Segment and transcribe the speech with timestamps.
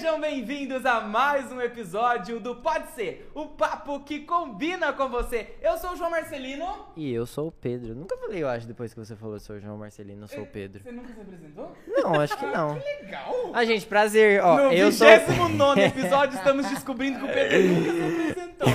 [0.00, 5.50] Sejam bem-vindos a mais um episódio do Pode Ser, o papo que combina com você.
[5.60, 6.86] Eu sou o João Marcelino.
[6.96, 7.94] E eu sou o Pedro.
[7.94, 10.44] Nunca falei, eu acho, depois que você falou eu sou o João Marcelino, eu sou
[10.44, 10.82] o Pedro.
[10.82, 11.76] Você nunca se apresentou?
[11.86, 12.80] Não, acho que não.
[13.02, 13.50] Legal!
[13.52, 14.42] Ah, gente, prazer.
[14.42, 15.06] Ó, no eu sou.
[15.06, 18.68] 29 episódio, estamos descobrindo que o Pedro nunca se apresentou.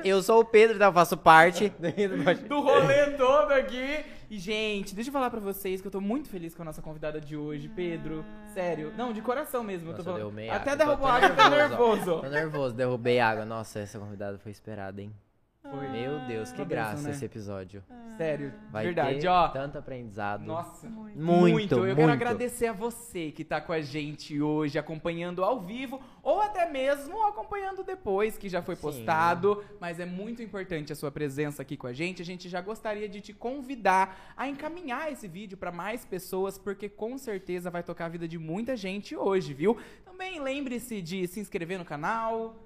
[0.02, 0.86] eu sou o Pedro, tá?
[0.86, 1.68] Eu faço parte
[2.48, 4.06] do rolê todo aqui.
[4.32, 6.80] E, gente, deixa eu falar pra vocês que eu tô muito feliz com a nossa
[6.80, 8.24] convidada de hoje, Pedro.
[8.54, 8.90] Sério.
[8.96, 9.90] Não, de coração mesmo.
[9.90, 10.34] eu tô Nossa, eu falando.
[10.36, 11.48] derrubei Até derrubou Tô água, ó.
[11.50, 12.20] nervoso.
[12.22, 13.44] Tô nervoso, derrubei água.
[13.44, 15.12] Nossa, essa convidada foi esperada, hein?
[15.62, 15.88] Foi.
[15.88, 17.16] Meu Deus, que Uma graça bênção, né?
[17.16, 17.84] esse episódio.
[18.16, 19.48] Sério, Vai verdade, ter ó.
[19.48, 20.44] tanto aprendizado.
[20.44, 21.18] Nossa, Muito.
[21.20, 22.10] Muito, Eu quero muito.
[22.10, 27.22] agradecer a você que tá com a gente hoje, acompanhando ao vivo, ou até mesmo
[27.26, 28.82] acompanhando depois, que já foi Sim.
[28.82, 29.62] postado.
[29.80, 32.20] Mas é muito importante a sua presença aqui com a gente.
[32.20, 36.88] A gente já gostaria de te convidar a encaminhar esse vídeo para mais pessoas, porque
[36.88, 39.76] com certeza vai tocar a vida de muita gente hoje, viu?
[40.04, 42.56] Também lembre-se de se inscrever no canal.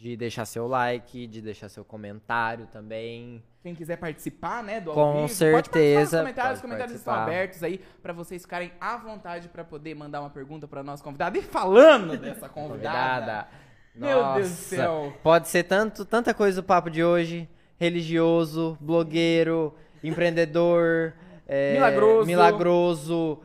[0.00, 3.42] De deixar seu like, de deixar seu comentário também.
[3.60, 6.52] Quem quiser participar, né, do Com vivo, pode certeza, nos comentários.
[6.58, 10.30] Os pode comentários estão abertos aí pra vocês ficarem à vontade pra poder mandar uma
[10.30, 11.36] pergunta pra nossa convidada.
[11.36, 13.48] E falando dessa convidada.
[13.92, 14.38] Meu Nossa.
[14.38, 15.12] Deus do céu.
[15.20, 17.48] Pode ser tanto, tanta coisa o papo de hoje.
[17.76, 21.12] Religioso, blogueiro, empreendedor,
[21.46, 22.26] é, Milagroso.
[22.26, 23.40] milagroso,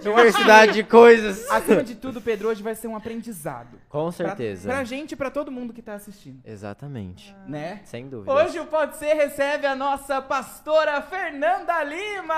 [0.00, 1.48] diversidade de coisas.
[1.52, 3.78] acima de tudo, Pedro, hoje vai ser um aprendizado.
[3.88, 4.68] Com Pra- certeza.
[4.68, 7.34] Pra, gente e pra todo mundo que tá assistindo, Exatamente.
[7.46, 7.80] né?
[7.84, 8.32] Sem dúvida.
[8.32, 12.34] Hoje o Pode Ser recebe a nossa pastora Fernanda Lima!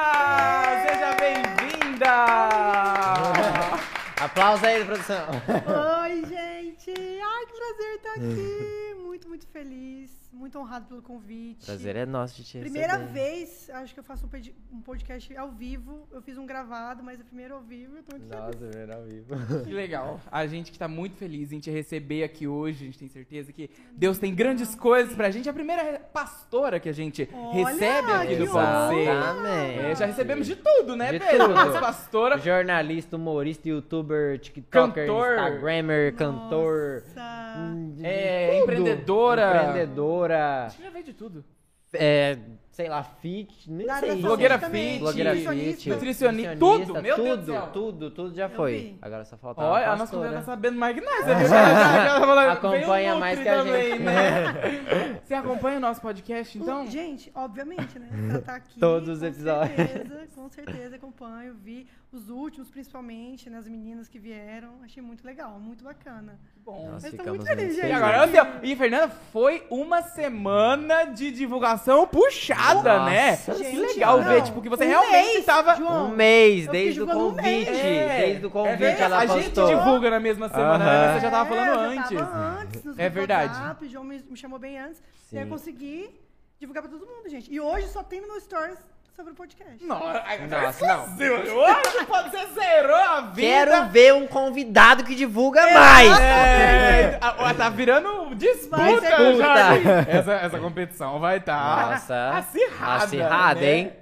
[0.87, 2.09] Seja bem-vinda!
[4.21, 5.27] Aplausos aí, produção.
[6.03, 6.93] Oi, gente!
[6.97, 8.95] Ai, que prazer estar aqui!
[9.05, 11.65] Muito, muito feliz, muito honrado pelo convite.
[11.65, 13.13] Prazer é nosso de te Primeira receber.
[13.13, 16.07] vez, acho que eu faço um um podcast ao vivo.
[16.13, 17.97] Eu fiz um gravado, mas é primeiro ao vivo.
[17.97, 18.43] Eu tô muito feliz.
[18.45, 19.35] Nossa, primeiro ao vivo.
[19.65, 20.21] Que legal.
[20.31, 22.83] A gente que tá muito feliz em te receber aqui hoje.
[22.83, 25.49] A gente tem certeza que Deus tem grandes coisas pra gente.
[25.49, 29.09] É a primeira pastora que a gente Olha, recebe aqui do Pode Ser.
[29.91, 31.49] É, já recebemos de tudo, né, De Pedro?
[31.55, 31.81] tudo.
[31.81, 32.39] Pastora.
[32.39, 35.31] Jornalista, humorista, youtuber, tiktoker, Cantor.
[35.33, 37.03] instagrammer, cantor.
[37.07, 37.55] Nossa.
[37.59, 38.63] hum, de É, tudo.
[38.63, 39.57] empreendedora.
[39.71, 40.18] Empreendedora.
[40.67, 41.45] Acho que já veio de tudo.
[41.95, 42.37] É,
[42.71, 44.21] sei lá, fit, nem Da área sei.
[44.21, 44.99] Blogueira fit.
[44.99, 45.89] Blogueira fit.
[45.89, 47.67] Nutricionista, tudo, meu tudo, Deus do céu.
[47.73, 48.73] tudo, tudo já Eu foi.
[48.79, 48.99] vi.
[49.01, 51.25] Agora só faltava Olha, a a nossa convidada tá sabendo mais que nós.
[51.25, 51.49] Você viu?
[51.49, 54.03] Já- já falou- Acompanha mais que a também, gente.
[54.03, 55.21] né?
[55.25, 56.87] Você acompanha o nosso podcast, então?
[56.87, 58.09] Gente, obviamente, né?
[58.33, 58.79] Ela tá aqui.
[58.79, 59.75] Todos os com episódios.
[59.77, 61.55] Certeza, com certeza acompanho.
[61.65, 63.59] Vi os últimos, principalmente, né?
[63.59, 64.71] As meninas que vieram.
[64.83, 66.39] Achei muito legal, muito bacana.
[66.65, 66.91] Bom.
[66.93, 67.87] Nós Eu tô ficamos muito feliz, gente.
[67.87, 68.29] E agora,
[68.63, 73.37] e Fernanda, foi uma semana de divulgação puxada, Nossa, né?
[73.37, 74.29] que gente, legal não.
[74.29, 75.77] ver, tipo, que você Um realmente mês, tava.
[75.77, 76.07] João.
[76.07, 77.71] Um mês, desde o divulgando um convite.
[77.71, 79.03] É, Desde o é convite verdade.
[79.03, 79.69] ela A gente postou.
[79.69, 80.85] divulga na mesma semana, né?
[81.07, 81.15] Aham.
[81.15, 82.11] Você já tava É, falando eu antes.
[82.11, 83.53] Já tava antes nos É verdade.
[83.55, 85.03] WhatsApp, o João me, me chamou bem antes.
[85.31, 85.51] E aí eu Sim.
[85.51, 86.11] consegui
[86.59, 87.53] divulgar pra todo mundo, gente.
[87.53, 88.79] E hoje só tem no meu stories
[89.19, 89.85] sobre o podcast.
[89.85, 91.17] Nossa, Nossa, não.
[91.17, 93.41] Hoje pode ser zerou a vida.
[93.41, 96.21] Quero ver um convidado que divulga mais.
[96.21, 100.07] É, a- a- tá virando disputa, disputa.
[100.09, 102.31] Essa, essa competição vai estar Nossa.
[102.39, 103.05] acirrada.
[103.05, 103.73] Acirrada, né?
[103.77, 103.93] hein?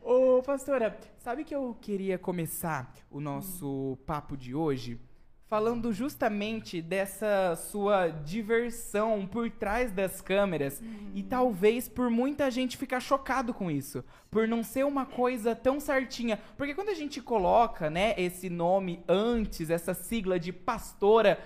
[0.00, 5.00] Ô, pastora, sabe que eu queria começar o nosso papo de hoje
[5.48, 10.82] falando justamente dessa sua diversão por trás das câmeras.
[11.14, 15.78] E talvez por muita gente ficar chocado com isso, por não ser uma coisa tão
[15.78, 21.38] certinha, porque quando a gente coloca, né, esse nome antes, essa sigla de pastora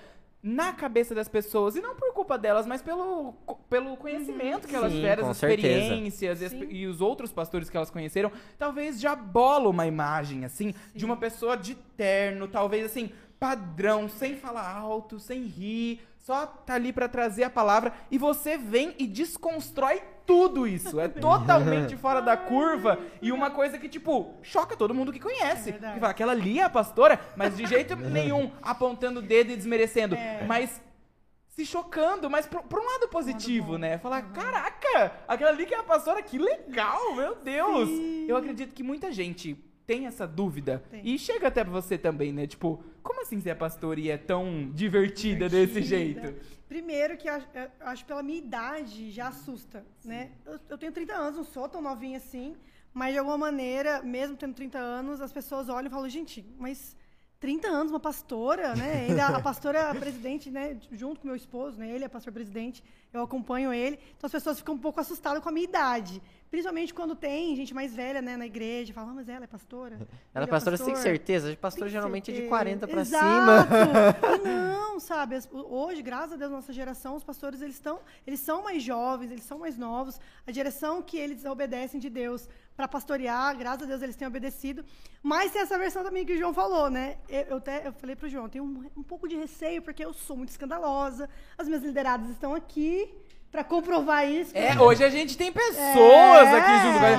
[0.43, 3.35] na cabeça das pessoas, e não por culpa delas, mas pelo,
[3.69, 6.67] pelo conhecimento que elas Sim, tiveram, as experiências e, as- Sim.
[6.71, 11.19] e os outros pastores que elas conheceram, talvez já bola uma imagem, assim, de uma
[11.19, 13.11] pessoa de terno, talvez assim,
[13.41, 18.59] padrão, sem falar alto, sem rir, só tá ali pra trazer a palavra, e você
[18.59, 21.01] vem e desconstrói tudo isso.
[21.01, 25.71] É totalmente fora da curva e uma coisa que, tipo, choca todo mundo que conhece.
[25.71, 29.51] É que fala, aquela ali é a pastora, mas de jeito nenhum apontando o dedo
[29.53, 30.15] e desmerecendo.
[30.15, 30.45] É.
[30.47, 30.83] Mas
[31.49, 33.99] se chocando, mas pra, pra um lado positivo, né?
[33.99, 37.89] Falar, caraca, aquela ali que é a pastora, que legal, meu Deus.
[37.89, 38.27] Sim.
[38.29, 39.59] Eu acredito que muita gente
[39.91, 40.85] tem essa dúvida.
[40.89, 41.05] Tem.
[41.05, 42.47] E chega até pra você também, né?
[42.47, 46.29] Tipo, como assim ser pastora e é tão divertida, desse Divertida.
[46.29, 46.47] jeito?
[46.69, 47.49] Primeiro que acho,
[47.81, 50.31] acho pela minha idade já assusta, né?
[50.47, 52.55] Eu, eu tenho 30 anos, não sou tão novinha assim,
[52.95, 56.97] mas de alguma maneira, mesmo tendo 30 anos, as pessoas olham e falam, gente, mas
[57.41, 59.07] 30 anos, uma pastora, né?
[59.09, 60.77] Ainda a pastora presidente, né?
[60.93, 61.91] Junto com meu esposo, né?
[61.91, 63.99] Ele é pastor presidente, eu acompanho ele.
[64.17, 66.23] Então as pessoas ficam um pouco assustadas com a minha idade.
[66.51, 69.97] Principalmente quando tem gente mais velha, né, na igreja, fala, ah, mas ela é pastora.
[70.35, 71.57] Ela é Ele pastora, você tem pastor." certeza?
[71.57, 72.49] Pastor Tem geralmente é de certeza.
[72.49, 73.25] 40 pra Exato.
[73.25, 74.35] cima.
[74.35, 75.37] E não, sabe?
[75.53, 79.45] Hoje, graças a Deus, nossa geração, os pastores, eles estão, eles são mais jovens, eles
[79.45, 80.21] são mais novos.
[80.47, 84.85] A direção que eles obedecem de Deus para pastorear, graças a Deus, eles têm obedecido.
[85.23, 87.19] Mas tem essa versão também que o João falou, né?
[87.29, 90.13] Eu, eu até eu falei pro João, tenho um, um pouco de receio porque eu
[90.13, 91.29] sou muito escandalosa.
[91.57, 93.13] As minhas lideradas estão aqui
[93.51, 94.53] para comprovar isso.
[94.57, 97.11] É, hoje a gente tem pessoas aqui junto com a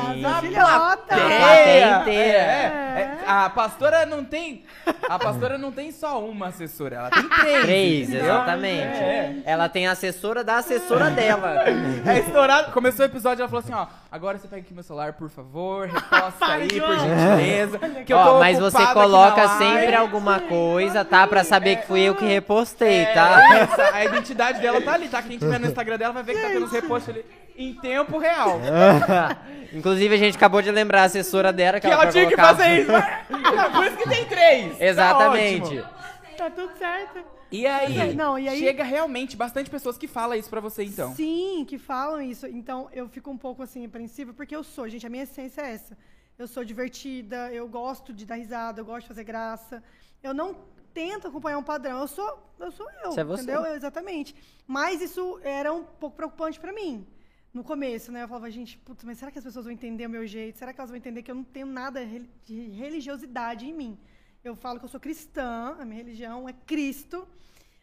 [0.42, 0.56] gente.
[0.56, 1.98] É, Na plateia.
[2.02, 2.38] Inteira.
[2.40, 3.18] É, é.
[3.28, 4.64] A pastora não tem.
[5.10, 7.62] A pastora não tem só uma assessora, ela tem três.
[7.64, 8.82] Três, exatamente.
[8.82, 9.36] É.
[9.46, 11.64] Ela tem a assessora da assessora dela.
[12.06, 12.72] É estourado.
[12.72, 15.88] Começou o episódio, ela falou assim: ó, agora você pega aqui meu celular, por favor,
[15.88, 17.80] reposta aí, por gentileza.
[18.06, 21.28] Que eu Ó, tô mas você coloca sempre alguma coisa, tá?
[21.28, 23.56] Pra saber que fui eu que repostei, É, tá?
[23.58, 25.22] essa, a identidade dela tá ali, tá?
[25.22, 27.26] Quem tiver no Instagram dela vai ver que tá tendo os repostos ali
[27.58, 28.60] em tempo real.
[29.74, 32.82] Inclusive, a gente acabou de lembrar a assessora dela que, Que ela tinha que fazer
[32.82, 32.92] isso.
[33.74, 34.78] Por isso que tem três.
[34.78, 35.64] Tá Exatamente.
[35.80, 35.84] ótimo.
[36.38, 37.20] Tá tudo certo.
[37.52, 41.14] E aí, Não, e aí- chega realmente bastante pessoas que falam isso pra você, então.
[41.14, 42.48] Sim, que falam isso.
[42.48, 45.74] Então eu fico um pouco assim apreensiva porque eu sou, gente, a minha essência é
[45.74, 45.98] essa.
[46.40, 49.84] Eu sou divertida, eu gosto de dar risada, eu gosto de fazer graça.
[50.24, 50.56] Eu não
[50.94, 52.00] tento acompanhar um padrão.
[52.02, 53.44] Eu sou, eu sou eu, Você é você.
[53.44, 53.66] entendeu?
[53.66, 54.36] Eu- exatamente.
[54.68, 57.06] Mas isso era um pouco preocupante pra mim.
[57.54, 58.24] No começo, né?
[58.24, 60.58] Eu falava, gente, putz, mas será que as pessoas vão entender o meu jeito?
[60.58, 62.00] Será que elas vão entender que eu não tenho nada
[62.46, 64.00] de religiosidade em mim?
[64.44, 67.28] Eu falo que eu sou cristã, a minha religião é Cristo,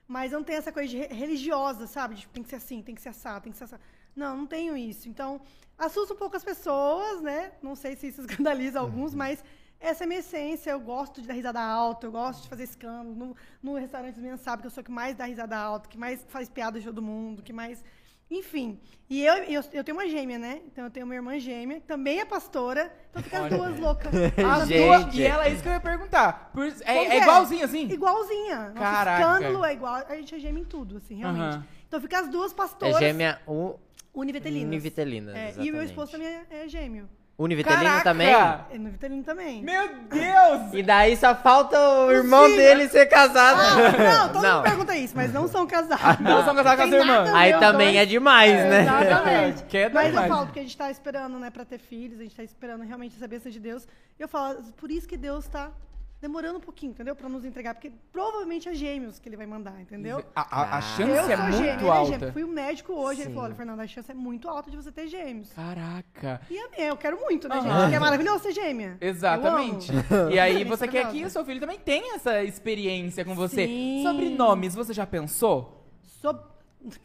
[0.06, 2.14] mas eu não tenho essa coisa religiosa, sabe?
[2.14, 3.82] De, tem que ser assim, tem que ser assado, tem que ser assado.
[4.16, 5.08] Não, não tenho isso.
[5.08, 5.40] Então,
[5.76, 7.52] assusta um pouco as pessoas, né?
[7.62, 9.44] Não sei se isso escandaliza alguns, mas
[9.80, 10.70] essa é a minha essência.
[10.70, 13.14] Eu gosto de dar risada alta, eu gosto de fazer escândalo.
[13.14, 15.88] No, no restaurante, as meninas sabem que eu sou a que mais dá risada alta,
[15.88, 17.84] que mais faz piada de todo mundo, que mais...
[18.30, 18.78] Enfim.
[19.08, 20.60] E eu, eu, eu tenho uma gêmea, né?
[20.66, 22.92] Então, eu tenho uma irmã gêmea, que também é pastora.
[23.08, 24.10] Então, fica as duas loucas.
[24.36, 26.50] As duas, e ela é isso que eu ia perguntar.
[26.52, 27.22] Por- é, é é?
[27.22, 27.88] igualzinho assim?
[27.90, 28.68] Igualzinha.
[28.68, 29.22] Nosso Caraca.
[29.22, 29.94] escândalo é igual.
[29.94, 31.64] A gente é gêmea em tudo, assim, realmente.
[31.86, 33.76] Então fica as duas É pastoras gêmea u-
[34.12, 34.66] univitelinas.
[34.68, 35.32] univitelina.
[35.38, 37.08] É, e o meu esposo também é, é gêmeo.
[37.38, 38.02] Univitelino Caraca!
[38.02, 38.32] também?
[38.34, 39.62] É univitelino também.
[39.62, 40.72] Meu Deus!
[40.74, 43.58] E daí só falta o irmão dele ser casado.
[43.96, 44.56] Não, todo Não.
[44.56, 46.18] mundo pergunta isso, mas não são casados.
[46.18, 47.24] Não são casados com a sua irmã.
[47.24, 47.98] nada a Aí ver, os também dois.
[47.98, 48.82] é demais, né?
[48.82, 49.62] Exatamente.
[49.64, 50.28] Que é Mas eu demais.
[50.32, 53.14] falo, porque a gente tá esperando, né, pra ter filhos, a gente tá esperando realmente
[53.16, 53.86] essa bênção de Deus.
[54.18, 55.70] E eu falo, por isso que Deus tá
[56.20, 57.14] demorando um pouquinho, entendeu?
[57.14, 60.24] Pra nos entregar, porque provavelmente é gêmeos que ele vai mandar, entendeu?
[60.34, 60.80] A, a- a Ah.
[60.82, 62.12] chance eu é sou muito gêmea, ele é alta.
[62.12, 62.32] gêmeo.
[62.32, 63.34] Fui o médico hoje, ele Sim.
[63.34, 65.52] falou, olha, Fernanda, a chance é muito alta de você ter gêmeos.
[65.52, 66.40] Caraca.
[66.50, 67.62] E é- eu quero muito, né, Aham.
[67.68, 67.80] gente?
[67.82, 68.96] Porque é maravilhoso ser gêmea.
[69.00, 69.92] Exatamente.
[70.10, 70.30] Eu.
[70.30, 73.66] E aí É você quer que o seu filho também tenha essa experiência com você.
[73.66, 74.02] Sim.
[74.04, 75.86] Sobrenomes, você já pensou?
[76.02, 76.42] Sob-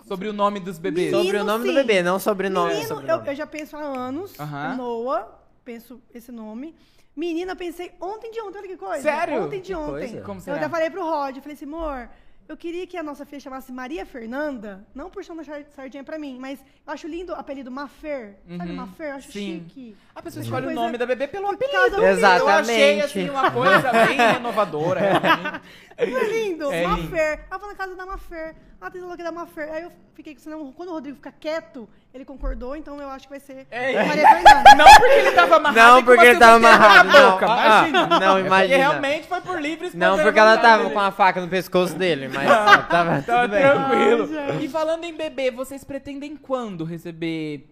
[0.08, 1.08] Sobre o nome dos bebês?
[1.12, 1.76] Menino, Sobre o nome do sim.
[1.76, 2.74] bebê, não sobrenome.
[2.74, 3.28] Menino, eu, sobrenome.
[3.28, 4.34] eu já penso há anos.
[4.78, 5.28] Noah,
[5.66, 6.76] penso esse nome.
[7.16, 9.04] Menina, pensei ontem de ontem, olha que coisa.
[9.04, 9.44] Sério?
[9.44, 10.22] Ontem de Que ontem.
[10.24, 10.58] Como Eu será?
[10.58, 12.10] até falei pro Rod, eu falei assim, amor,
[12.48, 16.18] eu queria que a nossa filha chamasse Maria Fernanda, não puxando a char- sardinha pra
[16.18, 18.36] mim, mas eu acho lindo o apelido Mafer.
[18.58, 18.76] Sabe Uhum.
[18.78, 19.10] Mafer?
[19.12, 19.64] Eu acho Sim.
[19.70, 19.96] chique.
[20.16, 22.04] A pessoa escolhe o nome da bebê pelo Por apelido.
[22.04, 22.40] Exato.
[22.42, 23.04] Eu achei, Exatamente.
[23.06, 25.00] assim, uma coisa bem renovadora.
[25.00, 25.62] realmente.
[25.96, 26.90] É lindo, É lindo.
[27.04, 27.46] Mafer.
[27.52, 28.56] Ah, vou na casa da Mafer.
[28.86, 29.72] Ah, tem que da Mafer.
[29.72, 33.28] Aí eu fiquei com senão, quando o Rodrigo fica quieto, ele concordou, então eu acho
[33.28, 34.06] que vai ser É.
[34.06, 34.76] Maria Fernanda.
[34.76, 35.76] Não porque ele tava amarrado.
[35.78, 37.32] Não, porque uma ele tava amarrado, na não.
[37.32, 38.08] boca, Ah, imagina.
[38.08, 38.78] não, É porque imagina.
[38.78, 40.94] realmente foi por livre Não, porque ela tava dele.
[40.96, 43.62] com a faca no pescoço dele, mas tava, Tava tudo bem.
[43.62, 44.30] tranquilo.
[44.38, 47.70] Ai, e falando em bebê, vocês pretendem quando receber?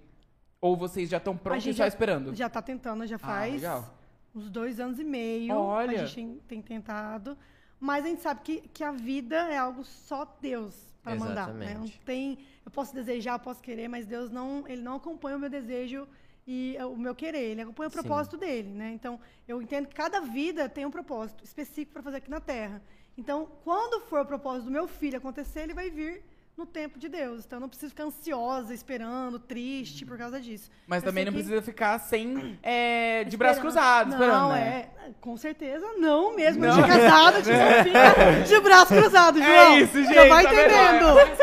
[0.61, 2.33] Ou vocês já estão A prontos e gente só esperando?
[2.33, 3.93] Já tá tentando, já Ah, faz legal.
[4.33, 5.53] uns dois anos e meio.
[5.55, 6.03] Olha.
[6.03, 7.37] A gente tem, tem tentado.
[7.79, 11.53] Mas a gente sabe que, que a vida é algo só Deus para mandar.
[11.53, 11.73] Né?
[11.73, 15.39] Não tem, eu posso desejar, eu posso querer, mas Deus não, ele não acompanha o
[15.39, 16.07] meu desejo
[16.47, 17.51] e o meu querer.
[17.51, 17.99] Ele acompanha o Sim.
[17.99, 18.91] propósito dele, né?
[18.93, 22.81] Então, eu entendo que cada vida tem um propósito específico para fazer aqui na Terra.
[23.17, 26.23] Então, quando for o propósito do meu filho acontecer, ele vai vir
[26.61, 27.43] no tempo de Deus.
[27.45, 30.69] Então, eu não preciso ficar ansiosa, esperando, triste por causa disso.
[30.87, 32.57] Mas Eu também não que- precisa ficar sem.
[32.61, 33.73] é, de braços Esperando.
[33.81, 34.49] cruzados, não, esperando.
[34.53, 34.89] né?
[35.07, 35.11] é.
[35.19, 36.63] Com certeza não mesmo.
[36.65, 36.87] Não.
[36.87, 39.53] Casado, tinha uma filha de braços cruzados, João.
[39.73, 40.13] É isso, gente.
[40.13, 41.19] Já vai tá entendendo.
[41.19, 41.35] É.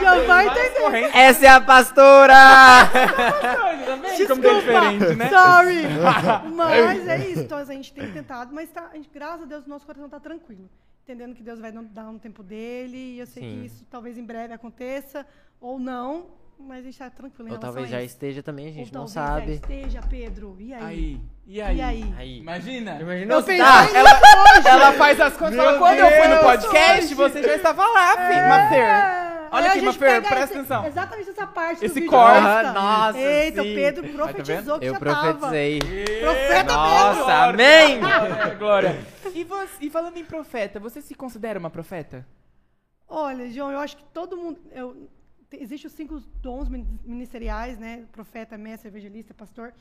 [0.00, 1.16] Já tem vai entendendo.
[1.16, 2.34] Essa é a pastora!
[2.34, 5.28] Tá como que é diferente, né?
[5.30, 5.82] Sorry.
[6.54, 7.40] Mas é isso.
[7.40, 10.08] Então a gente tem tentado, mas tá, a gente, graças a Deus, o nosso coração
[10.08, 10.68] tá tranquilo.
[11.10, 12.96] Entendendo que Deus vai dar- um tempo dele.
[12.96, 13.58] E eu sei Sim.
[13.60, 15.26] que isso talvez em breve aconteça,
[15.60, 16.38] ou não.
[16.56, 18.14] Mas a gente tá tranquilo em Ou talvez a já isso.
[18.14, 19.52] esteja também, a Ou gente não talvez já sabe.
[19.54, 20.56] esteja, Pedro.
[20.60, 20.82] E aí?
[20.84, 21.20] Aí.
[21.46, 21.76] E aí?
[21.78, 22.14] E aí?
[22.16, 22.38] Aí.
[22.38, 23.00] Imagina.
[23.00, 23.88] Imaginou Eu pensei tá?
[23.92, 24.10] Ela,
[24.68, 28.12] ela faz as contas fala, quando eu fui no Deus, podcast, você já estava lá,
[28.12, 28.80] filho.
[28.84, 29.39] É.
[29.52, 30.86] Olha Aí a aqui, gente Mafer, presta esse- atenção.
[30.86, 32.72] Exatamente essa parte Esse do vídeo corte.
[32.72, 33.72] Nossa, Eita, sim.
[33.72, 34.14] o Pedro vendo?
[34.14, 35.78] profetizou que Eu já profetizei.
[35.80, 36.20] tava.
[36.20, 37.30] Profeta Nossa, mesmo.
[37.32, 38.00] amém!
[38.00, 38.98] Glória, glória.
[39.34, 42.26] E, você, e falando em profeta, você se considera uma profeta?
[43.08, 44.58] Olha, João, eu acho que todo mundo.
[44.72, 45.08] Eu,
[45.50, 48.04] te- Existem os cinco dons min- ministeriais, né?
[48.12, 49.72] Profeta, mestre, evangelista, pastor.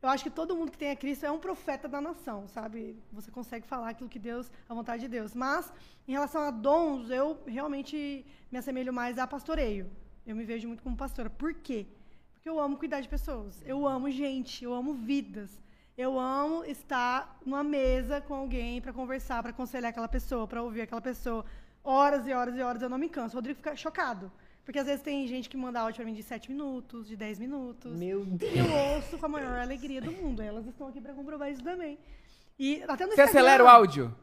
[0.00, 2.96] Eu acho que todo mundo que tem a Cristo é um profeta da nação, sabe?
[3.12, 5.34] Você consegue falar aquilo que Deus, a vontade de Deus.
[5.34, 5.72] Mas,
[6.06, 9.90] em relação a dons, eu realmente me assemelho mais a pastoreio.
[10.24, 11.28] Eu me vejo muito como pastora.
[11.28, 11.86] Por quê?
[12.32, 13.60] Porque eu amo cuidar de pessoas.
[13.66, 15.60] Eu amo gente, eu amo vidas.
[15.96, 20.82] Eu amo estar numa mesa com alguém para conversar, para aconselhar aquela pessoa, para ouvir
[20.82, 21.44] aquela pessoa.
[21.82, 23.34] Horas e horas e horas eu não me canso.
[23.34, 24.30] O Rodrigo fica chocado.
[24.68, 27.38] Porque às vezes tem gente que manda áudio para mim de 7 minutos, de 10
[27.38, 27.90] minutos.
[27.98, 28.52] Meu Deus.
[28.54, 30.42] E eu ouço com a maior alegria do mundo.
[30.42, 31.98] Elas estão aqui para comprovar isso também.
[32.58, 34.14] E até no Você Instagram- acelera o áudio?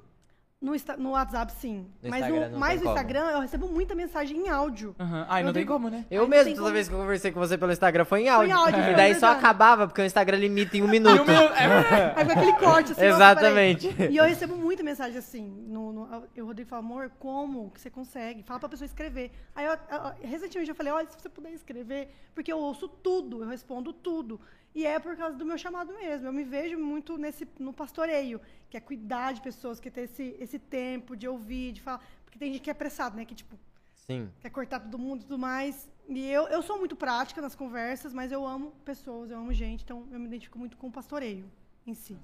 [0.65, 1.86] No, no WhatsApp, sim.
[2.01, 2.95] No Mas Instagram no, não mais tem no como.
[2.98, 4.95] Instagram eu recebo muita mensagem em áudio.
[5.00, 5.25] Aham.
[5.29, 6.05] Ai, não Eu tem digo- como, né?
[6.10, 8.22] Eu não mesmo, tem toda como- vez que eu conversei com você pelo Instagram, foi
[8.24, 8.55] em áudio.
[8.57, 9.39] áudio, e é daí só verdade.
[9.39, 11.15] acabava, porque o Instagram limita em um minuto.
[11.15, 13.01] E o meu- é- Aí vai aquele corte assim.
[13.07, 13.93] nossa, Exatamente.
[13.93, 14.12] peraí.
[14.13, 15.48] E eu recebo muita mensagem assim.
[15.67, 18.41] No, no, eu, o Rodrigo fala, amor, como que você consegue?
[18.43, 19.31] Fala pra pessoa escrever.
[19.55, 23.43] Aí eu, eu- recentemente eu falei, olha, se você puder escrever, porque eu ouço tudo,
[23.43, 24.39] eu respondo tudo.
[24.75, 26.27] E é por causa do meu chamado mesmo.
[26.27, 30.01] Eu me vejo muito nesse, no pastoreio, que é cuidar de pessoas, que é ter
[30.01, 32.03] esse, esse tempo de ouvir, de falar.
[32.25, 33.24] Porque tem gente que é apressado, né?
[33.24, 33.58] Que, tipo,
[33.96, 34.29] Sim.
[34.41, 35.89] quer cortar todo mundo e tudo mais.
[36.10, 39.84] E eu, eu sou muito prática nas conversas, mas eu amo pessoas, eu amo gente,
[39.84, 41.50] então eu me identifico muito com o pastoreio
[41.88, 42.17] em si.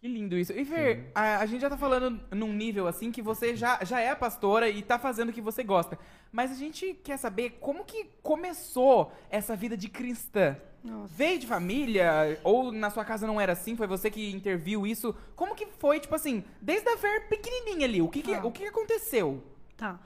[0.00, 0.52] Que lindo isso.
[0.52, 4.00] E Fer, a, a gente já tá falando num nível assim que você já, já
[4.00, 5.98] é a pastora e tá fazendo o que você gosta.
[6.30, 10.56] Mas a gente quer saber como que começou essa vida de cristã.
[10.84, 11.12] Nossa.
[11.14, 12.38] Veio de família?
[12.44, 13.74] Ou na sua casa não era assim?
[13.74, 15.12] Foi você que interviu isso?
[15.34, 18.00] Como que foi, tipo assim, desde a Fer pequenininha ali?
[18.00, 18.44] O que, que, Ah.
[18.44, 19.42] o que aconteceu?
[19.76, 19.98] Tá.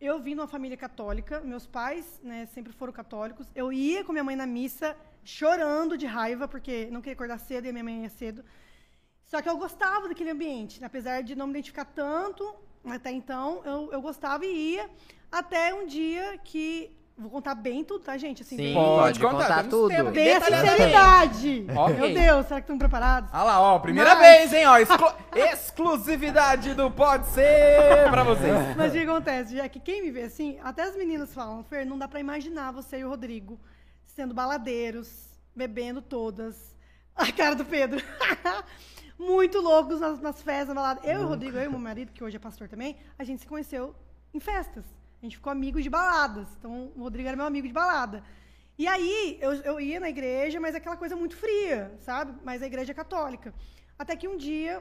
[0.00, 3.46] Eu vim numa família católica, meus pais, né, sempre foram católicos.
[3.54, 7.66] Eu ia com minha mãe na missa, chorando de raiva, porque não queria acordar cedo
[7.66, 8.44] e a minha mãe ia cedo.
[9.28, 12.54] Só que eu gostava daquele ambiente, né, apesar de não me identificar tanto,
[12.84, 14.88] até então, eu, eu gostava e ia,
[15.30, 16.90] até um dia que.
[17.20, 18.42] Vou contar bem tudo, tá, gente?
[18.42, 19.88] Assim, Sim, bem, pode contar, contar tudo.
[19.88, 20.12] tempo.
[20.12, 21.66] bem a sinceridade.
[21.76, 21.94] Ok.
[21.96, 23.28] Meu Deus, será que estão preparados?
[23.32, 24.78] Ah lá, ó, primeira Mas- vez, hein, ó.
[24.78, 28.54] exclu- exclusividade do Pode Ser pra vocês.
[28.78, 29.58] Mas o que acontece?
[29.58, 32.70] É que quem me vê assim, até as meninas falam, Fer, não dá pra imaginar
[32.72, 33.58] você e o Rodrigo
[34.06, 36.76] sendo baladeiros, bebendo todas.
[37.16, 38.00] A cara do Pedro.
[39.18, 41.00] Muito loucos nas, nas festas, na balada.
[41.04, 43.40] Eu e o Rodrigo, eu e meu marido, que hoje é pastor também, a gente
[43.40, 43.94] se conheceu
[44.32, 44.84] em festas.
[45.20, 46.48] A gente ficou amigos de baladas.
[46.58, 48.22] Então, o Rodrigo era meu amigo de balada.
[48.78, 52.32] E aí, eu, eu ia na igreja, mas aquela coisa muito fria, sabe?
[52.44, 53.52] Mas a igreja é católica.
[53.98, 54.80] Até que um dia,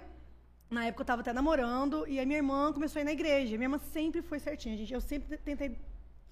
[0.69, 3.57] na época eu tava até namorando, e a minha irmã começou a ir na igreja.
[3.57, 4.93] Minha irmã sempre foi certinha, gente.
[4.93, 5.79] Eu sempre tentei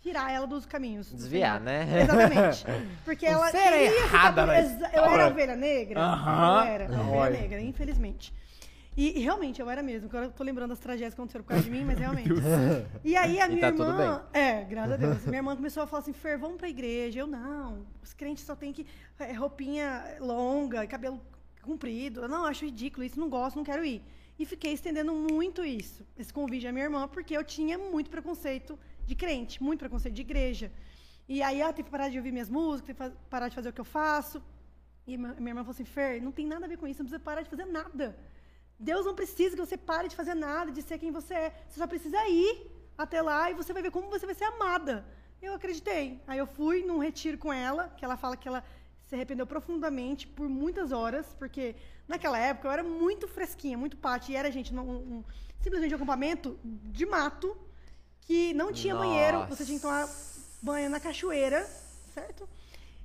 [0.05, 1.11] tirar ela dos caminhos.
[1.11, 2.01] Desviar, né?
[2.03, 2.65] Exatamente.
[3.03, 5.99] Porque ela Você era ficar errada exa- Eu era ovelha negra.
[5.99, 6.57] Aham.
[6.65, 7.11] Eu era, eu era Olha.
[7.29, 8.33] ovelha negra, infelizmente.
[8.97, 10.07] E, e realmente, eu era mesmo.
[10.07, 12.29] Agora eu tô lembrando das tragédias que aconteceram por causa de mim, mas realmente.
[13.03, 14.19] E aí a E minha tá irmã.
[14.19, 15.25] tudo É, graças a Deus.
[15.25, 17.19] Minha irmã começou a falar assim, Fer, vamos pra igreja.
[17.19, 17.85] Eu, não.
[18.03, 18.85] Os crentes só tem que.
[19.19, 21.19] é, roupinha longa, cabelo
[21.63, 22.21] comprido.
[22.21, 24.01] Eu não, acho ridículo isso, não gosto, não quero ir.
[24.37, 28.77] E fiquei estendendo muito isso, esse convite à minha irmã, porque eu tinha muito preconceito
[29.05, 30.71] de crente, muito preconceito de igreja.
[31.27, 33.69] E aí ela teve que parar de ouvir minhas músicas, teve que parar de fazer
[33.69, 34.41] o que eu faço.
[35.07, 37.23] E minha irmã falou assim, Fer, não tem nada a ver com isso, não precisa
[37.23, 38.17] parar de fazer nada.
[38.79, 41.65] Deus não precisa que você pare de fazer nada, de ser quem você é.
[41.67, 45.05] Você só precisa ir até lá e você vai ver como você vai ser amada.
[45.41, 46.21] Eu acreditei.
[46.27, 48.63] Aí eu fui num retiro com ela, que ela fala que ela
[49.05, 51.75] se arrependeu profundamente por muitas horas, porque
[52.07, 54.31] naquela época eu era muito fresquinha, muito pate.
[54.31, 55.23] E era, gente, num- um,
[55.59, 57.55] simplesmente um acampamento de mato,
[58.25, 60.09] que não tinha banheiro, você tinha que tomar
[60.61, 61.65] banho na cachoeira,
[62.13, 62.49] certo?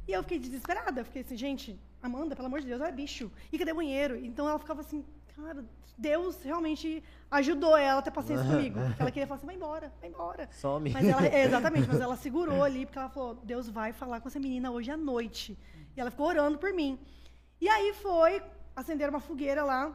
[0.09, 1.05] E eu fiquei desesperada.
[1.05, 3.31] Fiquei assim, gente, Amanda, pelo amor de Deus, ela é bicho.
[3.53, 4.17] E cadê banheiro?
[4.17, 5.05] Então ela ficava assim,
[5.37, 5.65] cara,
[5.97, 8.81] Deus realmente ajudou ela a ter paciência comigo.
[8.81, 10.49] Porque ela queria falar assim, vai embora, vai embora.
[10.53, 10.91] Some.
[10.91, 14.29] Mas ela, é, exatamente, mas ela segurou ali, porque ela falou, Deus vai falar com
[14.29, 15.59] essa menina hoje à noite.
[15.95, 16.99] E ela ficou orando por mim.
[17.61, 18.43] E aí foi,
[18.75, 19.95] acenderam uma fogueira lá,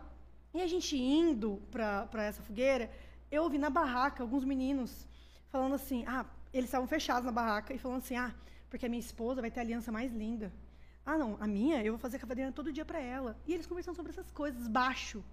[0.54, 2.92] e a gente indo pra, pra essa fogueira,
[3.32, 5.08] eu ouvi na barraca alguns meninos
[5.56, 8.34] falando assim, ah, eles estavam fechados na barraca, e falando assim, ah,
[8.70, 10.52] porque a minha esposa vai ter a aliança mais linda.
[11.06, 13.38] Ah, não, a minha, eu vou fazer cavadinha todo dia pra ela.
[13.48, 15.24] E eles conversando sobre essas coisas, baixo.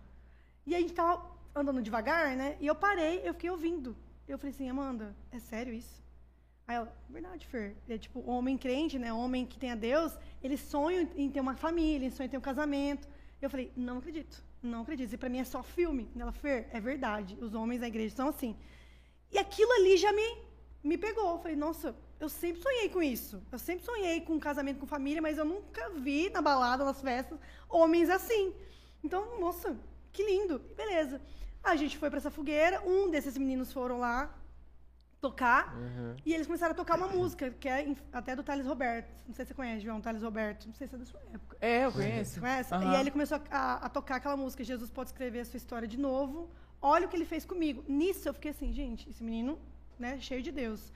[0.64, 1.14] E a gente tava
[1.60, 2.56] andando devagar, né?
[2.60, 3.96] E eu parei, eu fiquei ouvindo.
[4.28, 6.00] Eu falei assim, Amanda, é sério isso?
[6.68, 7.74] Aí ela, verdade, Fer.
[7.88, 9.12] É tipo, homem crente, né?
[9.12, 12.38] Homem que tem a Deus, ele sonha em ter uma família, ele sonha em ter
[12.38, 13.08] um casamento.
[13.40, 15.12] Eu falei, não acredito, não acredito.
[15.12, 16.08] E pra mim é só filme.
[16.16, 17.36] Ela, Fer, é verdade.
[17.40, 18.54] Os homens da igreja são assim.
[19.32, 20.42] E aquilo ali já me
[20.84, 21.30] me pegou.
[21.32, 23.40] Eu falei, nossa, eu sempre sonhei com isso.
[23.52, 27.00] Eu sempre sonhei com um casamento com família, mas eu nunca vi na balada, nas
[27.00, 28.52] festas, homens assim.
[29.04, 29.76] Então, nossa,
[30.12, 30.58] que lindo.
[30.76, 31.20] Beleza.
[31.62, 34.34] A gente foi para essa fogueira, um desses meninos foram lá
[35.20, 36.16] tocar, Uhum.
[36.26, 39.22] e eles começaram a tocar uma música, que é até do Thales Roberto.
[39.28, 40.66] Não sei se você conhece, João, Thales Roberto.
[40.66, 41.56] Não sei se é da sua época.
[41.60, 42.40] É, eu conheço.
[42.40, 42.74] Conhece?
[42.74, 42.90] Aham.
[42.92, 45.86] E aí ele começou a, a tocar aquela música, Jesus pode escrever a sua história
[45.86, 46.50] de novo.
[46.82, 47.84] Olha o que ele fez comigo.
[47.86, 49.58] Nisso eu fiquei assim, gente, esse menino,
[49.98, 50.92] né, cheio de Deus.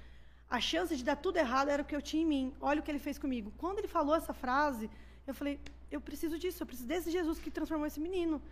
[0.50, 2.54] A chance de dar tudo errado era o que eu tinha em mim.
[2.60, 3.52] Olha o que ele fez comigo.
[3.56, 4.90] Quando ele falou essa frase,
[5.26, 8.42] eu falei, eu preciso disso, eu preciso desse Jesus que transformou esse menino.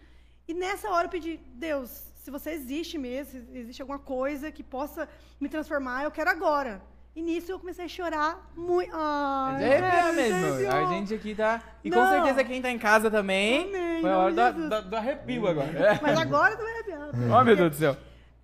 [0.47, 1.91] E nessa hora eu pedi, Deus,
[2.23, 5.09] se você existe mesmo, se existe alguma coisa que possa
[5.41, 6.83] me transformar, eu quero agora.
[7.16, 8.90] E nisso eu comecei a chorar muito.
[8.92, 10.68] Ai, é gente, mesmo.
[10.73, 11.62] A gente aqui tá.
[11.85, 12.09] E com Não.
[12.11, 13.68] certeza quem tá em casa também.
[13.68, 14.71] Amém, Foi a hora do, Jesus.
[14.85, 16.00] do- do arrepio agora.
[16.02, 17.12] Mas agora eu tô arrepiada.
[17.40, 17.97] Oh, meu Deus do céu.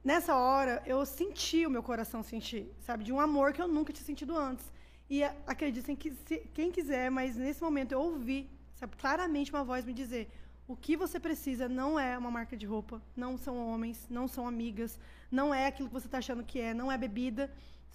[0.05, 3.03] Nessa hora, eu senti o meu coração sentir, sabe?
[3.05, 4.65] De um amor que eu nunca tinha sentido antes.
[5.11, 9.85] E acreditem que se- quem quiser, mas nesse momento eu ouvi, sabe, claramente uma voz
[9.85, 10.31] me dizer:
[10.69, 14.47] o que você precisa não é uma marca de roupa, não são homens, não são
[14.47, 14.97] amigas,
[15.31, 17.51] não é aquilo que você está achando que é, não é bebida.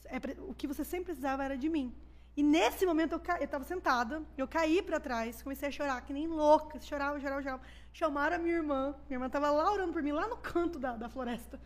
[0.05, 1.93] É o que você sempre precisava era de mim.
[2.37, 3.39] E nesse momento eu, ca...
[3.39, 7.41] eu tava sentada, eu caí para trás, comecei a chorar, que nem louca, chorava, chorava,
[7.41, 7.61] chorava.
[7.93, 10.97] Chamaram a minha irmã, minha irmã tava lá orando por mim, lá no canto da,
[10.97, 11.59] da floresta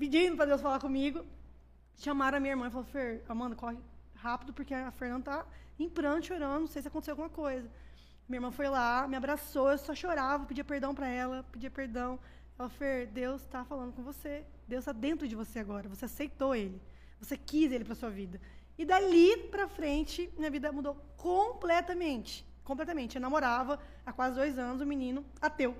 [0.00, 1.26] pedindo para Deus falar comigo.
[1.98, 3.76] Chamaram a minha irmã e falaram, Fer, Amanda, corre
[4.14, 5.46] rápido, porque a Fernanda tá
[5.78, 7.68] em pranto, chorando, não sei se aconteceu alguma coisa.
[8.26, 12.18] Minha irmã foi lá, me abraçou, eu só chorava, pedia perdão para ela, pedia perdão.
[12.58, 14.42] Ela, Fer, Deus está falando com você.
[14.66, 15.86] Deus está dentro de você agora.
[15.90, 16.80] Você aceitou ele.
[17.20, 18.40] Você quis ele para sua vida.
[18.78, 22.46] E dali para frente, minha vida mudou completamente.
[22.64, 23.16] Completamente.
[23.16, 25.76] Eu namorava há quase dois anos um menino ateu.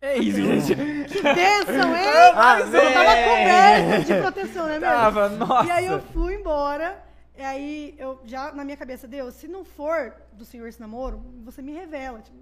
[0.00, 0.74] É isso, gente.
[1.12, 2.08] Que bênção, hein?
[2.34, 3.28] Ah, eu tava véi.
[3.28, 4.94] coberta de proteção, né, mesmo?
[4.94, 5.66] Tava, nossa.
[5.66, 7.04] E aí eu fui embora.
[7.36, 11.24] E aí eu já na minha cabeça, Deus, se não for do Senhor esse namoro,
[11.44, 12.20] você me revela.
[12.20, 12.36] Tipo,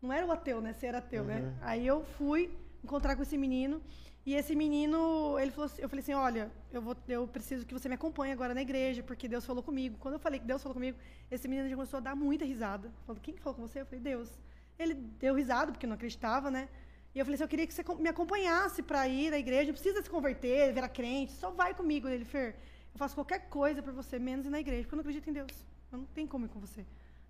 [0.00, 0.72] não era o ateu, né?
[0.72, 1.54] Você era ateu, né?
[1.62, 2.50] Aí eu fui
[2.84, 3.82] encontrar com esse menino.
[4.26, 7.74] E esse menino, ele falou assim- eu falei assim, olha, eu, vou, eu preciso que
[7.74, 9.96] você me acompanhe agora na igreja, porque Deus falou comigo.
[9.98, 10.96] Quando eu falei que Deus falou comigo,
[11.30, 12.90] esse menino já começou a dar muita risada.
[13.06, 13.80] Falou, quem que falou com você?
[13.82, 14.30] Eu falei, Deus.
[14.78, 16.68] Ele deu risada, porque não acreditava, né?
[17.14, 19.74] E eu falei assim, eu queria que você me acompanhasse para ir à igreja, não
[19.74, 22.08] precisa se converter, virar crente, só vai comigo.
[22.08, 22.56] Ele, Fer,
[22.92, 25.32] eu faço qualquer coisa por você, menos ir na igreja, porque eu não acredito em
[25.32, 25.52] Deus.
[25.92, 26.84] Eu não tenho como ir com você.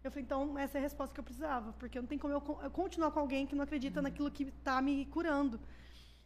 [0.05, 2.41] Eu falei, então, essa é a resposta que eu precisava, porque não tem como eu,
[2.41, 5.59] con- eu continuar com alguém que não acredita naquilo que está me curando.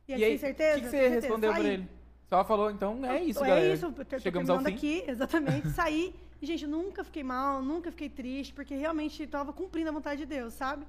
[0.09, 0.79] E, ele E aí, certeza?
[0.79, 1.21] o que, você certeza?
[1.21, 1.71] respondeu pra Saí.
[1.75, 1.89] ele?
[2.29, 3.75] Só falou, então é isso, é galera.
[3.75, 4.75] isso, eu tô Chegamos ao fim.
[4.75, 5.71] aqui, exatamente.
[5.71, 6.13] Saí
[6.43, 10.21] e, gente, eu nunca fiquei mal, nunca fiquei triste, porque realmente estava cumprindo a vontade
[10.23, 10.85] de Deus, sabe?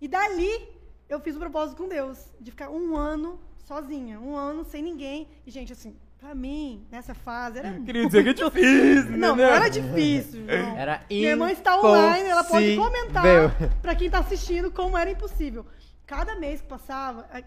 [0.00, 0.68] E dali
[1.08, 5.28] eu fiz o propósito com Deus, de ficar um ano sozinha, um ano sem ninguém.
[5.46, 9.34] E, gente, assim, pra mim, nessa fase, era Queria dizer que é difícil, Não, não
[9.34, 9.54] entendeu?
[9.54, 10.76] era difícil, João.
[10.78, 13.70] Era Minha irmã está online, ela pode comentar impossível.
[13.82, 15.66] pra quem tá assistindo como era impossível.
[16.06, 17.44] Cada mês que passava, é,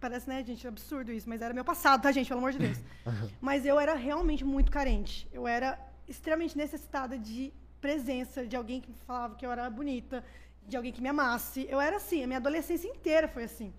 [0.00, 2.78] parece, né, gente, absurdo isso, mas era meu passado, tá, gente, pelo amor de Deus.
[3.40, 5.28] mas eu era realmente muito carente.
[5.32, 10.24] Eu era extremamente necessitada de presença, de alguém que falava que eu era bonita,
[10.66, 11.64] de alguém que me amasse.
[11.70, 13.72] Eu era assim, a minha adolescência inteira foi assim.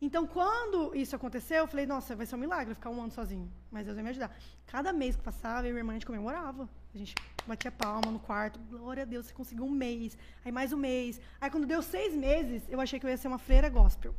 [0.00, 3.10] Então, quando isso aconteceu, eu falei, nossa, vai ser um milagre eu ficar um ano
[3.10, 3.50] sozinho.
[3.70, 4.36] Mas Deus vai me ajudar.
[4.66, 6.68] Cada mês que passava, eu e minha irmã, a gente comemorava.
[6.94, 7.14] A gente
[7.46, 8.58] batia palma no quarto.
[8.70, 10.16] Glória a Deus, você conseguiu um mês.
[10.44, 11.20] Aí mais um mês.
[11.40, 14.14] Aí quando deu seis meses, eu achei que eu ia ser uma freira gospel.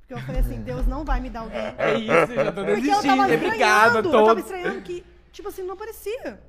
[0.00, 1.74] Porque eu falei assim, Deus não vai me dar alguém.
[1.78, 3.16] É isso, já tô Porque eu desistindo.
[3.16, 6.40] tava estranhando, eu tava estranhando que, tipo assim, não aparecia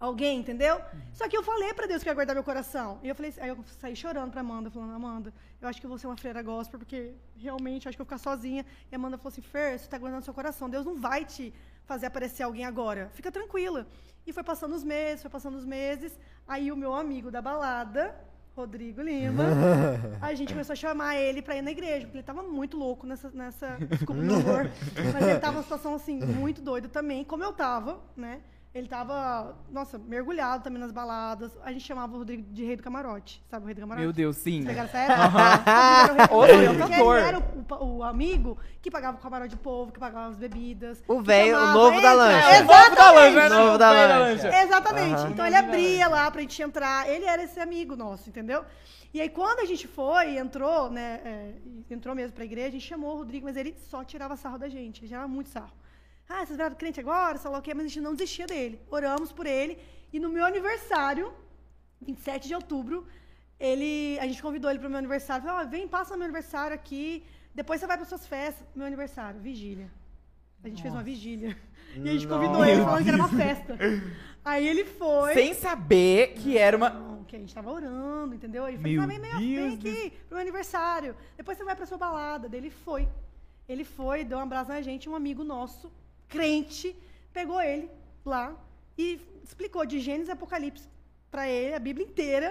[0.00, 0.80] alguém, entendeu?
[1.12, 2.98] Só que eu falei pra Deus que ia guardar meu coração.
[3.02, 5.90] E eu falei, aí eu saí chorando pra Amanda, falando, Amanda, eu acho que eu
[5.90, 8.64] vou ser uma freira gospel, porque realmente eu acho que eu vou ficar sozinha.
[8.90, 11.52] E a Amanda falou assim, Fer, você tá guardando seu coração, Deus não vai te
[11.84, 13.10] fazer aparecer alguém agora.
[13.12, 13.86] Fica tranquila.
[14.26, 16.18] E foi passando os meses, foi passando os meses.
[16.48, 18.14] Aí o meu amigo da balada,
[18.56, 19.44] Rodrigo Lima,
[20.22, 23.06] a gente começou a chamar ele pra ir na igreja, porque ele tava muito louco
[23.06, 23.30] nessa.
[23.30, 24.70] nessa desculpa, meu amor.
[25.12, 28.40] Mas ele tava numa situação assim, muito doida também, como eu tava, né?
[28.72, 31.50] Ele tava, nossa, mergulhado também nas baladas.
[31.64, 33.42] A gente chamava o Rodrigo de Rei do Camarote.
[33.50, 34.04] Sabe o Rei do Camarote?
[34.04, 34.64] Meu Deus, sim.
[34.64, 36.32] Pegaram época?
[36.32, 37.18] Outro Porque ele cantor.
[37.18, 41.02] era o, o amigo que pagava o camarote de povo, que pagava as bebidas.
[41.08, 42.48] O velho, o novo da lancha.
[42.48, 43.48] É o novo da lancha, né?
[43.48, 44.62] Novo da O velho lancha.
[44.62, 45.20] Exatamente.
[45.20, 45.30] Aham.
[45.30, 47.08] Então ele abria lá pra gente entrar.
[47.08, 48.64] Ele era esse amigo nosso, entendeu?
[49.12, 51.20] E aí quando a gente foi, entrou, né?
[51.24, 51.54] é,
[51.90, 54.68] entrou mesmo pra igreja, a gente chamou o Rodrigo, mas ele só tirava sarro da
[54.68, 55.00] gente.
[55.00, 55.72] Ele tirava muito sarro.
[56.32, 58.80] Ah, vocês viraram crente agora, sei lá o quê, mas a gente não desistia dele.
[58.88, 59.76] Oramos por ele.
[60.12, 61.32] E no meu aniversário,
[62.00, 63.04] 27 de outubro,
[63.58, 65.44] ele, a gente convidou ele pro meu aniversário.
[65.44, 67.24] Falou, ó, vem, passa no meu aniversário aqui.
[67.52, 68.64] Depois você vai para suas festas.
[68.76, 69.90] Meu aniversário, vigília.
[70.62, 71.10] A gente fez uma Nossa.
[71.10, 71.56] vigília.
[71.96, 72.40] E a gente Nossa.
[72.40, 73.76] convidou ele falando que era uma festa.
[74.44, 75.34] Aí ele foi.
[75.34, 76.90] Sem saber que era uma.
[76.90, 78.68] Não, que a gente tava orando, entendeu?
[78.68, 81.16] Ele falou, vem, vem, aqui pro meu aniversário.
[81.36, 82.48] Depois você vai pra sua balada.
[82.48, 83.08] Daí ele foi.
[83.68, 85.92] Ele foi, deu um abraço na gente, um amigo nosso,
[86.34, 86.96] crente,
[87.38, 87.90] pegou ele
[88.24, 88.46] lá
[88.96, 90.88] e explicou de Gênesis e Apocalipse
[91.30, 92.48] pra ele, a Bíblia inteira.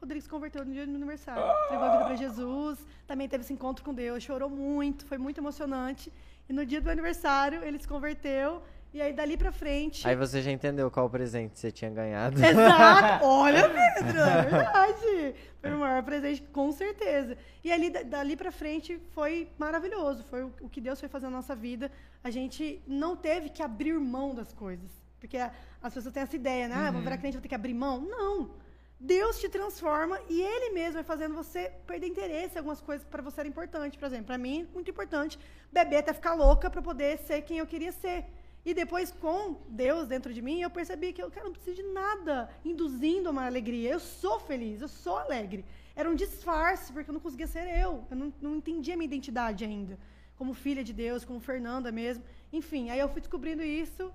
[0.00, 1.42] Rodrigo se converteu no dia do aniversário.
[1.64, 5.38] Entregou a vida pra Jesus, também teve esse encontro com Deus, chorou muito, foi muito
[5.38, 6.10] emocionante.
[6.48, 8.62] E no dia do aniversário, ele se converteu.
[8.92, 10.06] E aí, dali pra frente.
[10.06, 12.36] Aí você já entendeu qual presente você tinha ganhado.
[12.44, 13.24] Exato!
[13.26, 14.18] Olha, Pedro!
[14.20, 15.34] É verdade!
[15.60, 17.36] Foi o maior presente, com certeza.
[17.62, 20.24] E ali, da- dali pra frente, foi maravilhoso.
[20.24, 21.90] Foi o, que Deus foi fazer na nossa vida.
[22.24, 24.90] A gente não teve que abrir mão das coisas.
[25.20, 26.74] Porque as pessoas têm essa ideia, né?
[26.76, 28.00] Ah, vou virar crente, vou ter que abrir mão.
[28.00, 28.50] Não!
[28.98, 33.22] Deus te transforma e Ele mesmo vai fazendo você perder interesse em algumas coisas para
[33.22, 33.96] você era importante.
[33.98, 35.38] Por exemplo, para mim, muito importante,
[35.72, 38.24] beber até ficar louca para poder ser quem eu queria ser.
[38.64, 41.82] E depois, com Deus dentro de mim, eu percebi que eu cara, não preciso de
[41.82, 43.90] nada induzindo uma alegria.
[43.90, 45.64] Eu sou feliz, eu sou alegre.
[45.96, 48.04] Era um disfarce, porque eu não conseguia ser eu.
[48.10, 49.98] Eu não, não entendia a minha identidade ainda.
[50.36, 52.22] Como filha de Deus, como Fernanda mesmo.
[52.52, 54.12] Enfim, aí eu fui descobrindo isso.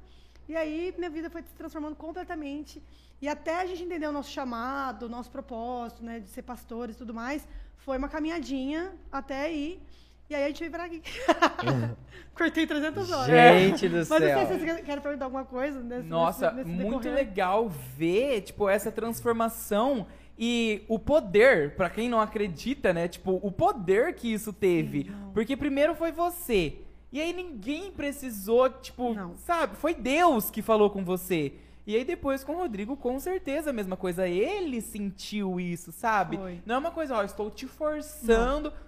[0.48, 2.82] E aí minha vida foi se transformando completamente.
[3.22, 6.96] E até a gente entender o nosso chamado, o nosso propósito, né, de ser pastores
[6.96, 9.82] e tudo mais, foi uma caminhadinha até aí.
[10.30, 11.02] E aí a gente veio pra aqui.
[12.36, 13.28] Cortei 300 horas.
[13.28, 14.40] Gente do Mas não sei céu.
[14.40, 17.14] se vocês querem- perguntar alguma coisa nesse Nossa, nesse, nesse muito decorrer.
[17.14, 20.06] legal ver, tipo, essa transformação
[20.38, 23.08] e o poder, pra quem não acredita, né?
[23.08, 25.06] Tipo, o poder que isso teve.
[25.10, 25.32] não.
[25.32, 26.76] Porque primeiro foi você.
[27.12, 29.36] E aí ninguém precisou, tipo, Não.
[29.38, 29.78] sabe?
[29.78, 31.54] Foi Deus que falou com você.
[31.88, 34.28] E aí depois com o Rodrigo, com certeza a mesma coisa.
[34.28, 36.36] Ele sentiu isso, sabe?
[36.36, 36.60] Foi.
[36.66, 38.70] Não é uma coisa, ó, estou te forçando.
[38.72, 38.85] Não,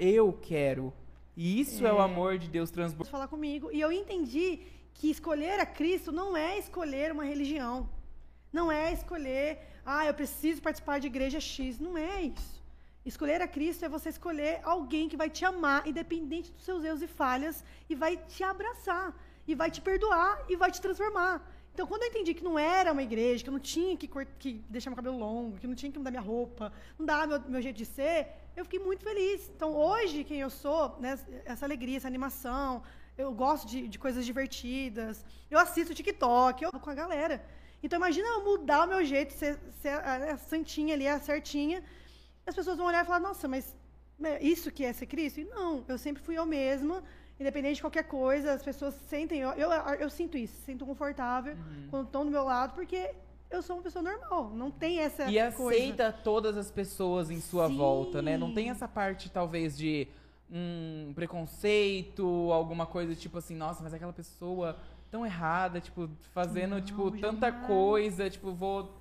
[0.00, 0.92] eu quero.
[1.36, 2.02] E isso é, o É.
[2.02, 3.10] amor de Deus transbordando.
[3.10, 3.70] falar comigo.
[3.72, 4.60] E eu entendi
[4.94, 7.88] que escolher a Cristo não é escolher uma religião.
[8.52, 11.80] Não é escolher, ah, eu preciso participar de igreja X.
[11.80, 12.62] Não é isso.
[13.04, 17.02] Escolher a Cristo é você escolher alguém que vai te amar, independente dos seus erros
[17.02, 19.14] e falhas, e vai te abraçar,
[19.46, 21.44] e vai te perdoar, e vai te transformar.
[21.74, 24.08] Então, quando eu entendi que não era uma igreja, que eu não tinha que,
[24.38, 27.60] que deixar meu cabelo longo, que não tinha que mudar minha roupa, mudar meu, meu
[27.60, 29.50] jeito de ser, eu fiquei muito feliz.
[29.54, 32.84] Então, hoje, quem eu sou, né, essa alegria, essa animação,
[33.18, 37.44] eu gosto de, de coisas divertidas, eu assisto TikTok, eu vou com a galera.
[37.82, 41.82] Então, imagina eu mudar o meu jeito, ser, ser a, a santinha ali, a certinha,
[42.46, 43.74] as pessoas vão olhar e falar, nossa, mas
[44.16, 45.40] né, isso que é ser Cristo?
[45.40, 47.02] E não, eu sempre fui eu mesma,
[47.38, 51.88] independente de qualquer coisa, as pessoas sentem, eu, eu, eu sinto isso, sinto confortável Uhum.
[51.90, 53.10] quando estão do meu lado, porque
[53.50, 55.78] eu sou uma pessoa normal, não tem essa E coisa.
[55.78, 57.76] aceita todas as pessoas em sua Sim.
[57.76, 58.36] volta, né?
[58.36, 60.08] Não tem essa parte, talvez, de
[60.50, 64.76] um preconceito, alguma coisa tipo assim, nossa, mas aquela pessoa
[65.10, 68.92] tão errada, tipo, fazendo, Não, tipo, tanta coisa, tipo, vou.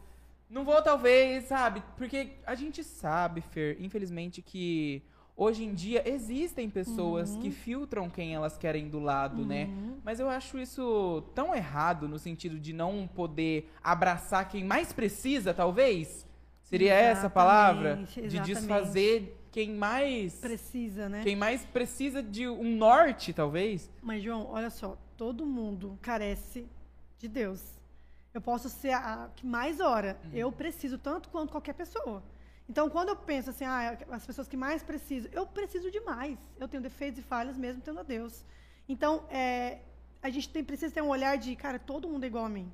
[0.50, 1.82] Não vou, talvez, sabe?
[1.98, 5.02] Porque a gente sabe, Fer, infelizmente, que
[5.36, 7.40] hoje em dia existem pessoas Uhum.
[7.42, 9.70] que filtram quem elas querem do lado, né?
[10.04, 15.54] Mas eu acho isso tão errado no sentido de não poder abraçar quem mais precisa,
[15.54, 16.26] talvez.
[16.62, 17.90] Seria essa a palavra?
[17.92, 18.54] Exatamente, De exatamente.
[18.56, 20.36] desfazer quem mais.
[20.40, 21.22] Precisa, né?
[21.24, 23.92] Quem mais precisa de um norte, talvez.
[24.02, 26.66] Mas, João, olha só, todo mundo carece
[27.20, 27.62] de Deus.
[28.34, 30.18] Eu posso ser a a que mais ora.
[30.26, 30.32] Uhum.
[30.34, 32.24] Eu preciso tanto quanto qualquer pessoa.
[32.74, 36.40] Então, quando eu penso assim, ah, as pessoas que mais precisam, eu preciso demais.
[36.60, 38.44] Eu tenho defeitos e falhas mesmo tendo a Deus.
[38.90, 39.78] Então, é,
[40.24, 42.68] a gente tem, precisa ter um olhar de, cara, todo mundo é igual a mim.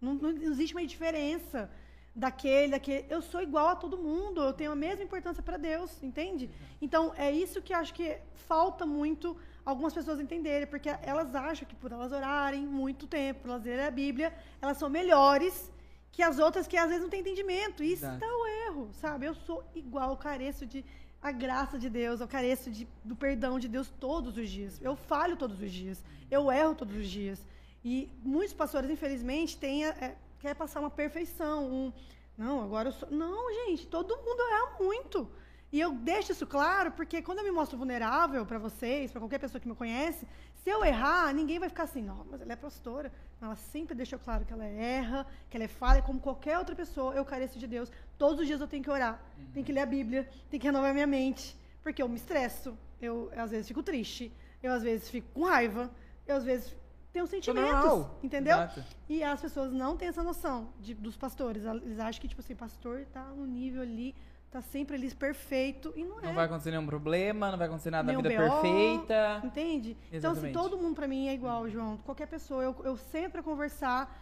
[0.00, 1.70] Não, não existe uma diferença
[2.16, 3.04] daquele, daquele.
[3.10, 6.48] Eu sou igual a todo mundo, eu tenho a mesma importância para Deus, entende?
[6.80, 8.16] Então, é isso que acho que
[8.48, 13.50] falta muito algumas pessoas entenderem, porque elas acham que por elas orarem muito tempo, por
[13.50, 15.70] elas lerem a Bíblia, elas são melhores
[16.14, 17.82] que as outras que às vezes não têm entendimento.
[17.82, 18.20] E isso Exato.
[18.20, 19.26] tá o erro, sabe?
[19.26, 20.84] Eu sou igual, eu careço de
[21.20, 24.80] a graça de Deus, eu careço de, do perdão de Deus todos os dias.
[24.80, 27.44] Eu falho todos os dias, eu erro todos os dias.
[27.84, 31.92] E muitos pastores, infelizmente, têm é, quer passar uma perfeição, um
[32.36, 33.08] não, agora eu sou.
[33.10, 35.28] Não, gente, todo mundo erra muito.
[35.72, 39.38] E eu deixo isso claro porque quando eu me mostro vulnerável para vocês, para qualquer
[39.38, 40.26] pessoa que me conhece,
[40.64, 43.12] se eu errar, ninguém vai ficar assim, não, mas ela é pastora.
[43.40, 47.14] Ela sempre deixou claro que ela erra, que ela é falha, como qualquer outra pessoa,
[47.14, 47.92] eu careço de Deus.
[48.16, 49.20] Todos os dias eu tenho que orar,
[49.52, 53.30] tenho que ler a Bíblia, tenho que renovar minha mente, porque eu me estresso, eu
[53.36, 55.90] às vezes fico triste, eu às vezes fico com raiva,
[56.26, 56.74] eu às vezes
[57.12, 58.18] tenho sentimentos, normal.
[58.22, 58.56] entendeu?
[58.56, 58.82] Exato.
[59.08, 61.62] E as pessoas não têm essa noção de- dos pastores.
[61.64, 64.14] Eles acham que, tipo assim, pastor tá no nível ali,
[64.54, 66.26] tá sempre ali perfeito e não é.
[66.26, 68.36] Não vai acontecer nenhum problema, não vai acontecer nada na vida BO.
[68.36, 69.40] perfeita.
[69.42, 69.96] Entende?
[70.12, 70.52] Então, assim, Exatamente.
[70.52, 71.96] todo mundo pra mim é igual, João.
[72.04, 74.16] Qualquer pessoa, eu, eu sempre conversar.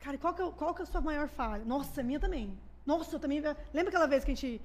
[0.00, 1.62] Cara, qual que, é, qual que é a sua maior falha?
[1.66, 2.58] Nossa, minha também.
[2.86, 3.42] Nossa, eu também.
[3.74, 4.58] Lembra aquela vez que a gente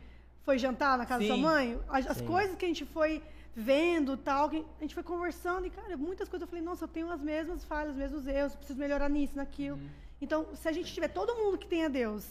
[0.43, 1.41] foi jantar na casa da Sim.
[1.41, 1.77] sua mãe?
[1.89, 3.21] As, as coisas que a gente foi
[3.53, 6.87] vendo tal, que a gente foi conversando e, cara, muitas coisas eu falei, nossa, eu
[6.87, 9.75] tenho as mesmas falhas, os mesmos erros, preciso melhorar nisso, naquilo.
[9.75, 9.89] Uhum.
[10.21, 12.25] Então, se a gente tiver todo mundo que tenha Deus,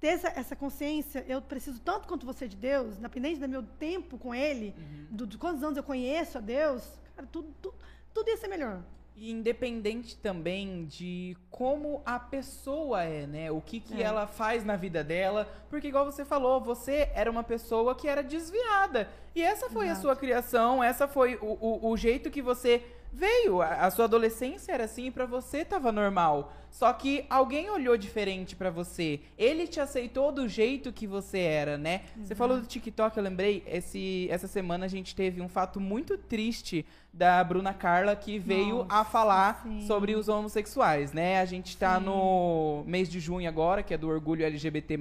[0.00, 4.16] ter essa, essa consciência, eu preciso tanto quanto você de Deus, independente do meu tempo
[4.18, 5.06] com Ele, Uhum.
[5.10, 6.82] do, de quantos anos eu conheço a Deus,
[7.14, 7.74] cara, tudo, tudo,
[8.14, 8.80] tudo ia ser melhor.
[9.16, 13.50] E independente também de como a pessoa é, né?
[13.50, 14.06] O que, que É.
[14.06, 15.46] ela faz na vida dela.
[15.68, 19.10] Porque, igual você falou, você era uma pessoa que era desviada.
[19.34, 20.00] E essa foi a Exato.
[20.06, 23.60] sua criação, essa foi o, o, o jeito que você veio.
[23.60, 26.52] A, a sua adolescência era assim e pra você tava normal.
[26.70, 29.20] Só que alguém olhou diferente pra você.
[29.36, 32.02] Ele te aceitou do jeito que você era, né?
[32.22, 36.16] Você falou do TikTok, eu lembrei, esse, essa semana a gente teve um fato muito
[36.16, 39.86] triste da Bruna Carla que veio a Nossa, falar sim.
[39.86, 41.40] sobre os homossexuais, né?
[41.40, 42.04] A gente tá Sim.
[42.04, 44.96] no mês de junho agora, que é do orgulho LGBT+,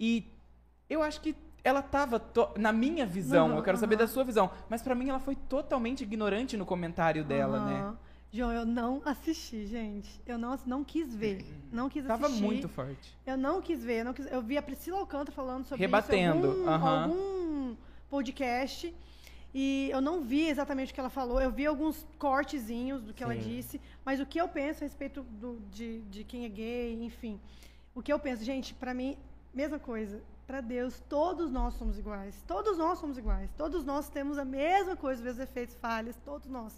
[0.00, 0.24] e
[0.88, 1.34] eu acho que
[1.68, 2.20] ela tava,
[2.56, 4.04] na minha visão, Aham, eu quero saber aham.
[4.04, 7.94] da sua visão, mas pra mim ela foi totalmente ignorante no comentário dela, né?
[8.30, 10.20] João, eu não assisti, gente.
[10.26, 11.44] Eu não, não quis ver.
[11.72, 12.44] Não quis Tava assistir.
[12.44, 13.16] muito forte.
[13.26, 14.00] Eu não quis ver.
[14.00, 17.02] Eu, não quis- eu vi a Priscila Alcântara falando sobre Rebatendo, isso em algum, aham.
[17.04, 17.76] algum
[18.10, 18.94] podcast.
[19.54, 21.40] E eu não vi exatamente o que ela falou.
[21.40, 23.40] Eu vi alguns cortezinhos do que ela Sim.
[23.40, 23.80] disse.
[24.04, 27.40] Mas o que eu penso a respeito do- de, de quem é gay, enfim.
[27.94, 29.16] O que eu penso, gente, pra mim,
[29.54, 30.20] mesma coisa.
[30.48, 32.42] Pra Deus, todos nós somos iguais.
[32.46, 33.50] Todos nós somos iguais.
[33.54, 36.72] Todos nós temos a mesma coisa, os mesmos efeitos, falhas, todos nós.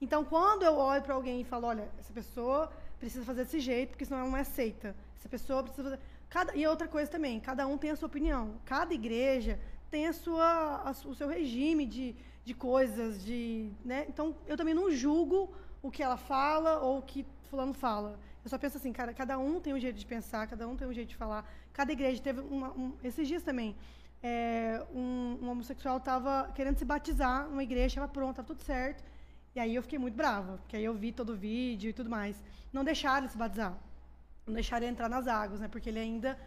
[0.00, 3.90] Então, quando eu olho pra alguém e falo, olha, essa pessoa precisa fazer desse jeito,
[3.90, 4.96] porque senão ela não é aceita.
[5.16, 6.00] Essa pessoa precisa fazer.
[6.28, 6.56] Cada...
[6.56, 8.56] E outra coisa também, cada um tem a sua opinião.
[8.64, 9.56] Cada igreja
[9.88, 13.70] tem a sua, a o seu regime de, de coisas, de.
[13.84, 14.04] Né?
[14.08, 15.48] Então, eu também não julgo
[15.80, 18.18] o que ela fala ou o que fulano fala.
[18.44, 20.86] Eu só penso assim, cara, cada um tem um jeito de pensar, cada um tem
[20.88, 21.48] um jeito de falar.
[21.72, 23.76] Cada igreja teve uma, um, esses dias também.
[24.22, 29.02] é, um, um homossexual estava querendo se batizar numa igreja, estava pronto, estava tudo certo.
[29.54, 32.08] E aí eu fiquei muito brava, porque aí eu vi todo o vídeo e tudo
[32.08, 32.42] mais.
[32.72, 33.76] Não deixaram ele se batizar.
[34.46, 35.68] Não deixaram ele entrar nas águas, né?
[35.68, 36.38] Porque ele ainda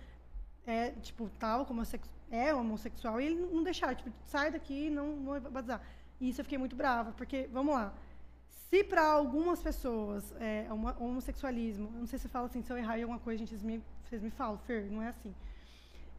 [0.65, 1.83] é, tipo, tal, como
[2.31, 5.81] é homossexual, e ele não deixaram, tipo, sai daqui, não, não vai batizar.
[6.19, 7.93] E isso eu fiquei muito brava, porque, vamos lá,
[8.75, 12.77] se para algumas pessoas é homo- homossexualismo, eu não sei se fala assim, se eu
[12.77, 15.33] errar em alguma coisa, gente, vocês me, vocês me falam, Fer, não é assim.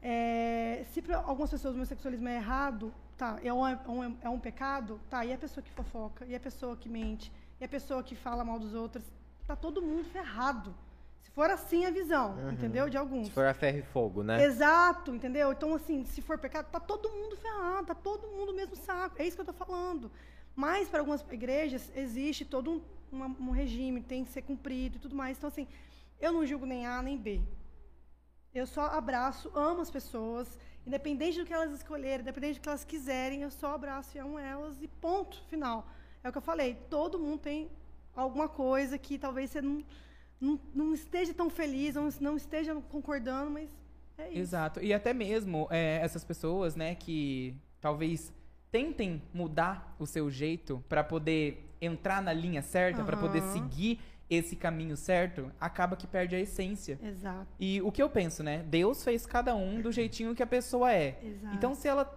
[0.02, 4.28] É, se para algumas pessoas o homossexualismo é errado, tá, é um, é, um, é
[4.30, 7.68] um pecado, tá, e a pessoa que fofoca, e a pessoa que mente, e a
[7.68, 9.04] pessoa que fala mal dos outros,
[9.46, 10.74] tá todo mundo ferrado.
[11.22, 12.52] Se for assim a visão, Uhum.
[12.52, 12.88] entendeu?
[12.88, 13.26] De alguns.
[13.26, 14.42] Se for a ferro e fogo, né?
[14.42, 15.52] Exato, entendeu?
[15.52, 19.16] Então, assim, se for pecado, tá todo mundo ferrado, tá todo mundo no mesmo saco.
[19.20, 20.10] É isso que eu tô falando.
[20.56, 25.14] Mas, para algumas igrejas, existe todo um, um regime, tem que ser cumprido e tudo
[25.14, 25.36] mais.
[25.36, 25.68] Então, assim,
[26.18, 27.42] eu não julgo nem A nem B.
[28.54, 32.86] Eu só abraço, amo as pessoas, independente do que elas escolherem, independente do que elas
[32.86, 35.86] quiserem, eu só abraço e amo elas e ponto, final.
[36.24, 37.70] É o que eu falei, todo mundo tem
[38.14, 39.84] alguma coisa que talvez você não,
[40.40, 43.68] não, não esteja tão feliz, não, não esteja concordando, mas
[44.16, 44.38] é isso.
[44.38, 44.80] Exato.
[44.80, 48.32] E até mesmo é, essas pessoas, né, que talvez
[48.76, 53.52] tentem mudar o seu jeito pra poder entrar na linha certa, pra poder Aham.
[53.52, 56.98] seguir esse caminho certo, acaba que perde a essência.
[57.02, 58.62] Exato, E o que eu penso, né?
[58.68, 61.18] Deus fez cada um do jeitinho que a pessoa é.
[61.22, 61.54] exato.
[61.54, 62.12] Então, se ela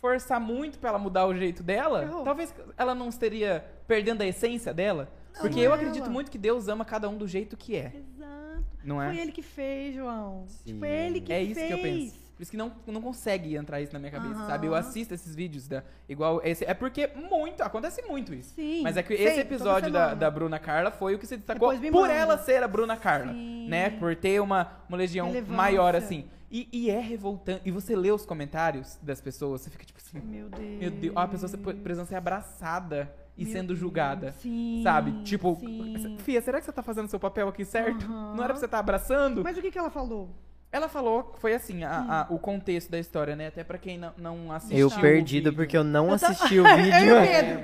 [0.00, 2.24] forçar muito pra ela mudar o jeito dela, Errou.
[2.24, 5.10] talvez ela não estaria perdendo a essência dela.
[5.34, 6.12] Não, Porque não eu é acredito ela.
[6.12, 7.92] muito que Deus ama cada um do jeito que é.
[7.94, 8.64] Exato.
[8.84, 9.08] Não é?
[9.08, 10.44] Foi ele que fez, João.
[10.48, 10.78] Sim.
[10.78, 11.66] Foi ele que é isso fez.
[11.68, 12.25] que eu penso.
[12.36, 14.46] Por isso que não, não consegue entrar isso na minha cabeça, Aham.
[14.46, 14.66] sabe?
[14.66, 15.82] Eu assisto esses vídeos da.
[16.06, 16.66] Igual esse.
[16.66, 17.62] É porque muito.
[17.62, 18.54] Acontece muito isso.
[18.54, 18.82] Sim.
[18.82, 21.90] Mas é que esse episódio da, da Bruna Carla foi o que se destacou por
[21.90, 22.12] manda.
[22.12, 23.32] ela ser a Bruna Carla.
[23.32, 23.68] Sim.
[23.68, 23.88] Né?
[23.90, 25.56] Por ter uma, uma legião Relevância.
[25.56, 26.26] maior, assim.
[26.50, 27.62] E, e é revoltante.
[27.64, 30.20] E você lê os comentários das pessoas, você fica tipo assim.
[30.20, 30.78] Meu Deus.
[30.78, 31.50] Meu Deus, ó, a pessoa
[31.82, 34.32] precisando ser abraçada e Meu sendo julgada.
[34.32, 34.80] Sim.
[34.84, 35.22] Sabe?
[35.22, 36.16] Tipo, sim.
[36.18, 38.04] Fia, será que você tá fazendo seu papel aqui certo?
[38.04, 38.34] Aham.
[38.36, 39.42] Não era pra você estar abraçando?
[39.42, 40.30] Mas o que, que ela falou?
[40.72, 42.10] Ela falou, foi assim, a- Hum.
[42.10, 43.46] a- o contexto da história, né?
[43.46, 44.78] Até pra quem não, não assistiu.
[44.78, 45.56] Eu o perdido vídeo.
[45.56, 47.16] porque eu não assisti o Eu vídeo.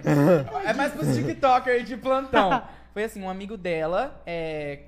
[0.03, 0.59] Pedro.
[0.65, 2.63] É mais pros TikTokers de plantão.
[2.95, 4.85] Foi assim, um amigo dela, é,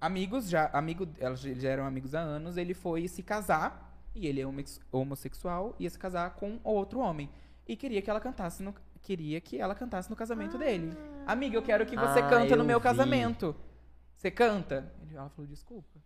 [0.00, 4.40] amigos já, amigo, elas já eram amigos há anos, ele foi se casar, e ele
[4.40, 4.46] é
[4.90, 7.30] homossexual, ia se casar com outro homem.
[7.66, 10.96] E queria que ela cantasse no, queria que ela cantasse no casamento dele.
[11.26, 12.82] Amiga, eu quero que você Ah, canta no eu meu vi.
[12.84, 13.54] casamento.
[14.16, 14.92] Você canta?
[15.12, 16.00] Ela falou, desculpa.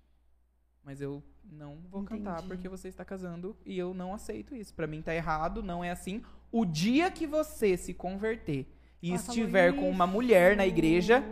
[0.88, 2.48] Mas eu não vou cantar Entendi.
[2.48, 4.72] porque você está casando e eu não aceito isso.
[4.72, 6.22] Pra mim tá errado, não é assim.
[6.50, 8.66] O dia que você se converter
[9.02, 11.22] e Ela estiver com uma mulher na igreja,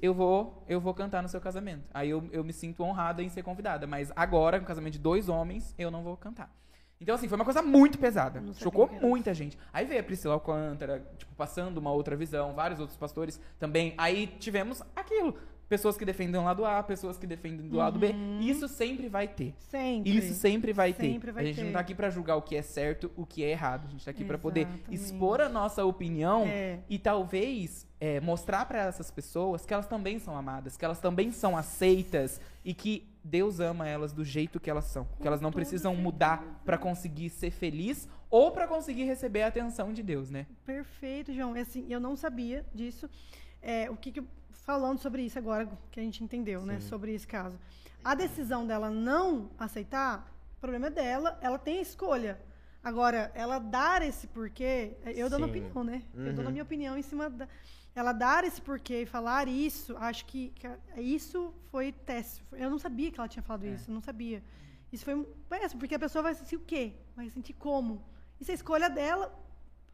[0.00, 1.86] eu vou, eu vou cantar no seu casamento.
[1.92, 3.86] Aí eu, eu me sinto honrada em ser convidada.
[3.86, 6.50] Mas agora, no casamento de dois homens, eu não vou cantar.
[6.98, 8.42] Então, assim, foi uma coisa muito pesada.
[8.54, 9.58] Chocou muita gente.
[9.70, 13.92] Aí veio a Priscila Alcântara, tipo, passando uma outra visão, vários outros pastores também.
[13.98, 15.36] Aí tivemos aquilo.
[15.72, 18.14] Pessoas que defendem o lado A, pessoas que defendem do lado B.
[18.42, 19.54] Isso sempre vai ter.
[19.58, 20.14] Sempre.
[20.14, 21.12] Isso sempre vai ter.
[21.12, 21.72] Sempre vai a gente não ter.
[21.72, 23.86] tá aqui pra julgar o que é certo, o que é errado.
[23.86, 26.80] A gente tá aqui pra poder expor a nossa opinião É.
[26.90, 31.32] e talvez é, mostrar pra essas pessoas que elas também são amadas, que elas também
[31.32, 35.50] são aceitas e que Deus ama elas do jeito que elas são, que elas não
[35.50, 40.44] precisam mudar pra conseguir ser feliz ou pra conseguir receber a atenção de Deus, né?
[40.66, 41.54] Perfeito, João.
[41.54, 43.08] Assim, eu não sabia disso.
[43.62, 44.22] É, o que, que
[44.64, 47.58] falando sobre isso agora que a gente entendeu, né, sobre esse caso.
[48.04, 52.40] A decisão dela não aceitar, o problema é dela, ela tem a escolha.
[52.82, 55.50] Agora, ela dar esse porquê, eu dando Sim.
[55.50, 56.02] opinião, né?
[56.14, 56.50] Eu dando a Uhum.
[56.50, 57.48] minha opinião em cima da
[57.94, 62.42] ela dar esse porquê e falar isso, acho que, que a- isso foi teste.
[62.52, 64.42] Eu não sabia que ela tinha falado isso, eu não sabia.
[64.90, 66.94] Isso foi péssimo, porque a pessoa vai sentir o quê?
[67.14, 68.02] Vai sentir como?
[68.40, 69.30] Isso é a escolha dela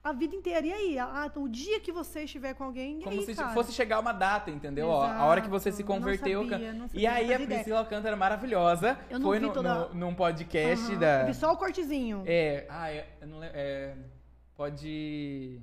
[0.09, 0.67] a vida inteira.
[0.67, 0.99] E aí?
[0.99, 3.51] Ah, então o dia que você estiver com alguém, e Como aí, se cara?
[3.55, 4.89] fosse chegar uma data, entendeu?
[4.89, 6.49] Ó, a hora que você se Exato, não converteu.
[6.49, 7.59] sabia, não E sabia, aí não a fazia ideia.
[7.61, 10.99] Priscila Alcântara maravilhosa Eu não foi no, toda- no- num podcast Aham.
[11.01, 11.21] da.
[11.21, 12.23] Eu vi só o cortezinho.
[12.27, 13.57] É, ah, é, eu não lembro.
[13.57, 13.95] É,
[14.57, 15.61] pode.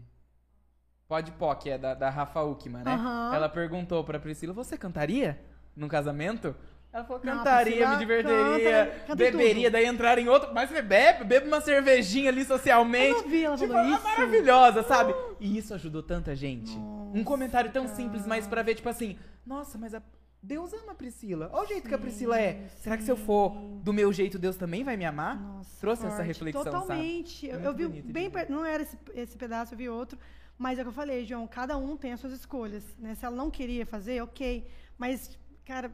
[1.08, 2.92] Pode POC, é da, da Rafa Uckman, né?
[2.94, 3.32] Aham.
[3.36, 5.40] Ela perguntou pra Priscila: Você cantaria
[5.76, 6.56] num casamento?
[6.96, 9.74] Ela falou: cantaria, me divertiria, canta- canta beberia, tudo.
[9.74, 10.54] daí entrar em outro.
[10.54, 13.18] Mas você bebe, bebe uma cervejinha ali socialmente.
[13.18, 14.04] Eu não vi ela tipo, ela é isso.
[14.04, 15.14] maravilhosa, sabe?
[15.40, 16.72] E isso ajudou tanta gente.
[16.72, 20.02] um Nossa, comentário tão simples, mas pra ver, tipo assim, nossa, mas a-
[20.42, 21.50] Deus ama a Priscila.
[21.52, 22.68] Olha o jeito que a Priscila é.
[22.78, 23.52] Será que se eu for
[23.84, 25.38] do meu jeito, Deus também vai me amar?
[25.38, 26.28] Nossa, Trouxe essa forte.
[26.28, 26.78] reflexão, sabe?
[26.80, 27.46] Totalmente.
[27.48, 30.18] Eu, Muito eu vi bem, per- não era esse, esse pedaço, eu vi outro,
[30.58, 33.16] mas é o que eu falei, João, cada um tem as suas escolhas, né?
[33.16, 34.66] Se ela não queria fazer, ok,
[34.98, 35.92] mas cara,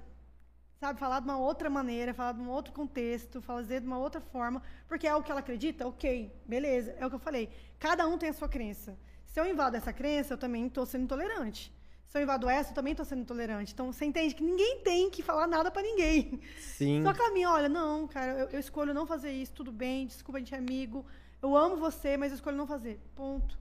[0.82, 4.20] sabe, falar de uma outra maneira, falar de um outro contexto, fazer de uma outra
[4.20, 7.50] forma, porque é o que ela acredita, ok, beleza, é o que eu falei.
[7.78, 8.98] Cada um tem a sua crença.
[9.28, 11.72] Se eu invado essa crença, eu também estou sendo intolerante.
[12.08, 13.72] Se eu invado essa, eu também estou sendo intolerante.
[13.74, 16.42] Então, você entende que ninguém tem que falar nada pra ninguém.
[16.60, 17.04] Sim.
[17.04, 20.08] Só que a minha, olha, não, cara, eu, eu escolho não fazer isso, tudo bem,
[20.08, 21.06] desculpa, a gente é amigo.
[21.44, 23.00] Eu amo você, mas eu escolho não fazer.
[23.16, 23.56] Ponto.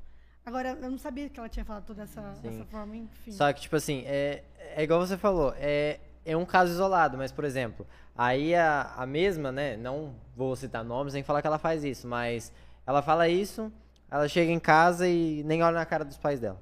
[0.44, 3.30] Agora, eu não sabia que ela tinha falado toda essa, essa forma, enfim.
[3.30, 7.32] Só que, tipo assim, é, é igual você falou, é, é um caso isolado, mas,
[7.32, 11.58] por exemplo, aí a, a mesma, né, não vou citar nomes nem falar que ela
[11.58, 12.52] faz isso, mas
[12.86, 13.72] ela fala isso,
[14.10, 16.60] ela chega em casa e nem olha na cara dos pais dela.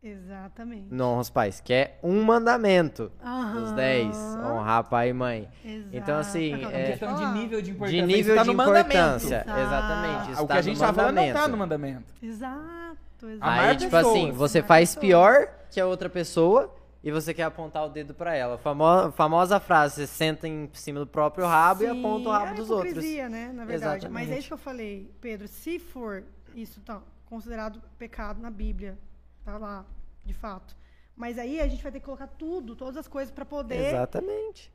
[0.00, 0.86] Exatamente.
[0.94, 3.10] Não honra os pais, que é um mandamento
[3.52, 3.72] dos.
[3.72, 5.48] 10, honrar pai e mãe.
[5.64, 5.88] Exato.
[5.92, 7.32] Então, assim, É o que eu é- questão de falar.
[7.34, 8.00] nível de importância.
[8.00, 9.60] De nível tá de importância, Exato.
[9.60, 10.30] exatamente.
[10.30, 12.14] isso Ah, o que tá a gente tá falando não tá no mandamento.
[12.22, 13.38] Exato, exato.
[13.40, 14.16] Aí, tipo pessoas.
[14.16, 15.00] assim, você faz pessoas.
[15.00, 18.58] pior que a outra pessoa e você quer apontar o dedo pra ela.
[18.58, 22.46] Famo famosa frase, você senta em cima do próprio rabo e Sim, aponta o rabo
[22.52, 22.90] é dos outros.
[22.92, 24.08] hipocrisia, né, na verdade.
[24.08, 24.38] Mas é Exatamente.
[24.38, 28.98] isso que eu falei, Pedro, se for isso tá considerado pecado na Bíblia,
[29.44, 29.84] tá lá,
[30.24, 30.76] de fato.
[31.14, 34.72] Mas aí a gente vai ter que colocar tudo, todas as coisas pra poder Exatamente.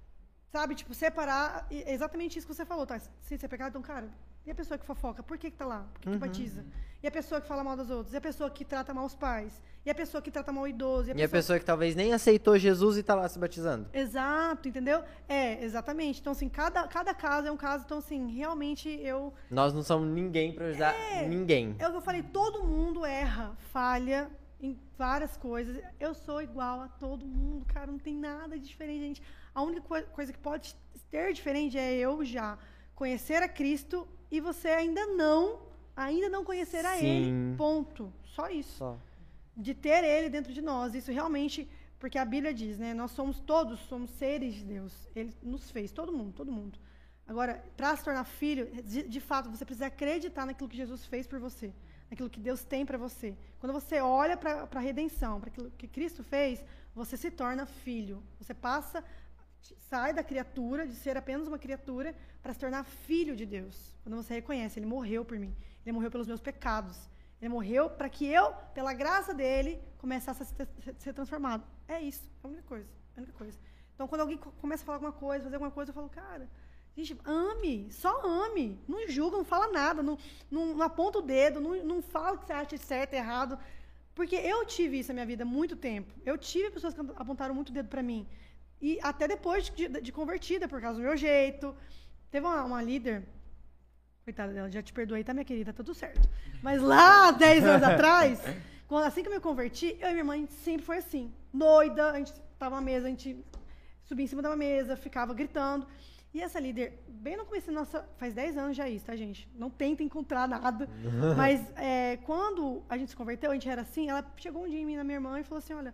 [0.52, 1.66] Sabe, tipo, separar.
[1.72, 3.00] e é exatamente isso que você falou, tá?
[3.00, 4.08] Se isso é pecado, então, cara,
[4.46, 5.22] e a pessoa que fofoca?
[5.24, 5.86] Por que, que tá lá?
[5.94, 6.14] Por que, Uhum.
[6.16, 6.66] que batiza?
[7.02, 8.14] E a pessoa que fala mal dos outros?
[8.14, 9.62] E a pessoa que trata mal os pais?
[9.86, 11.12] E a pessoa que trata mal o idoso?
[11.14, 13.90] E a pessoa que talvez nem aceitou Jesus e tá lá se batizando.
[13.94, 15.04] Exato, entendeu?
[15.28, 16.22] É, exatamente.
[16.22, 17.84] Então, assim, cada, cada caso é um caso.
[17.86, 19.34] Então, assim, realmente eu.
[19.52, 20.94] Nós não somos ninguém pra ajudar
[21.28, 21.76] ninguém.
[21.80, 24.30] É o que eu falei, todo mundo erra, falha
[24.62, 25.84] em várias coisas.
[26.00, 29.24] Eu sou igual a todo mundo, cara, não tem nada de diferente, gente.
[29.54, 30.74] A única coi- coisa que pode
[31.12, 32.58] ter diferente é eu já
[32.96, 35.60] conhecer a Cristo e você ainda não,
[35.96, 37.06] ainda não conhecer a Sim.
[37.06, 37.56] Ele.
[37.56, 38.12] Ponto.
[38.24, 38.78] Só isso.
[38.78, 38.98] Só.
[39.56, 40.96] De ter Ele dentro de nós.
[40.96, 41.70] Isso realmente,
[42.00, 42.96] porque a Bíblia diz, né?
[42.96, 45.08] Nós somos todos, somos seres de Deus.
[45.16, 46.80] Ele nos fez, todo mundo, todo mundo.
[47.28, 51.28] Agora, para se tornar filho, de, de fato, você precisa acreditar naquilo que Jesus fez
[51.28, 51.72] por você,
[52.10, 53.38] naquilo que Deus tem para você.
[53.60, 56.66] Quando você olha para a redenção, para aquilo que Cristo fez,
[56.96, 58.24] você se torna filho.
[58.40, 59.04] Você passa,
[59.90, 63.96] sai da criatura, de ser apenas uma criatura, para se tornar filho de Deus.
[64.04, 65.56] Quando você reconhece, Ele morreu por mim,
[65.86, 66.98] Ele morreu pelos meus pecados,
[67.42, 70.46] Ele morreu para que eu, pela graça dele, começasse a
[71.00, 71.64] ser, transformado.
[71.88, 73.58] É isso, é a única coisa, é a única coisa.
[73.94, 76.50] Então, quando alguém co- começa a falar alguma coisa, fazer alguma coisa, eu falo, cara,
[76.96, 78.80] Gente, ame, só ame.
[78.88, 80.16] Não julga, não fala nada, não,
[80.50, 83.58] não, não aponta o dedo, não, não fala o que você acha certo, errado.
[84.14, 86.14] Porque eu tive isso na minha vida há muito tempo.
[86.24, 88.28] Eu tive pessoas que apontaram muito o dedo pra mim.
[88.84, 91.74] E até depois de, de convertida, por causa do meu jeito.
[92.30, 93.24] Teve uma, uma líder,
[94.26, 95.72] coitada dela, já te perdoei, tá, minha querida?
[95.72, 96.30] Tá tudo certo.
[96.62, 98.42] Mas lá, 10 anos atrás,
[98.86, 101.34] quando, assim que eu me converti, eu e minha mãe sempre foi assim.
[101.54, 103.42] Doida, a gente tava na mesa, a gente
[104.04, 105.88] subia em cima da mesa, ficava gritando.
[106.34, 108.06] E essa líder, bem no começo nossa.
[108.18, 109.48] Faz 10 anos já isso, tá, gente?
[109.56, 110.90] Não tenta encontrar nada.
[111.38, 114.82] Mas é, quando a gente se converteu, a gente era assim, ela chegou um dia
[114.82, 115.94] em mim, na minha irmã, e falou assim: olha,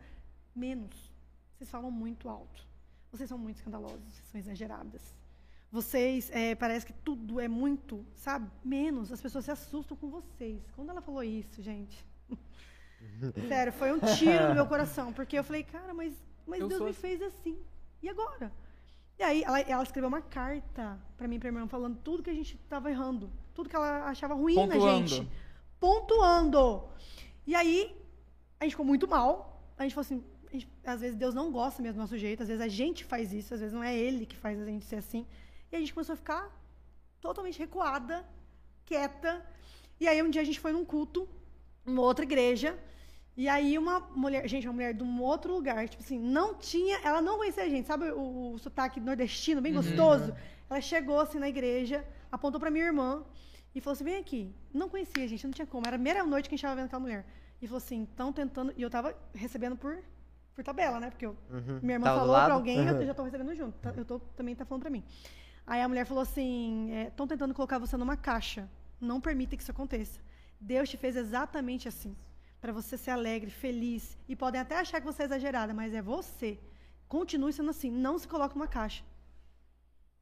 [0.55, 1.11] menos.
[1.55, 2.68] Vocês falam muito alto.
[3.11, 5.15] Vocês são muito escandalosos, vocês são exageradas.
[5.71, 8.49] Vocês, é, parece que tudo é muito, sabe?
[8.63, 9.11] Menos.
[9.11, 10.61] As pessoas se assustam com vocês.
[10.75, 12.03] Quando ela falou isso, gente.
[13.47, 15.13] Sério, foi um tiro no meu coração.
[15.13, 16.13] Porque eu falei, cara, mas,
[16.47, 17.57] mas Deus me fez assim.
[18.01, 18.51] E agora?
[19.19, 22.29] E aí ela, ela escreveu uma carta para mim, pra minha irmã, falando tudo que
[22.31, 23.29] a gente estava errando.
[23.53, 24.85] Tudo que ela achava ruim Pontuando.
[24.85, 25.31] na gente.
[25.79, 26.89] Pontuando.
[27.45, 27.95] E aí,
[28.59, 29.61] a gente ficou muito mal.
[29.77, 32.49] A gente falou assim, gente, às vezes Deus não gosta mesmo do nosso jeito, às
[32.49, 34.97] vezes a gente faz isso, às vezes não é Ele que faz a gente ser
[34.97, 35.25] assim.
[35.71, 36.49] E a gente começou a ficar
[37.21, 38.25] totalmente recuada,
[38.85, 39.45] quieta.
[39.99, 41.27] E aí um dia a gente foi num culto,
[41.85, 42.77] numa outra igreja,
[43.37, 46.99] e aí uma mulher, gente, uma mulher de um outro lugar, tipo assim, não tinha,
[47.03, 49.81] ela não conhecia a gente, sabe o, o sotaque nordestino, bem uhum.
[49.81, 50.35] gostoso?
[50.69, 53.23] Ela chegou assim na igreja, apontou para minha irmã
[53.73, 54.53] e falou assim: "Vem aqui".
[54.73, 56.75] Não conhecia a gente, não tinha como, era a primeira noite que a gente estava
[56.75, 57.25] vendo aquela mulher.
[57.61, 60.03] E falou assim: "Estão tentando", e eu tava recebendo por
[60.59, 61.09] por tabela, né?
[61.09, 61.79] Porque eu, uhum.
[61.81, 63.01] minha irmã tá falou para alguém, uhum.
[63.01, 63.77] eu já tô recebendo junto.
[63.79, 65.03] Tá, eu tô também tá falando para mim.
[65.65, 68.69] Aí a mulher falou assim: estão é, tentando colocar você numa caixa.
[68.99, 70.19] Não permita que isso aconteça.
[70.59, 72.15] Deus te fez exatamente assim
[72.59, 74.17] para você ser alegre, feliz.
[74.27, 76.59] E podem até achar que você é exagerada, mas é você.
[77.07, 77.89] Continue sendo assim.
[77.89, 79.03] Não se coloque numa caixa.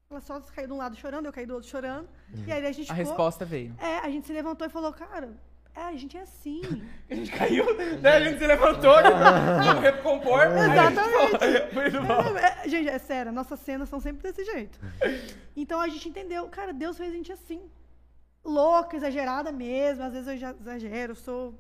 [0.09, 2.07] Ela só caiu de um lado chorando, eu caí do outro chorando.
[2.33, 2.43] Uhum.
[2.45, 3.75] E aí a gente A ficou, resposta veio.
[3.79, 5.35] É, a gente se levantou e falou, cara,
[5.77, 6.61] é, a gente é assim.
[7.09, 8.09] a gente caiu, né?
[8.09, 8.95] A gente se levantou,
[9.63, 10.41] vamos recompor.
[10.51, 11.75] Exatamente.
[11.75, 12.37] Muito bom.
[12.37, 14.79] É, gente, é sério, nossas cenas são sempre desse jeito.
[15.55, 17.61] Então a gente entendeu, cara, Deus fez a gente assim.
[18.43, 21.53] Louca, exagerada mesmo, às vezes eu já exagero, sou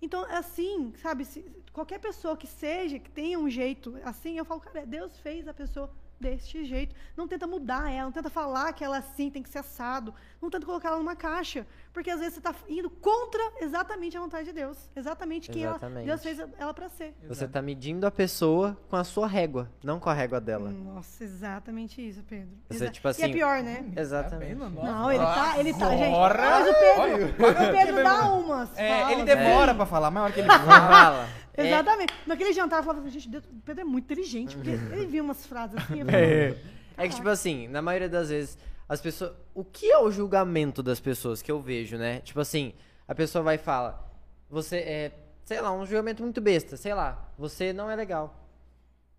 [0.00, 4.60] então, assim, sabe, se, qualquer pessoa que seja, que tenha um jeito assim, eu falo,
[4.60, 5.90] cara, Deus fez a pessoa
[6.20, 6.94] deste jeito.
[7.16, 10.50] Não tenta mudar ela, não tenta falar que ela assim tem que ser assado, não
[10.50, 11.66] tenta colocar ela numa caixa,
[11.96, 16.06] porque às vezes você está indo contra exatamente a vontade de Deus, exatamente quem exatamente.
[16.06, 17.14] Ela, Deus fez ela para ser.
[17.26, 20.68] Você está medindo a pessoa com a sua régua, não com a régua dela.
[20.70, 22.50] Nossa, exatamente isso, Pedro.
[22.68, 23.90] Você, Exa tipo assim, e é pior, né?
[23.96, 24.56] Exatamente.
[24.56, 26.18] Tá não, ele tá, ele tá, gente.
[26.18, 28.78] Mas o Pedro, o Pedro dá umas.
[28.78, 29.74] É, fala, ele demora é.
[29.74, 31.28] para falar, mas hora que ele fala.
[31.56, 31.66] É.
[31.66, 32.12] Exatamente.
[32.26, 35.46] Naquele jantar eu falava assim, gente, o Pedro é muito inteligente, porque ele viu umas
[35.46, 36.02] frases assim.
[36.12, 36.54] É.
[36.98, 38.58] é que, tipo assim, na maioria das vezes,
[38.88, 39.32] as pessoas.
[39.54, 42.20] O que é o julgamento das pessoas que eu vejo, né?
[42.20, 42.74] Tipo assim,
[43.06, 44.10] a pessoa vai e fala,
[44.48, 45.12] você é,
[45.44, 48.48] sei lá, um julgamento muito besta, sei lá, você não é legal.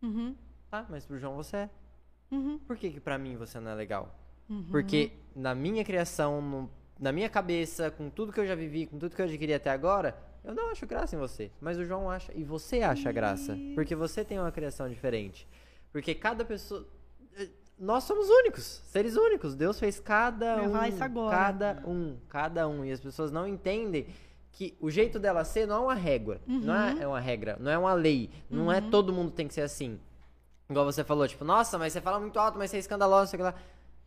[0.01, 0.35] Uhum.
[0.69, 1.69] Tá, mas pro João você é.
[2.31, 2.59] Uhum.
[2.59, 4.13] Por que, que pra mim você não é legal?
[4.49, 4.65] Uhum.
[4.69, 8.97] Porque na minha criação, no, na minha cabeça, com tudo que eu já vivi, com
[8.97, 12.09] tudo que eu adquiri até agora, eu não acho graça em você, mas o João
[12.09, 15.47] acha e você acha graça, porque você tem uma criação diferente.
[15.91, 16.87] Porque cada pessoa
[17.35, 17.49] eh,
[17.79, 19.55] nós somos únicos, seres únicos.
[19.55, 24.07] Deus fez cada um, cada um, cada um e as pessoas não entendem
[24.51, 26.59] que o jeito dela ser não é uma régua, uhum.
[26.61, 28.87] não é, é, uma regra, não é uma lei, não é uhum.
[28.87, 29.99] é todo mundo tem que ser assim.
[30.67, 33.39] Igual você falou, tipo, nossa, mas você fala muito alto, mas você é escandaloso, sei
[33.39, 33.53] lá.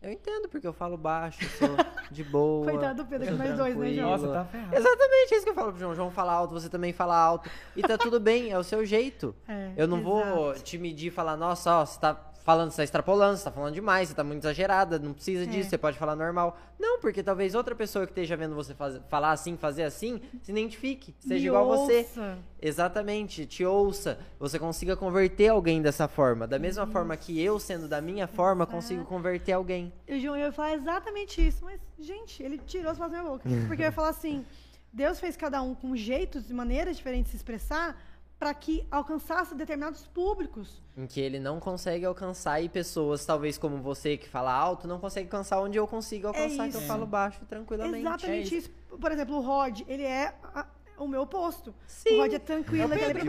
[0.03, 1.68] Eu entendo, porque eu falo baixo, sou
[2.11, 2.64] de boa.
[2.64, 4.11] Coitado do Pedro, que nós dois, né, João?
[4.11, 4.75] Nossa, tá ferrado.
[4.75, 5.95] Exatamente, é isso que eu falo pro João.
[5.95, 7.51] João fala alto, você também fala alto.
[7.77, 9.35] E tá tudo bem, é o seu jeito.
[9.47, 10.35] É, eu não exato.
[10.35, 13.51] vou te medir e falar, nossa, ó, você tá falando, você tá extrapolando, você tá
[13.51, 15.70] falando demais, você tá muito exagerada, não precisa disso, é.
[15.70, 16.59] você pode falar normal.
[16.78, 20.51] Não, porque talvez outra pessoa que esteja vendo você faz, falar assim, fazer assim, se
[20.51, 21.84] identifique, seja Me igual ouça.
[21.84, 22.36] você.
[22.61, 26.47] Exatamente, te ouça, você consiga converter alguém dessa forma.
[26.47, 26.93] Da mesma isso.
[26.93, 29.93] forma que eu, sendo da minha forma, consigo converter alguém.
[30.07, 33.32] E o João ia falar exatamente isso, mas, gente, ele tirou as palavras da minha
[33.32, 33.49] boca.
[33.68, 34.45] Porque eu ia falar assim,
[34.93, 37.97] Deus fez cada um com jeitos e maneiras diferentes de se expressar,
[38.41, 40.82] para que alcançasse determinados públicos.
[40.97, 44.99] Em que ele não consegue alcançar e pessoas, talvez como você que fala alto, não
[44.99, 48.01] consegue alcançar onde eu consigo é alcançar, é que eu falo baixo tranquilamente.
[48.01, 48.70] Exatamente é isso.
[48.99, 50.66] Por exemplo, o Rod, ele é a,
[50.97, 51.74] o meu oposto.
[51.86, 52.16] Sim.
[52.16, 53.22] O Rod é tranquilo, é aquele é,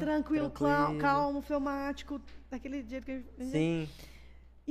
[0.00, 3.88] tranquilo, tranquilo, calmo, fleumático, daquele jeito que Sim.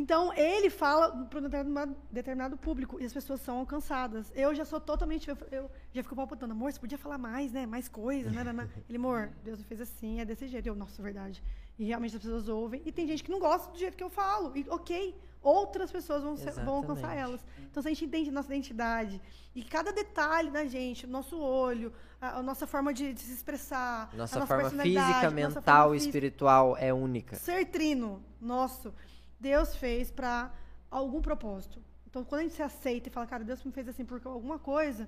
[0.02, 4.32] Então, ele fala para um determinado, público e as pessoas são alcançadas.
[4.36, 5.28] Eu já sou totalmente.
[5.28, 7.66] Eu, eu já fico palpitando, amor, você podia falar mais, né?
[7.66, 8.42] Mais coisas, né?
[8.88, 10.68] Ele, amor, Deus me fez assim, é desse jeito.
[10.68, 11.44] Eu, nossa, verdade.
[11.80, 12.80] E realmente as pessoas ouvem.
[12.86, 14.52] E tem gente que não gosta do jeito que eu falo.
[14.56, 17.44] E ok, outras pessoas vão, ser- vão alcançar elas.
[17.70, 19.20] Então, se a gente entende nossa identidade
[19.56, 21.92] e cada detalhe da gente, o nosso olho,
[22.22, 25.64] a, a nossa forma de, de se expressar, a Nossa nossa forma física, nossa mental
[25.64, 27.36] forma e física, espiritual é única.
[27.36, 28.94] ser trino nosso,
[29.40, 30.52] Deus fez para
[30.90, 31.82] algum propósito.
[32.10, 34.58] Então, quando a gente se aceita e fala, cara, Deus me fez assim por alguma
[34.58, 35.08] coisa,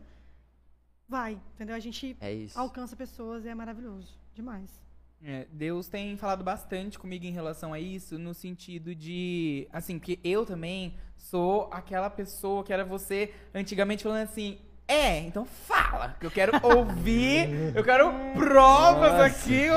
[1.07, 1.75] vai, entendeu?
[1.75, 2.59] A gente É isso.
[2.59, 4.17] alcança pessoas e é maravilhoso.
[4.33, 4.69] Demais.
[5.21, 9.67] É, Deus tem falado bastante comigo em relação a isso, no sentido de.
[9.73, 14.57] Assim, porque eu também sou aquela pessoa que era você antigamente falando assim.
[14.87, 19.25] É, então fala, que eu quero ouvir, eu quero provas Nossa.
[19.25, 19.67] aqui,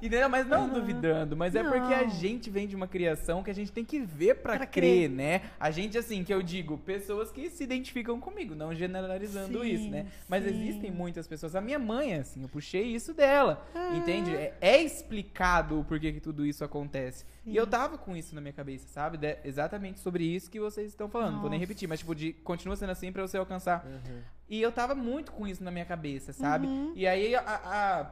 [0.00, 0.28] entendeu?
[0.28, 2.10] Mas não duvidando, mas é porque a Não.
[2.10, 5.10] gente vem de uma criação que a gente tem que ver pra, Pra crer, crer.
[5.10, 5.42] né?
[5.58, 9.88] A gente, assim, que eu digo, pessoas que se identificam comigo, não generalizando Sim, isso,
[9.90, 10.06] né?
[10.28, 10.50] Mas sim.
[10.50, 11.54] existem muitas pessoas.
[11.54, 13.66] A minha mãe, assim, eu puxei isso dela.
[13.74, 13.94] Ah.
[13.96, 14.34] Entende?
[14.34, 17.24] É, é explicado o porquê que tudo isso acontece.
[17.44, 17.52] Sim.
[17.52, 19.16] E eu tava com isso na minha cabeça, sabe?
[19.16, 21.32] De- exatamente sobre isso que vocês estão falando.
[21.34, 21.68] Não vou nem Nossa.
[21.68, 23.84] repetir, mas tipo, de, continua sendo assim pra você alcançar.
[23.86, 24.20] Uhum.
[24.48, 26.66] E eu tava muito com isso na minha cabeça, sabe?
[26.66, 26.92] Uhum.
[26.96, 28.10] E aí a, a-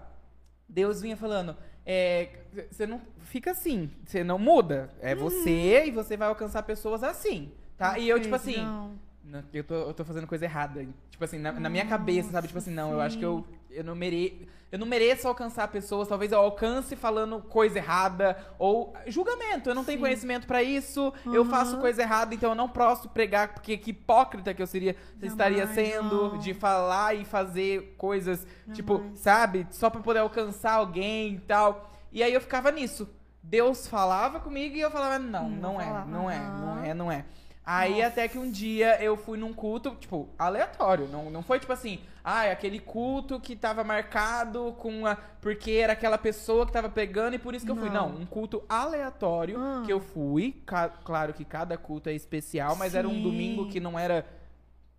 [0.68, 1.56] Deus vinha falando.
[1.90, 2.28] É,
[2.70, 4.90] Você não fica assim, você não muda.
[5.00, 5.20] É Uhum.
[5.20, 7.98] você e você vai alcançar pessoas assim, tá?
[7.98, 8.92] E eu, tipo assim, Não.
[9.30, 10.86] Não, eu, tô, eu tô fazendo coisa errada.
[11.10, 12.46] Tipo assim, na, na minha cabeça, sabe?
[12.48, 14.36] Tipo assim, não, eu acho que eu, eu não mereço.
[14.70, 19.82] Eu não mereço alcançar pessoas, talvez eu alcance falando coisa errada, ou julgamento, eu não
[19.82, 20.02] tenho Sim.
[20.04, 21.48] conhecimento pra isso, eu Uhum.
[21.48, 25.66] faço coisa errada, então eu não posso pregar, porque que hipócrita que eu seria, estaria
[25.66, 26.38] Jamais, sendo não.
[26.38, 29.18] de falar e fazer coisas, tipo, Jamais.
[29.20, 29.66] sabe?
[29.70, 31.90] Só pra poder alcançar alguém e tal.
[32.12, 33.08] E aí eu ficava nisso.
[33.42, 36.06] Deus falava comigo e eu falava, não, não vou é, falar.
[36.06, 37.24] não é, não é, não é.
[37.70, 38.06] Aí Nossa.
[38.06, 41.06] até que um dia eu fui num culto, tipo, aleatório.
[41.08, 45.16] Não, não foi tipo assim, ah, é aquele culto que tava marcado com a.
[45.16, 47.90] Porque era aquela pessoa que tava pegando e por isso que eu fui.
[47.90, 48.08] Não.
[48.08, 49.82] Não, um culto aleatório Ah.
[49.84, 50.62] que eu fui.
[50.64, 53.22] Ca- claro que cada culto é especial, mas era um Sim.
[53.22, 54.24] domingo que não era,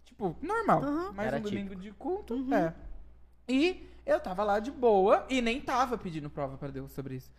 [0.05, 0.83] tipo, normal.
[0.83, 1.11] Aham.
[1.13, 2.35] Mais Era um domingo de culto.
[2.35, 2.53] Uhum.
[2.53, 2.71] É.
[3.47, 7.31] E eu tava lá de boa e nem tava pedindo prova pra Deus sobre isso.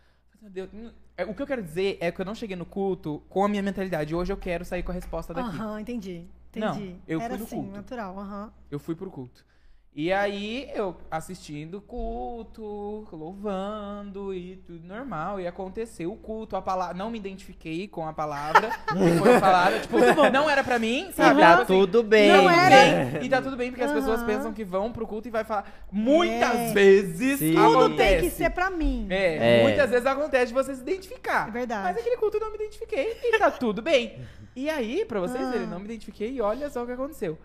[0.48, 3.22] Deus, hum, é, o que eu quero dizer é que eu não cheguei no culto
[3.28, 4.14] com a minha mentalidade.
[4.14, 5.48] Hoje eu quero sair com a resposta daqui.
[5.56, 6.26] Aham, entendi.
[6.56, 6.96] Não, Entendi.
[7.06, 7.70] eu fui Era no assim, culto.
[7.72, 8.52] natural, aham.
[8.70, 9.44] Eu fui pro culto.
[9.92, 15.40] E aí, eu assistindo o culto, louvando e tudo normal.
[15.40, 16.94] E aconteceu o culto, a palavra.
[16.96, 19.80] Não me identifiquei com a palavra que foi falada.
[19.80, 19.98] Tipo,
[20.32, 21.40] não era pra mim, sabe?
[21.40, 22.28] Tá Tipo assim, tudo bem.
[22.30, 22.74] Não era.
[22.76, 23.24] era.
[23.24, 25.68] E tá tudo bem, porque as pessoas pensam que vão pro culto e vai falar.
[25.90, 26.72] Muitas É.
[26.72, 27.54] vezes Sim.
[27.56, 29.08] Tudo tem que ser pra mim.
[29.10, 29.62] É, É.
[29.64, 31.48] muitas vezes acontece de você se identificar.
[31.48, 31.82] É verdade.
[31.82, 34.20] Mas aquele culto eu não me identifiquei e tá tudo bem.
[34.54, 35.50] E aí, pra vocês Ah.
[35.50, 37.36] verem, não me identifiquei e olha só o que aconteceu.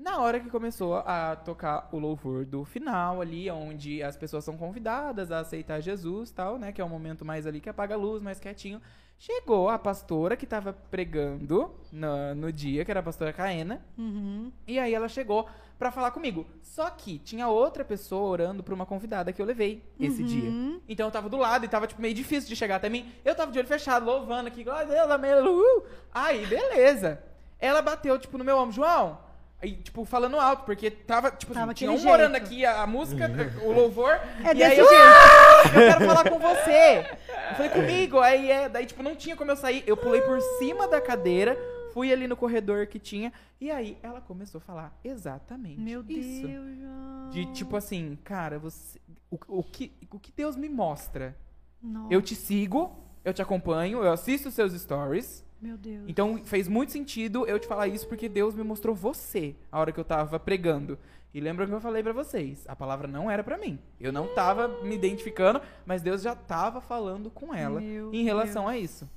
[0.00, 4.56] Na hora que começou a tocar o louvor do final ali, onde as pessoas são
[4.56, 6.72] convidadas a aceitar Jesus tal, né?
[6.72, 8.80] Que é o momento mais ali que apaga a luz, mais quietinho.
[9.18, 13.84] Chegou a pastora que tava pregando no, no dia, que era a pastora Caena.
[13.98, 14.50] Uhum.
[14.66, 15.46] E aí ela chegou
[15.78, 16.46] pra falar comigo.
[16.62, 20.48] Só que tinha outra pessoa orando pra uma convidada que eu levei esse dia.
[20.48, 20.80] Uhum.
[20.88, 23.12] Então eu tava do lado e tava, tipo, meio difícil de chegar até mim.
[23.22, 25.84] Eu tava de olho fechado, louvando aqui, glória a Deus, amém, uh.
[26.10, 27.22] Aí, beleza.
[27.58, 29.28] Ela bateu, tipo, no meu ombro, João.
[29.62, 32.34] Aí, tipo, falando alto, porque tava, tipo, Tava assim, tinha um jeito.
[32.36, 33.30] aqui a, a música,
[33.62, 34.12] o louvor.
[34.44, 35.02] É e desse aí eu, jeito.
[35.04, 37.06] "Ah, eu quero falar com você.
[37.50, 38.20] Eu falei, comigo.
[38.20, 39.84] Aí, é, daí, tipo, não tinha como eu sair.
[39.86, 41.58] Eu pulei por cima da cadeira,
[41.92, 43.30] fui ali no corredor que tinha.
[43.60, 46.46] E aí ela começou a falar exatamente Meu isso.
[46.46, 47.28] Deus, João.
[47.30, 48.98] De tipo assim, cara, você.
[49.30, 51.36] O, o, que, o que Deus me mostra?
[51.82, 55.44] Nossa, Eu te sigo, eu te acompanho, eu assisto os seus stories.
[55.60, 56.04] Meu Deus.
[56.08, 59.92] Então fez muito sentido eu te falar isso porque Deus me mostrou você a hora
[59.92, 60.98] que eu tava pregando.
[61.32, 63.78] E lembra que eu falei pra vocês, a palavra não era pra mim.
[64.00, 68.66] Eu não tava me identificando, mas Deus já tava falando com ela Meu em relação
[68.66, 69.08] a isso.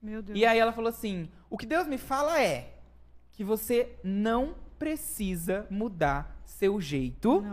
[0.00, 0.38] Meu Deus.
[0.38, 2.78] E aí ela falou assim: "O que Deus me fala é
[3.32, 7.44] que você não precisa mudar seu jeito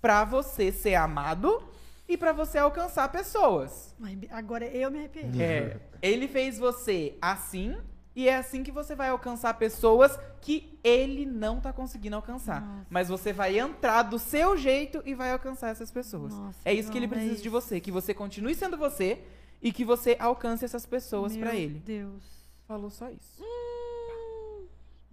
[0.00, 1.62] pra você ser amado
[2.08, 3.94] e pra você alcançar pessoas.
[4.02, 5.30] Ai, Agora eu me arrepiei.
[5.40, 7.76] É, ele fez você assim
[8.16, 12.60] e é assim que você vai alcançar pessoas que ele não tá conseguindo alcançar.
[12.60, 12.86] Nossa.
[12.88, 16.32] Mas você vai entrar do seu jeito e vai alcançar essas pessoas.
[16.32, 19.24] Nossa, é isso que ele João, é precisa de você, que você continue sendo você
[19.60, 21.80] e que você alcance essas pessoas Meu pra ele.
[21.80, 22.22] Deus.
[22.68, 23.42] Falou só isso.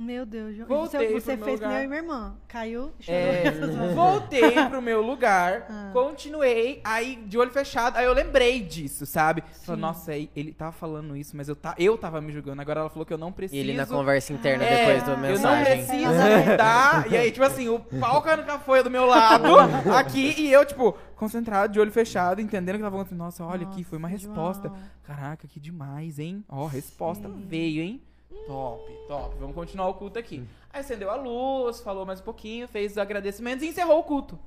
[0.02, 0.68] Meu Deus, João.
[0.68, 1.82] Voltei você você meu fez que nem lugar.
[1.82, 2.36] eu e minha irmã.
[2.48, 3.22] Caiu, chorou.
[3.22, 5.90] É, voltei pro meu lugar, Ah.
[5.94, 9.44] continuei, aí de olho fechado, aí eu lembrei disso, sabe?
[9.64, 12.62] Falei, nossa, ele ele tava falando isso, mas eu, tá, eu tava me julgando.
[12.62, 13.56] Agora ela falou que eu não preciso.
[13.56, 15.86] E ele na conversa interna É, depois da Eu não mensagem.
[15.86, 16.12] preciso
[16.52, 17.12] mudar.
[17.12, 19.46] E aí, tipo assim, o pau caindo com a folha do meu lado,
[19.96, 23.20] aqui, e eu, tipo, concentrado, de olho fechado, entendendo que tava acontecendo.
[23.20, 24.68] Nossa, olha aqui, foi uma Nossa, resposta.
[24.68, 24.80] João.
[25.04, 26.44] Caraca, que demais, hein?
[26.50, 27.46] Ó, resposta Sim.
[27.48, 28.02] veio, hein?
[28.48, 29.36] Top, top.
[29.40, 30.44] Vamos continuar o culto aqui.
[30.74, 34.40] Aí acendeu a luz, falou mais um pouquinho, fez os agradecimentos e encerrou o culto.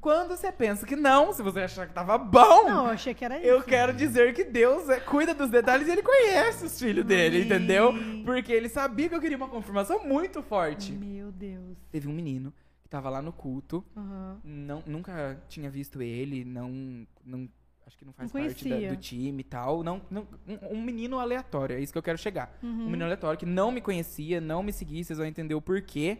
[0.00, 3.24] Quando você pensa que não, se você achar que tava bom, Não, eu achei que
[3.24, 3.46] era isso.
[3.46, 7.42] eu quero dizer que Deus é- cuida dos detalhes e ele conhece os filhos dele,
[7.44, 7.92] entendeu?
[8.24, 10.92] Porque ele sabia que eu queria uma confirmação muito forte.
[10.92, 11.76] Meu Deus.
[11.92, 12.52] Teve um menino
[12.82, 14.38] que tava lá no culto, Aham.
[14.44, 17.48] não, nunca tinha visto ele, não, não
[17.86, 19.82] acho que não faz Não parte da- do time e tal.
[19.82, 22.56] Não, não- um, um menino aleatório, é isso que eu quero chegar.
[22.62, 22.68] Uhum.
[22.70, 26.18] Um menino aleatório que não me conhecia, não me seguia, vocês vão entender o porquê.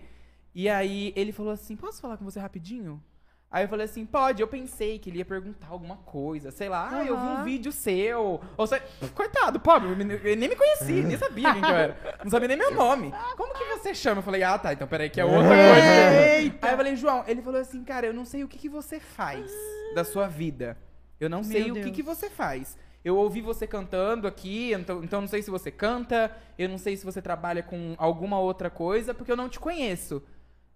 [0.55, 3.03] E aí ele falou assim: posso falar com você rapidinho?
[3.49, 4.43] Aí eu falei assim, pode.
[4.43, 7.71] Eu pensei que ele ia perguntar alguma coisa, sei lá, ah, eu vi um vídeo
[7.71, 8.41] seu.
[8.57, 8.81] Ou sei,
[9.15, 12.19] coitado, pobre, ele nem me conhecia, nem sabia quem que eu era.
[12.25, 13.13] Não sabia nem meu nome.
[13.37, 14.19] Como que você chama?
[14.19, 16.37] Eu falei, ah, tá, então peraí, que é outra coisa.
[16.39, 16.67] Eita.
[16.67, 18.99] Aí eu falei, João, ele falou assim, cara, eu não sei o que, que você
[18.99, 19.51] faz
[19.95, 20.77] da sua vida.
[21.21, 21.97] Eu não sei Meu o que, Deus.
[21.97, 22.77] que você faz.
[23.05, 26.97] Eu ouvi você cantando aqui, então, então não sei se você canta, eu não sei
[26.97, 30.23] se você trabalha com alguma outra coisa, porque eu não te conheço.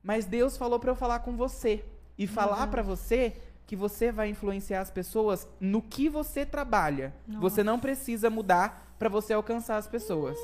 [0.03, 1.85] Mas Deus falou pra eu falar com você
[2.17, 3.37] e falar pra você
[3.67, 7.13] que você vai influenciar as pessoas no que você trabalha.
[7.41, 10.39] Você não precisa mudar pra você alcançar as pessoas.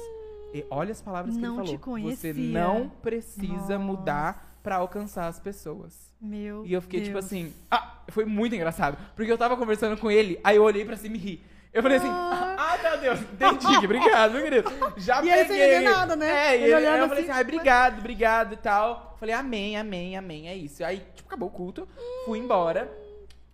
[0.55, 1.79] E olha as palavras que Não ele te falou.
[1.79, 2.35] Você conhecia.
[2.35, 3.79] não precisa Nossa.
[3.79, 6.06] mudar pra alcançar as pessoas.
[6.21, 7.25] Meu E eu fiquei tipo Deus.
[7.27, 8.97] assim, ah, foi muito engraçado.
[9.15, 11.43] Porque eu tava conversando com ele, aí eu olhei pra cima e ri.
[11.73, 14.73] Eu falei assim, ah, meu Deus, entendi, obrigado, meu querido.
[14.97, 15.59] Já E aí peguei.
[15.59, 16.27] não entendeu nada, né?
[16.55, 19.15] É, e Ele eu, falei assim, assim, ah, obrigado, obrigado e tal.
[19.21, 20.83] Falei, amém, amém, amém, é isso.
[20.83, 21.87] Aí, tipo, acabou o culto,
[22.25, 22.91] fui embora.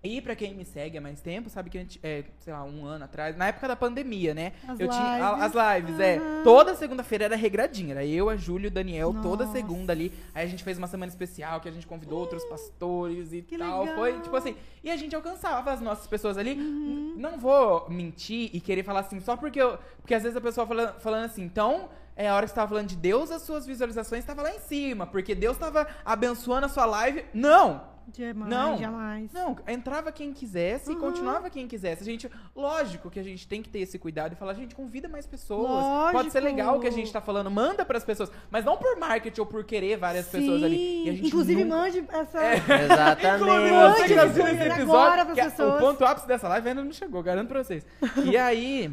[0.04, 2.84] E pra quem me segue há mais tempo, sabe que, antes- é, sei lá, um
[2.84, 4.52] ano atrás, na época da pandemia, né?
[4.66, 5.56] As eu tinha a- lives.
[5.56, 6.16] as lives, é.
[6.16, 6.42] Aham.
[6.42, 7.92] Toda segunda-feira era regradinha.
[7.94, 9.56] Era eu, a Júlio, o Daniel, toda Nossa.
[9.56, 10.12] segunda ali.
[10.34, 13.56] Aí a gente fez uma semana especial que a gente convidou outros pastores e Que
[13.56, 13.82] tal.
[13.82, 13.94] legal.
[13.96, 14.56] Foi, tipo assim.
[14.82, 16.54] E a gente alcançava as nossas pessoas ali.
[16.54, 17.14] Uhum.
[17.16, 19.78] Não vou mentir e querer falar assim, só porque eu.
[20.00, 21.88] Porque às vezes a pessoa fala, falando assim, então.
[22.14, 24.58] É a hora que você tava falando de Deus, as suas visualizações estavam lá em
[24.58, 27.24] cima, porque Deus tava abençoando a sua live.
[27.32, 27.90] Não!
[28.14, 28.76] Jamais, Não.
[28.78, 29.32] jamais.
[29.32, 32.02] Não, entrava quem quisesse e continuava quem quisesse.
[32.02, 35.08] A gente, lógico que a gente tem que ter esse cuidado e falar, gente, convida
[35.08, 36.12] mais pessoas.
[36.12, 36.56] Pode ser Lógico.
[36.56, 39.46] legal o que a gente tá falando, manda pras pessoas, mas não por marketing ou
[39.46, 41.04] por querer várias pessoas ali.
[41.04, 42.38] E a gente Inclusive, nunca- mande essa.
[42.42, 42.54] É.
[42.84, 43.42] Exatamente.
[43.42, 45.80] Inclusive, Mande você que esse assistiu esse agora episódio, pras que a- o pessoas.
[45.80, 47.86] ponto ápice dessa live ainda não chegou, garanto pra vocês.
[48.24, 48.90] E aí,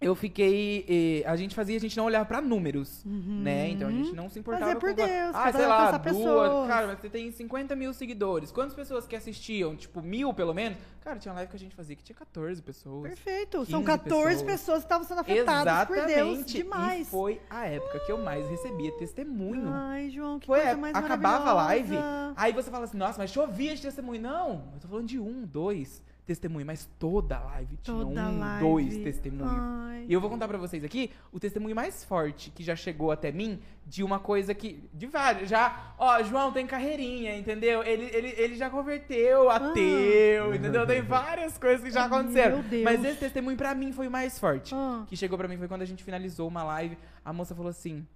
[0.00, 1.24] eu fiquei.
[1.26, 3.70] a gente fazia, a gente não olhava pra números, né?
[3.70, 4.96] Então a gente não se importava Fazer por com.
[4.96, 6.02] Deus, ah, sei lá, duas.
[6.02, 6.68] pessoas.
[6.68, 8.52] Cara, mas você tem 50 mil seguidores.
[8.52, 9.74] Quantas pessoas que assistiam?
[9.74, 10.78] Tipo, mil pelo menos?
[11.00, 13.08] Cara, tinha uma live que a gente fazia que tinha 14 pessoas.
[13.08, 13.64] Perfeito.
[13.64, 14.42] São 15 14 pessoas.
[14.42, 14.78] pessoas.
[14.78, 16.10] que estavam sendo afetadas por Deus.
[16.10, 16.52] Exatamente.
[16.52, 17.08] Demais.
[17.08, 19.68] E foi a época que eu mais recebia testemunho.
[19.68, 21.96] Ai, João, que Foi, coisa mais acabava a live,
[22.36, 24.20] aí você fala assim, nossa, mas chovia de testemunho.
[24.20, 28.38] Não, eu tô falando de um, dois testemunhos, mas toda a live tinha Toda um,
[28.38, 28.60] live.
[28.64, 30.06] dois testemunhos.
[30.06, 33.32] E eu vou contar pra vocês aqui o testemunho mais forte que já chegou até
[33.32, 34.86] mim de uma coisa que.
[34.92, 35.48] De vários.
[35.48, 37.82] Já, ó, João tem carreirinha, entendeu?
[37.82, 40.86] Ele, ele, ele já converteu ateu, entendeu?
[40.86, 42.08] Tem várias coisas que já Ah.
[42.08, 42.60] Meu aconteceram.
[42.62, 42.84] Deus.
[42.84, 44.74] Mas esse testemunho pra mim foi o mais forte.
[44.74, 45.04] Ah.
[45.08, 46.96] Que chegou pra mim foi quando a gente finalizou uma live.
[47.24, 48.06] A moça falou assim: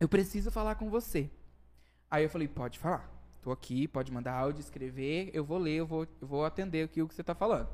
[0.00, 1.30] Eu preciso falar com você.
[2.10, 3.08] Aí eu falei: Pode falar.
[3.42, 5.28] Tô aqui, pode mandar áudio, escrever.
[5.34, 7.68] Eu vou ler, eu vou, eu vou atender aqui o que você tá falando.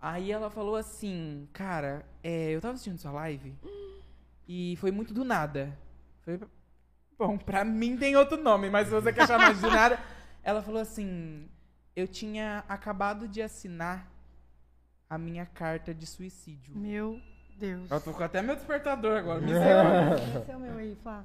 [0.00, 3.54] Aí ela falou assim: Cara, é, eu tava assistindo sua live
[4.48, 5.76] e foi muito do nada.
[6.22, 6.40] Foi,
[7.18, 9.98] bom, pra mim tem outro nome, mas se você quer chamar de do nada.
[10.42, 11.50] Ela falou assim:
[11.94, 14.10] Eu tinha acabado de assinar
[15.08, 16.74] a minha carta de suicídio.
[16.74, 17.20] Meu
[17.58, 17.90] Deus.
[17.90, 20.40] Eu tô com até meu despertador agora, me segura.
[20.40, 21.24] Esse é o meu aí, Flá.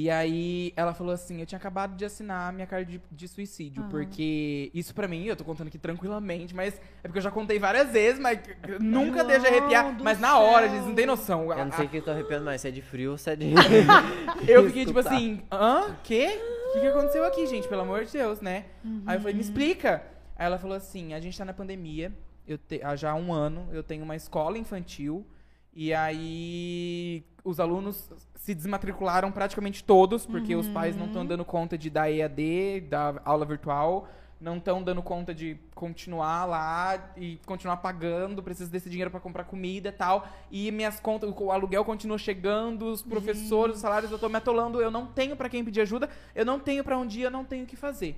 [0.00, 3.26] E aí ela falou assim, eu tinha acabado de assinar a minha carta de, de
[3.26, 3.90] suicídio, Aham.
[3.90, 7.58] porque isso pra mim, eu tô contando aqui tranquilamente, mas é porque eu já contei
[7.58, 8.38] várias vezes, mas
[8.78, 10.76] nunca deixa de arrepiar, mas na hora, céu.
[10.76, 11.52] eles não tem noção.
[11.52, 13.28] Eu não sei o que eu tô arrepiando mais, se é de frio ou se
[13.30, 13.52] é de.
[14.46, 15.96] Eu fiquei tipo assim, hã?
[16.04, 16.40] Quê?
[16.68, 17.66] O que, que aconteceu aqui, gente?
[17.66, 18.66] Pelo amor de Deus, né?
[19.04, 20.04] Aí eu falei, me explica.
[20.36, 22.12] Aí ela falou assim, a gente tá na pandemia,
[22.46, 25.26] eu te, há já um ano, eu tenho uma escola infantil,
[25.74, 28.10] e aí os alunos
[28.48, 33.20] se desmatricularam praticamente todos, porque os pais não estão dando conta de dar EAD, da
[33.22, 34.08] aula virtual,
[34.40, 39.44] não estão dando conta de continuar lá e continuar pagando, preciso desse dinheiro para comprar
[39.44, 40.26] comida e tal.
[40.50, 44.80] E minhas contas, o aluguel continua chegando, os professores, os salários, eu tô me atolando,
[44.80, 47.44] eu não tenho para quem pedir ajuda, eu não tenho para um dia, eu não
[47.44, 48.16] tenho o que fazer.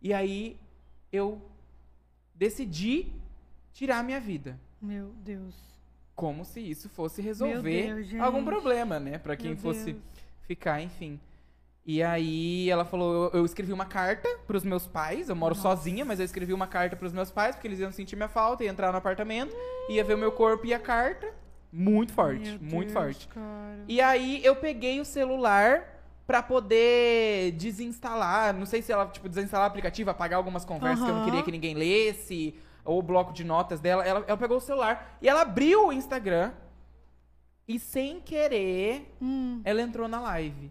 [0.00, 0.56] E aí
[1.10, 1.42] eu
[2.32, 3.12] decidi
[3.72, 4.56] tirar a minha vida.
[4.80, 5.67] Meu Deus.
[6.18, 9.18] Como se isso fosse resolver Deus, algum problema, né?
[9.18, 10.04] Pra quem Meu fosse Deus.
[10.48, 11.20] ficar, enfim.
[11.86, 16.04] E aí ela falou, eu, eu escrevi uma carta pros meus pais, eu moro sozinha,
[16.04, 18.70] mas eu escrevi uma carta pros meus pais, porque eles iam sentir minha falta, ia
[18.70, 19.54] entrar no apartamento,
[19.88, 21.32] ia ver o meu corpo e a carta.
[21.72, 23.28] Muito forte, Meu muito Deus, forte.
[23.28, 23.84] cara.
[23.86, 29.68] E aí eu peguei o celular pra poder desinstalar, não sei se ela, tipo, desinstalar
[29.68, 33.44] o aplicativo, apagar algumas conversas que eu não queria que ninguém lesse, o bloco de
[33.44, 34.04] notas dela.
[34.04, 36.52] Ela, ela pegou o celular e ela abriu o Instagram
[37.66, 39.60] e sem querer Hum.
[39.64, 40.70] ela entrou na live.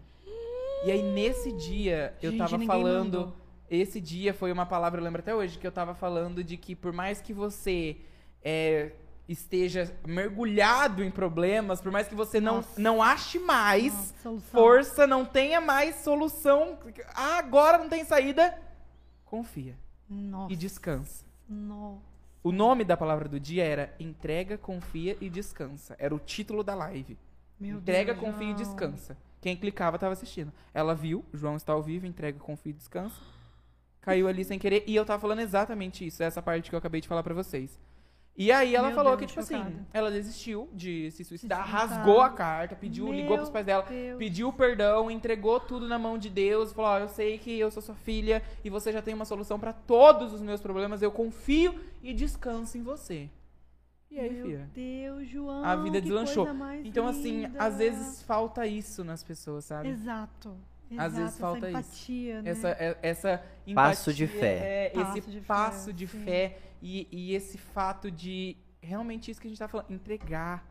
[0.84, 3.18] E aí nesse dia eu Gente, tava ninguém falando.
[3.18, 3.36] mandou.
[3.70, 6.74] Esse dia foi uma palavra, eu lembro até hoje, que eu tava falando de que
[6.74, 7.98] por mais que você
[8.42, 8.92] é,
[9.28, 12.80] esteja mergulhado em problemas, por mais que você não, Nossa.
[12.80, 16.78] não ache mais Nossa, força, não tenha mais solução,
[17.14, 18.58] ah, agora não tem saída,
[19.26, 19.76] confia
[20.08, 20.50] Nossa.
[20.52, 21.26] e descansa.
[21.48, 22.18] Nossa.
[22.42, 25.96] O nome da palavra do dia era Entrega, Confia e Descansa.
[25.98, 27.18] Era o título da live.
[27.58, 29.16] Meu entrega, Deus, confia e descansa.
[29.40, 30.52] Quem clicava estava assistindo.
[30.72, 33.20] Ela viu, João está ao vivo, entrega, confia e descansa.
[34.00, 34.84] Caiu ali sem querer.
[34.86, 37.78] E eu tava falando exatamente isso, essa parte que eu acabei de falar pra vocês.
[38.40, 39.68] E aí ela Meu falou Deus, que, tipo chocada.
[39.68, 41.88] assim, ela desistiu de se suicidar, suicidar.
[41.98, 44.16] rasgou a carta, pediu, Meu ligou pros pais dela, Deus.
[44.16, 47.82] pediu perdão, entregou tudo na mão de Deus, falou: Ó, eu sei que eu sou
[47.82, 51.74] sua filha e você já tem uma solução pra todos os meus problemas, eu confio
[52.00, 53.28] e descanso em você.
[54.08, 54.70] E aí, Meu filha?
[54.72, 55.64] Deus, João.
[55.64, 56.44] A vida que deslanchou.
[56.46, 57.58] coisa mais Então, assim, linda.
[57.62, 59.88] às vezes falta isso nas pessoas, sabe?
[59.88, 60.56] Exato.
[60.96, 61.88] Às vezes Exato, falta essa isso.
[61.90, 62.50] empatia, né?
[62.50, 63.42] Essa, é- essa
[63.74, 64.86] Passo de empatia, fé.
[64.86, 66.18] é, Passo esse de fé, passo de sim.
[66.24, 70.64] fé e, e esse fato de realmente isso que a gente tá falando, entregar,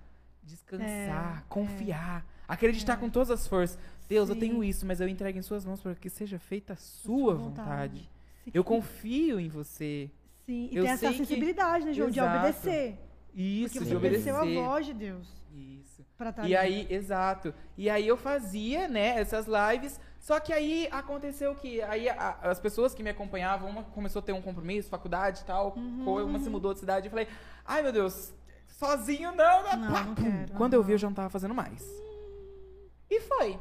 [0.44, 3.78] descansar, É, confiar, acreditar com todas as forças.
[4.08, 4.40] Deus, eu Sim.
[4.42, 8.10] tenho isso, mas eu entrego em suas mãos para que seja feita a sua vontade.
[8.46, 8.52] Sim.
[8.54, 10.10] Eu confio em você.
[10.46, 12.10] Sim, e eu tem essa sei que- sensibilidade, né, João?
[12.10, 12.38] De Exato.
[12.40, 12.98] obedecer.
[13.34, 14.34] Isso, Porque de você obedecer.
[14.34, 16.06] obedeceu a voz de Deus Isso.
[16.46, 17.54] E aí, exato.
[17.78, 20.00] E aí eu fazia, né, essas lives.
[20.28, 24.22] Só que aí aconteceu que aí a- as pessoas que me acompanhavam, uma começou a
[24.22, 26.26] ter um compromisso, faculdade e tal, Uhum.
[26.26, 27.06] uma se mudou de cidade.
[27.08, 27.30] Eu falei,
[27.64, 28.34] ai meu Deus,
[28.68, 30.24] sozinho não, não, Não, não pum.
[30.24, 31.82] quero, Quando eu vi, eu já não tava fazendo mais.
[33.10, 33.52] E foi.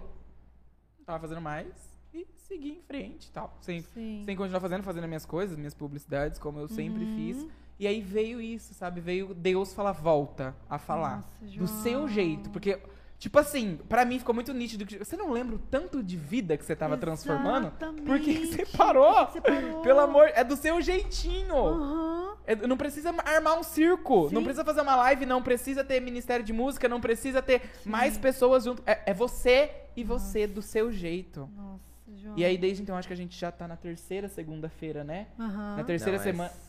[0.98, 1.68] Não tava fazendo mais
[2.12, 3.56] e segui em frente e tal.
[3.60, 4.22] Sem, Sim.
[4.26, 7.14] sem continuar fazendo, fazendo as minhas coisas, minhas publicidades, como eu sempre Uhum.
[7.14, 7.46] fiz.
[7.78, 9.00] E aí veio isso, sabe?
[9.00, 11.18] Veio Deus falar, volta a falar.
[11.40, 12.50] Nossa, do seu jeito.
[12.50, 12.82] Porque,
[13.18, 14.84] tipo assim, pra mim ficou muito nítido.
[14.86, 17.70] que Você não lembra o tanto de vida que você tava transformando?
[18.04, 18.76] Por que que você Exatamente.
[18.76, 19.26] parou?
[19.26, 19.82] Por que que você parou?
[19.82, 21.54] Pelo amor, é do seu jeitinho.
[21.56, 22.36] Aham.
[22.46, 24.28] É- não precisa armar um circo.
[24.28, 24.34] Sim.
[24.36, 28.16] Não precisa fazer uma live, não precisa ter ministério de música, não precisa ter mais
[28.16, 28.82] pessoas junto.
[28.86, 31.48] É, é você e você do seu jeito.
[31.56, 31.80] Nossa,
[32.14, 32.34] João.
[32.38, 35.26] E aí, desde então, acho que a gente já tá na terceira segunda-feira, né?
[35.40, 35.76] Aham.
[35.78, 36.50] Na terceira Não, semana.
[36.50, 36.65] é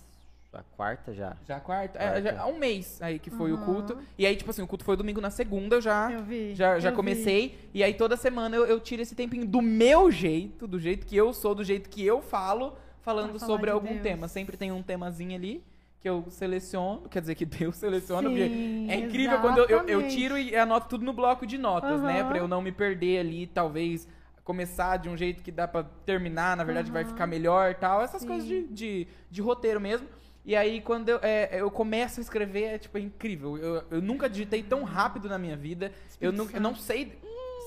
[0.57, 1.37] A quarta já.
[1.45, 1.99] Já a quarta?
[1.99, 2.21] É, Quarta.
[2.23, 3.63] já há um mês aí que foi o Aham.
[3.65, 3.97] culto.
[4.17, 6.11] E aí, tipo assim, o culto foi domingo na segunda, eu já.
[6.11, 6.55] Eu vi.
[6.55, 6.95] Já, já eu vi.
[6.95, 7.69] comecei.
[7.75, 11.15] E aí toda semana eu, eu tiro esse tempinho do meu jeito, do jeito que
[11.15, 14.01] eu sou, do jeito que eu falo, falando sobre de algum Deus.
[14.01, 14.27] tema.
[14.27, 15.63] Sempre tem um temazinho ali
[16.01, 19.77] que eu seleciono, quer dizer que Deus seleciona, Sim, porque é incrível quando eu, eu,
[19.77, 20.15] eu exatamente.
[20.15, 22.19] tiro e anoto tudo no bloco de notas, né?
[22.21, 22.27] Aham.
[22.29, 24.07] Pra eu não me perder ali, talvez
[24.43, 27.11] começar de um jeito que dá pra terminar, na verdade vai Aham.
[27.11, 28.01] ficar melhor tal.
[28.01, 28.27] Essas Sim.
[28.27, 30.07] coisas de, de, de roteiro mesmo.
[30.47, 33.57] E aí, quando eu, é, eu começo a escrever, é tipo é incrível.
[33.57, 35.91] Eu, eu nunca digitei tão rápido na minha vida.
[36.21, 37.19] Eu, nu- eu não sei.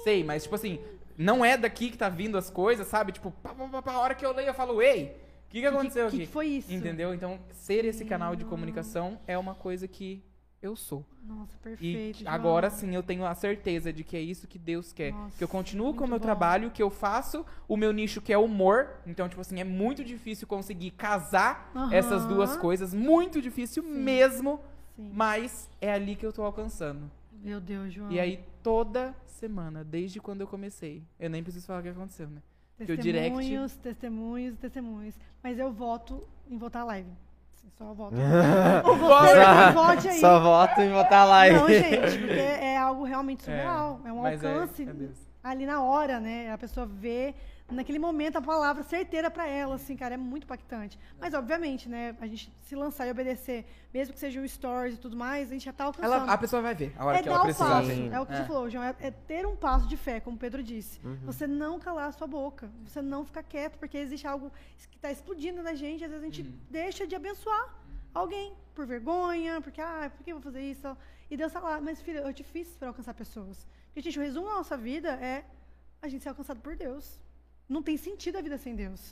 [0.02, 0.80] Sei, mas tipo assim,
[1.16, 3.12] não é daqui que tá vindo as coisas, sabe?
[3.12, 5.14] Tipo, pá, pá, pá, pá, a hora que eu leio, eu falo, ei,
[5.46, 6.26] o que, que aconteceu que, aqui?
[6.26, 6.72] que foi isso?
[6.72, 7.12] Entendeu?
[7.12, 10.24] Então, ser esse canal de comunicação é uma coisa que
[10.62, 11.04] eu sou.
[11.24, 12.18] Nossa, E perfeito.
[12.20, 12.32] João.
[12.32, 15.12] agora sim eu tenho a certeza de que é isso que Deus quer.
[15.12, 16.22] Nossa, que eu continuo com o meu bom.
[16.22, 18.88] trabalho, que eu faço o meu nicho que é humor.
[19.06, 22.92] Então, tipo assim, é muito difícil conseguir casar essas duas coisas.
[22.92, 24.60] Muito difícil mesmo.
[24.96, 25.10] Sim.
[25.14, 27.10] Mas é ali que eu tô alcançando.
[27.32, 28.10] Meu Deus, João.
[28.12, 32.28] E aí, toda semana, desde quando eu comecei, eu nem preciso falar o que aconteceu,
[32.28, 32.42] né?
[32.80, 35.14] o direct- Testemunhos, testemunhos, testemunhos.
[35.42, 37.10] Mas eu voto em votar live.
[37.76, 38.14] Só voto.
[38.98, 39.70] Bora!
[39.72, 40.20] vote aí.
[40.20, 41.56] Só voto em botar live.
[41.58, 44.00] Não, gente, porque é algo realmente surreal.
[44.04, 46.52] É, um mas é- alcance é ali na hora, né?
[46.52, 47.34] A pessoa vê
[47.70, 50.98] naquele momento a palavra certeira pra ela, assim, cara, é muito impactante.
[51.18, 54.98] Mas, obviamente, né, a gente se lançar e obedecer, mesmo que seja um stories e
[54.98, 56.12] tudo mais, a gente já tá alcançando.
[56.24, 57.68] Ela, a pessoa vai ver a hora é que ela o precisar.
[57.70, 57.86] passo.
[57.88, 58.12] ver.
[58.12, 58.36] É o que É.
[58.36, 58.84] você falou, João.
[58.84, 61.00] É, é ter um passo de fé, como o Pedro disse.
[61.04, 61.18] Uhum.
[61.26, 62.70] Você não calar a sua boca.
[62.84, 64.50] Você não ficar quieto, porque existe algo
[64.90, 66.04] que está explodindo na gente.
[66.04, 66.58] Às vezes a gente Uhum.
[66.70, 67.74] deixa de abençoar
[68.12, 70.96] alguém por vergonha, porque, ah, por que eu vou fazer isso?
[71.30, 73.66] E Deus tá lá, mas filha, eu te fiz para alcançar pessoas.
[73.86, 75.44] Porque, gente, o resumo da nossa vida é
[76.02, 77.20] a gente ser alcançado por Deus.
[77.74, 79.02] Não tem sentido a vida sem Deus.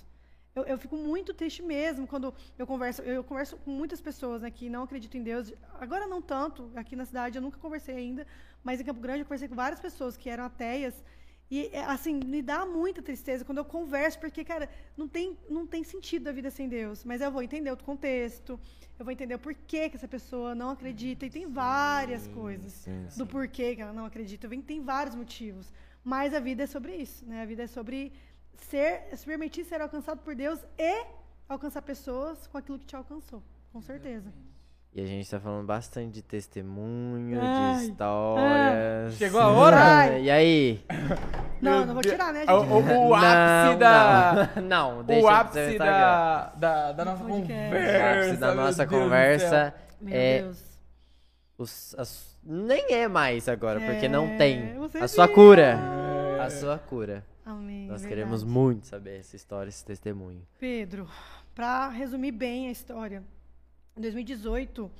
[0.57, 3.01] Eu, eu fico muito triste mesmo quando eu converso.
[3.03, 5.53] Eu converso com muitas pessoas né, que não acreditam em Deus.
[5.85, 8.27] Agora não tanto, aqui na cidade eu nunca conversei ainda,
[8.67, 10.97] mas em Campo Grande eu conversei com várias pessoas que eram ateias
[11.51, 15.67] E, é, assim, me dá muita tristeza quando eu converso, porque, cara, não tem, não
[15.67, 17.05] tem sentido a vida sem Deus.
[17.05, 18.61] Mas eu vou entender o contexto,
[18.99, 21.25] eu vou entender o porquê que essa pessoa não acredita.
[21.25, 24.49] E tem várias coisas sim, do porquê que ela não acredita.
[24.73, 25.73] Tem vários motivos.
[26.05, 27.43] Mas a vida é sobre isso, né?
[27.43, 28.13] A vida é sobre
[28.65, 31.05] ser, se permitir ser alcançado por Deus e
[31.49, 33.43] alcançar pessoas com aquilo que te alcançou.
[33.73, 34.33] Com certeza.
[34.95, 37.77] E a gente tá falando bastante de testemunho, Ai.
[37.77, 39.15] de histórias.
[39.17, 39.77] Chegou a hora?
[39.77, 40.23] Ai.
[40.23, 40.85] E aí?
[41.61, 42.15] Não, não vou Deus.
[42.15, 42.73] tirar, né, O, gente?
[42.73, 44.51] o- o ápice Não, da.
[44.57, 47.53] Não, não deixa O ápice da, da, da nossa podcast.
[47.53, 48.11] O conversa.
[48.21, 49.75] ápice da nossa Deus do conversa.
[50.01, 50.65] Meu é Deus.
[51.59, 54.73] os, as- nem é mais agora, porque não É, tem.
[55.01, 55.35] A sua viu.
[55.35, 55.79] cura.
[56.43, 57.23] A sua cura.
[57.49, 57.87] Amém.
[57.89, 58.09] Nós verdade.
[58.09, 60.47] queremos muito saber essa história, esse testemunho.
[60.59, 61.09] Pedro,
[61.55, 63.25] pra resumir bem a história,
[63.97, 64.91] em 2018,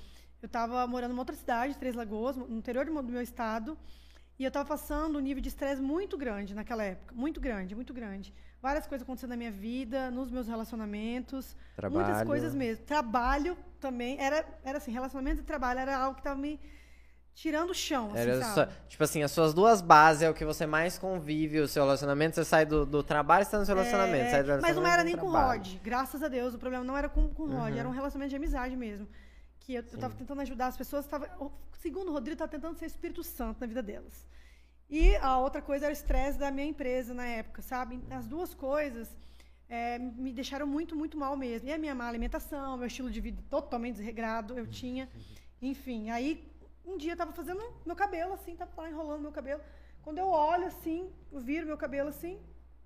[0.41, 3.77] eu estava morando em outra cidade, Três Lagoas, no interior do meu estado,
[4.39, 7.93] e eu estava passando um nível de estresse muito grande naquela época, muito grande, muito
[7.93, 8.33] grande.
[8.63, 12.27] Várias coisas acontecendo na minha vida, nos meus relacionamentos, muitas Trabalho.
[12.27, 12.83] coisas mesmo.
[12.87, 16.59] Trabalho também, era, era assim, relacionamento e trabalho era algo que estava me
[17.41, 20.67] tirando o chão, assim, só- tipo assim, as suas duas bases é o que você
[20.67, 24.25] mais convive, o seu relacionamento, você sai do, do trabalho, você tá no seu relacionamento.
[24.35, 25.31] É, do mas não relacionamento era nem com o.
[25.31, 25.77] Rod.
[25.83, 27.79] Graças a Deus, o problema não era com, com o Rod, Uhum.
[27.79, 29.07] era um relacionamento de amizade mesmo.
[29.61, 31.07] Que eu, eu tava tentando ajudar as pessoas.
[31.07, 31.29] Tava,
[31.79, 34.27] segundo o Rodrigo, tava tentando ser Espírito Santo na vida delas.
[34.91, 38.01] E a outra coisa era o estresse da minha empresa na época, sabe?
[38.11, 39.15] As duas coisas
[39.69, 41.69] é, me deixaram muito, muito mal mesmo.
[41.69, 45.09] E a minha má alimentação, meu estilo de vida totalmente desregrado, eu tinha.
[45.63, 46.51] Enfim, aí
[46.89, 49.63] um dia eu tava fazendo meu cabelo, assim, tava lá enrolando meu cabelo.
[50.03, 52.35] Quando eu olho assim, eu viro meu cabelo assim,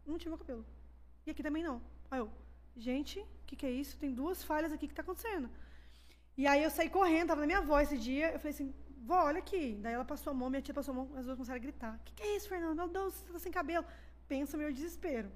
[0.07, 0.65] não tinha meu cabelo.
[1.27, 1.81] E aqui também não.
[2.11, 2.31] Aí eu,
[2.77, 3.97] gente, o que, que é isso?
[3.97, 5.49] Tem duas falhas aqui, que tá acontecendo?
[6.37, 8.75] E aí eu saí correndo, tava na minha avó esse dia, eu falei assim,
[9.11, 9.79] vó, olha aqui.
[9.83, 11.95] Daí ela passou a mão, minha tia passou a mão, as duas começaram a gritar.
[11.97, 12.77] O que, que é isso, Fernando?
[12.77, 13.85] Meu Deus, você tá sem cabelo.
[14.27, 15.31] Pensa meu desespero.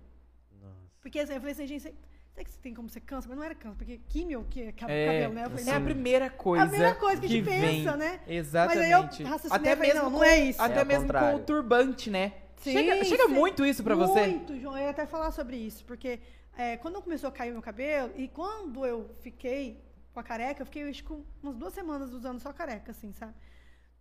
[0.60, 0.90] Nossa.
[1.00, 1.94] Porque assim, eu falei assim, gente,
[2.37, 3.28] você- será que você tem como ser câncer?
[3.28, 5.45] Mas não era câncer, porque químio que é cab- cabelo, né?
[5.49, 5.84] Falei, é a não.
[5.87, 6.64] primeira coisa.
[6.64, 7.61] a primeira coisa que a gente vem.
[7.84, 8.20] pensa, né?
[8.26, 8.76] Exatamente.
[8.78, 10.62] Mas aí eu raciocinei até falei, mesmo não, não com, é isso.
[10.62, 11.37] Até É mesmo com contrário.
[11.39, 12.32] o turbante, né?
[12.59, 13.32] Sim, chega chega sim.
[13.34, 14.26] muito isso pra você?
[14.26, 14.76] Muito, João.
[14.76, 16.20] Eu ia até falar sobre isso, porque
[16.57, 19.82] é, quando começou a cair o meu cabelo, e quando eu fiquei
[20.12, 21.12] com a careca, eu fiquei acho, que
[21.43, 23.34] umas duas semanas usando só careca, assim, sabe?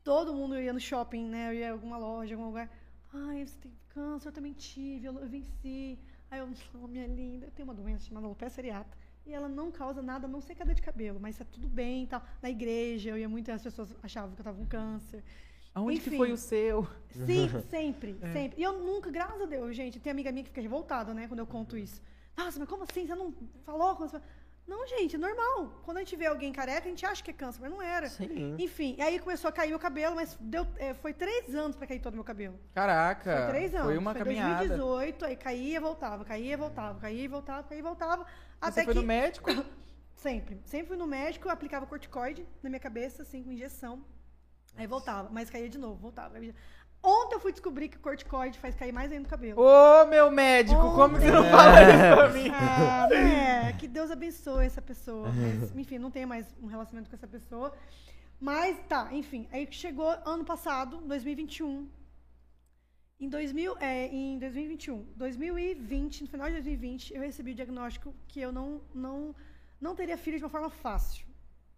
[0.03, 1.49] Todo mundo ia no shopping, né?
[1.49, 2.69] Eu ia em alguma loja, algum lugar.
[3.13, 5.97] Ai, você tem câncer, eu também tive, eu, eu venci.
[6.35, 6.49] Aí eu,
[6.83, 8.97] oh, minha linda, eu tenho uma doença chamada alopecia areata.
[9.25, 12.03] E ela não causa nada, a não sei queda de cabelo, mas tá tudo bem
[12.03, 12.21] e tal.
[12.41, 15.23] Na igreja, eu ia muito e as pessoas achavam que eu tava com câncer.
[15.73, 16.17] Aonde que Enfim.
[16.17, 16.87] foi o seu?
[17.09, 18.61] Sim, sempre, sempre.
[18.61, 21.39] E eu nunca, graças a Deus, gente, tem amiga minha que fica revoltada, né, quando
[21.39, 22.01] eu conto isso.
[22.37, 23.07] Nossa, mas como assim?
[23.07, 23.33] Você não
[23.63, 23.95] falou?
[23.95, 24.21] Você...
[24.67, 25.79] Não, gente, é normal.
[25.83, 28.09] Quando a gente vê alguém careca, a gente acha que é câncer, mas não era.
[28.09, 28.55] Sim.
[28.57, 31.85] Enfim, e aí começou a cair meu cabelo, mas deu, é, foi três anos pra
[31.85, 32.59] cair todo o meu cabelo.
[32.73, 33.37] Caraca.
[33.37, 33.87] Foi três anos.
[33.87, 34.67] Foi uma foi caminhada.
[34.67, 38.23] 2018, aí caía, voltava, caía, voltava, caía, voltava, caía, voltava.
[38.23, 38.99] Você Até foi que.
[38.99, 39.51] no médico?
[40.15, 40.59] Sempre.
[40.65, 44.03] Sempre fui no médico, aplicava corticoide na minha cabeça, assim, com injeção.
[44.75, 46.37] Aí voltava, mas caía de novo, voltava.
[47.05, 49.61] Ontem eu fui descobrir que o corticoide faz cair mais ainda o cabelo.
[49.61, 51.51] Ô, meu médico, como que você não Ontem.
[51.51, 52.49] fala isso pra mim?
[52.49, 53.73] Ah, né?
[53.73, 55.29] Que Deus abençoe essa pessoa.
[55.37, 57.71] Mas, enfim, não tenho mais um relacionamento com essa pessoa.
[58.39, 59.47] Mas tá, enfim.
[59.51, 61.87] Aí chegou ano passado, 2021.
[63.19, 68.41] Em, 2000, é, em 2021, 2020, no final de 2020, eu recebi o diagnóstico que
[68.41, 69.33] eu não, não,
[69.79, 71.25] não teria filho de uma forma fácil.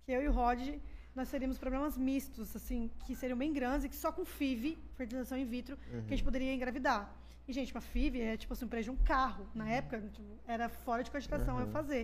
[0.03, 0.79] Que eu e o Rod,
[1.17, 5.37] nós teríamos problemas mistos, assim, que seriam bem grandes e que só com FIV, fertilização
[5.37, 7.11] in vitro, que a gente poderia engravidar.
[7.47, 9.47] E, gente, uma FIV é tipo assim, um preço de um carro.
[9.55, 12.03] Na época, tipo, era fora de cogitação eu fazer.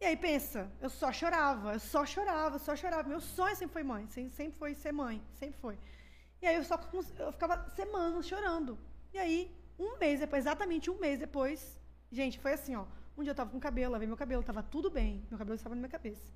[0.00, 3.08] E aí, pensa, eu só chorava, eu só chorava, eu só chorava.
[3.08, 5.76] Meu sonho sempre foi mãe, sem- sempre foi ser mãe, sempre foi.
[6.40, 6.78] E aí eu só
[7.18, 8.78] eu ficava semanas chorando.
[9.12, 11.76] E aí, um mês depois, exatamente um mês depois,
[12.12, 12.84] gente, foi assim, ó.
[13.16, 15.74] Um dia eu tava com cabelo, lavei meu cabelo, tava tudo bem, meu cabelo estava
[15.74, 16.30] na minha cabeça.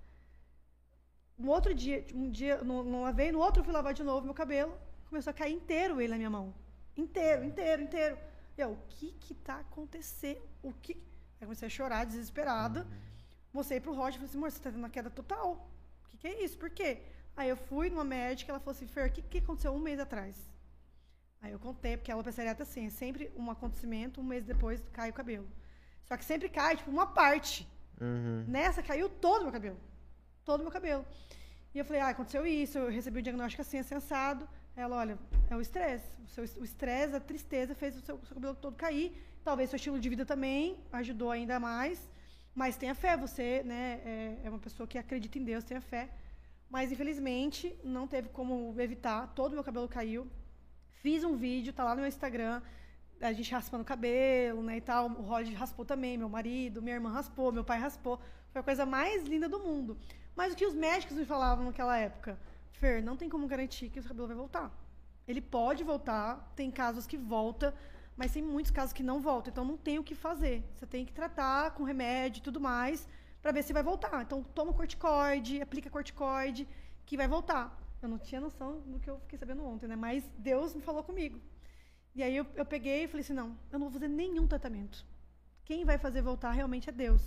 [1.43, 4.24] Um outro dia, um dia, não, não lavei, no outro eu fui lavar de novo
[4.24, 4.72] meu cabelo,
[5.09, 6.55] começou a cair inteiro ele na minha mão.
[6.97, 8.16] Inteiro, inteiro, inteiro.
[8.57, 10.40] E eu, o que que tá acontecendo?
[10.62, 10.93] O que...
[11.40, 12.86] Aí comecei a chorar, desesperada.
[13.53, 15.68] Mostrei pro Roger e falei assim, amor, você tá tendo uma queda total.
[16.05, 16.57] O que que é isso?
[16.57, 17.03] Por quê?
[17.36, 19.99] Aí eu fui numa médica, ela falou assim, Fer, o que que aconteceu um mês
[19.99, 20.36] atrás?
[21.40, 24.80] Aí eu contei, porque a alopecia areata, assim, é sempre um acontecimento, um mês depois
[24.93, 25.49] cai o cabelo.
[26.05, 27.68] Só que sempre cai, tipo, uma parte.
[28.01, 28.45] Uhum.
[28.47, 29.80] Nessa caiu todo o meu cabelo.
[30.45, 31.05] Todo o meu cabelo.
[31.74, 34.49] E eu falei, ah, aconteceu isso, eu recebi o diagnóstico assim, assim, assado.
[34.76, 35.18] Ela, olha,
[35.51, 36.11] é o estresse.
[36.24, 39.12] O seu- o estresse, a tristeza fez o seu, o seu cabelo todo cair.
[39.45, 42.09] Talvez seu estilo de vida também ajudou ainda mais.
[42.55, 46.11] Mas tenha fé, você né, é, é uma pessoa que acredita em Deus, tenha fé.
[46.68, 49.28] Mas, infelizmente, não teve como evitar.
[49.34, 50.26] Todo o meu cabelo caiu.
[51.03, 52.61] Fiz um vídeo, tá lá no meu Instagram.
[53.20, 55.07] a gente raspando o cabelo, né, e tal.
[55.09, 58.18] O Rod raspou também, meu marido, minha irmã raspou, meu pai raspou.
[58.51, 59.97] Foi a coisa mais linda do mundo.
[60.34, 62.38] Mas o que os médicos me falavam naquela época?
[62.72, 64.70] Fer, não tem como garantir que o cabelo vai voltar.
[65.26, 67.74] Ele pode voltar, tem casos que volta,
[68.16, 69.50] mas tem muitos casos que não voltam.
[69.50, 70.64] Então não tem o que fazer.
[70.74, 73.08] Você tem que tratar com remédio e tudo mais
[73.40, 74.22] para ver se vai voltar.
[74.22, 76.66] Então toma corticoide, aplica corticoide,
[77.04, 77.78] que vai voltar.
[78.00, 79.96] Eu não tinha noção do que eu fiquei sabendo ontem, né?
[79.96, 81.40] Mas Deus me falou comigo.
[82.14, 85.06] E aí eu, eu peguei e falei assim, não, eu não vou fazer nenhum tratamento.
[85.64, 87.22] Quem vai fazer voltar realmente é Deus.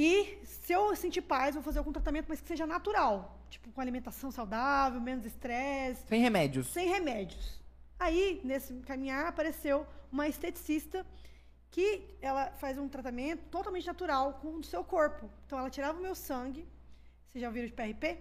[0.00, 3.36] E se eu sentir paz, vou fazer algum tratamento, mas que seja natural.
[3.50, 6.06] Tipo, com alimentação saudável, menos estresse.
[6.06, 6.68] Sem remédios.
[6.68, 7.60] Sem remédios.
[7.98, 11.04] Aí, nesse caminhar, apareceu uma esteticista
[11.68, 15.28] que ela faz um tratamento totalmente natural com o seu corpo.
[15.44, 16.64] Então, ela tirava o meu sangue.
[17.26, 18.18] Vocês já ouviram de PRP?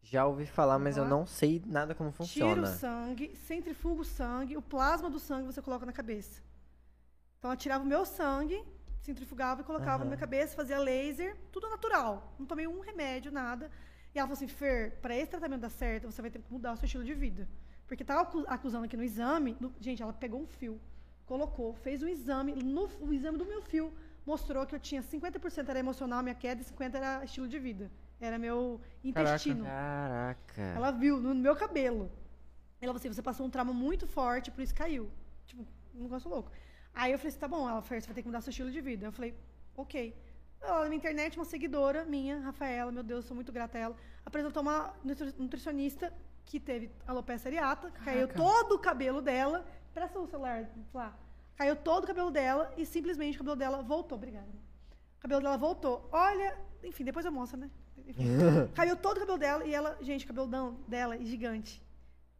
[0.00, 1.10] Já ouvi falar, mas eu Lá.
[1.10, 2.54] não sei nada como funciona.
[2.54, 6.40] Tira o sangue, centrifuga o sangue, o plasma do sangue você coloca na cabeça.
[7.38, 8.64] Então ela tirava o meu sangue,
[9.02, 12.34] centrifugava e colocava na minha cabeça, fazia laser, tudo natural.
[12.38, 13.70] Não tomei um remédio, nada.
[14.14, 16.72] E ela falou assim: Fer, para esse tratamento dar certo, você vai ter que mudar
[16.72, 17.48] o seu estilo de vida.
[17.86, 20.80] Porque tava acu- acusando aqui no exame, no- gente, ela pegou um fio,
[21.26, 23.92] colocou, fez um exame, no o exame do meu fio
[24.24, 27.90] mostrou que eu tinha 50% era emocional, minha queda, e 50% era estilo de vida.
[28.20, 29.64] Era meu intestino.
[29.64, 30.62] Caraca.
[30.76, 32.04] Ela viu no meu cabelo.
[32.80, 35.10] Ela falou assim: você passou um trauma muito forte, por isso caiu.
[35.46, 36.50] Tipo, um negócio louco.
[36.94, 38.70] Aí eu falei assim: tá bom, ela falou: você vai ter que mudar seu estilo
[38.70, 39.06] de vida.
[39.06, 39.34] Eu falei:
[39.76, 40.14] ok.
[40.60, 44.62] Ela, na internet, uma seguidora minha, Rafaela, meu Deus, sou muito grata a ela, apresentou
[44.62, 46.12] uma nutri- nutricionista
[46.44, 49.66] que teve alopecia areata, caiu todo o cabelo dela.
[49.92, 51.16] Presta o celular lá.
[51.56, 54.16] Caiu todo o cabelo dela e simplesmente o cabelo dela voltou.
[54.16, 54.48] Obrigada.
[55.18, 56.08] O cabelo dela voltou.
[56.12, 57.70] Olha, enfim, depois eu mostro, né?
[58.06, 58.24] Enfim.
[58.74, 60.48] Caiu todo o cabelo dela e ela, gente, o cabelo
[60.88, 61.82] dela é gigante.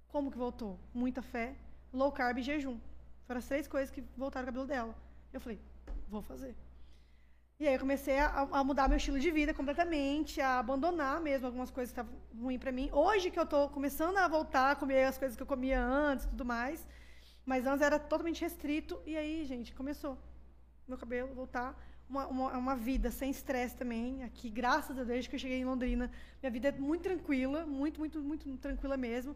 [0.08, 0.78] Como que voltou?
[0.94, 1.54] Muita fé,
[1.92, 2.78] low carb e jejum.
[3.32, 4.94] Foram as três coisas que voltaram o cabelo dela.
[5.32, 5.58] Eu falei,
[6.06, 6.54] vou fazer.
[7.58, 11.46] E aí eu comecei a, a mudar meu estilo de vida completamente, a abandonar mesmo
[11.46, 12.90] algumas coisas que estavam ruins pra mim.
[12.92, 16.26] Hoje que eu tô começando a voltar a comer as coisas que eu comia antes
[16.26, 16.86] e tudo mais.
[17.46, 19.00] Mas antes era totalmente restrito.
[19.06, 20.18] E aí, gente, começou.
[20.86, 21.70] Meu cabelo voltar.
[22.10, 24.22] Uma, uma, uma vida sem estresse também.
[24.24, 26.10] Aqui, graças a Deus, que eu cheguei em Londrina,
[26.42, 29.34] minha vida é muito tranquila, muito, muito, muito tranquila mesmo.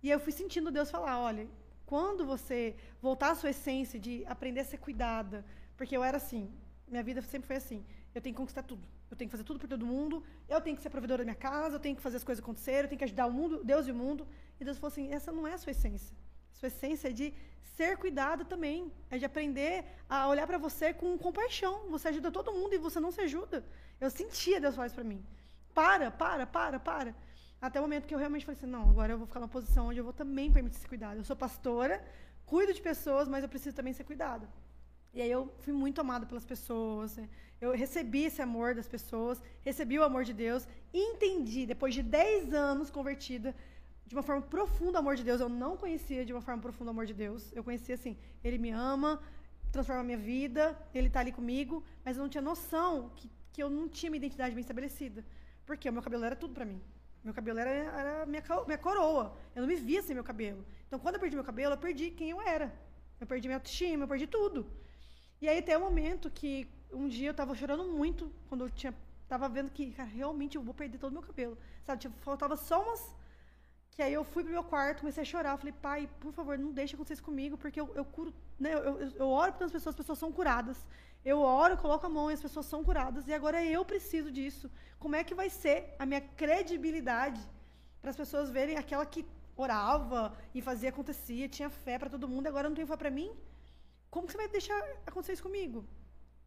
[0.00, 1.48] E eu fui sentindo Deus falar: olha,
[1.92, 2.74] quando você
[3.06, 5.44] voltar à sua essência de aprender a ser cuidada,
[5.76, 6.44] porque eu era assim,
[6.88, 7.84] minha vida sempre foi assim:
[8.14, 10.74] eu tenho que conquistar tudo, eu tenho que fazer tudo por todo mundo, eu tenho
[10.74, 12.98] que ser provedora da minha casa, eu tenho que fazer as coisas acontecerem, eu tenho
[13.02, 14.26] que ajudar o mundo, Deus e o mundo.
[14.58, 16.16] E Deus falou assim: essa não é a sua essência.
[16.58, 17.26] Sua essência é de
[17.76, 21.74] ser cuidada também, é de aprender a olhar para você com compaixão.
[21.90, 23.62] Você ajuda todo mundo e você não se ajuda.
[24.00, 25.22] Eu sentia Deus falar isso para mim.
[25.74, 27.14] Para, para, para, para.
[27.62, 29.86] Até o momento que eu realmente falei assim, não, agora eu vou ficar numa posição
[29.86, 31.16] onde eu vou também permitir ser cuidada.
[31.20, 32.04] Eu sou pastora,
[32.44, 34.48] cuido de pessoas, mas eu preciso também ser cuidada.
[35.14, 37.28] E aí eu fui muito amada pelas pessoas, né?
[37.60, 42.52] eu recebi esse amor das pessoas, recebi o amor de Deus, entendi, depois de 10
[42.52, 43.54] anos convertida,
[44.06, 45.40] de uma forma profunda o amor de Deus.
[45.40, 47.52] Eu não conhecia de uma forma profunda o amor de Deus.
[47.54, 49.22] Eu conhecia assim, ele me ama,
[49.70, 53.62] transforma a minha vida, ele está ali comigo, mas eu não tinha noção que, que
[53.62, 55.24] eu não tinha minha identidade bem estabelecida.
[55.64, 56.82] Porque o meu cabelo era tudo para mim.
[57.24, 59.36] Meu cabelo era, era minha, minha coroa.
[59.54, 60.64] Eu não me via sem meu cabelo.
[60.86, 62.72] Então, quando eu perdi meu cabelo, eu perdi quem eu era.
[63.20, 64.66] Eu perdi minha autoestima, eu perdi tudo.
[65.40, 68.94] E aí, até o momento que um dia eu tava chorando muito, quando eu tinha,
[69.28, 71.56] tava vendo que, cara, realmente eu vou perder todo o meu cabelo.
[71.84, 73.14] Sabe, tipo, faltava só umas.
[73.92, 75.56] Que aí eu fui pro meu quarto, comecei a chorar.
[75.56, 78.34] Falei, pai, por favor, não deixe acontecer isso comigo, porque eu, eu curo.
[78.58, 80.84] Né, eu, eu, eu oro pelas pessoas, as pessoas são curadas.
[81.24, 83.26] Eu oro, coloco a mão e as pessoas são curadas.
[83.28, 84.70] E agora eu preciso disso.
[84.98, 87.40] Como é que vai ser a minha credibilidade
[88.00, 89.24] para as pessoas verem aquela que
[89.56, 93.30] orava e fazia acontecia, tinha fé para todo mundo, agora não tem fé para mim?
[94.10, 95.84] Como que você vai deixar acontecer isso comigo?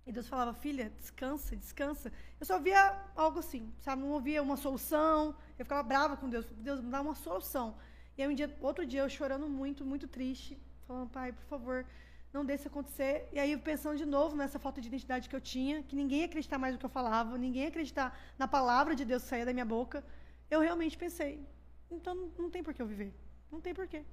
[0.06, 2.12] E Deus falava, filha, descansa, descansa.
[2.40, 4.04] Eu só via algo assim, sabe?
[4.04, 5.36] Não ouvia uma solução.
[5.58, 6.46] Eu ficava brava com Deus.
[6.58, 7.76] Deus, me dá uma solução.
[8.16, 11.86] E aí, um dia, outro dia, eu chorando muito, muito triste, falando, pai, por favor,
[12.36, 13.28] não deixe isso acontecer.
[13.32, 16.26] E aí, pensando de novo nessa falta de identidade que eu tinha, que ninguém ia
[16.26, 18.08] acreditar mais no que eu falava, ninguém ia acreditar
[18.38, 20.04] na palavra de Deus que saía da minha boca,
[20.50, 21.34] eu realmente pensei,
[21.90, 23.14] então não, tem por que eu viver.
[23.52, 24.04] Não tem por quê.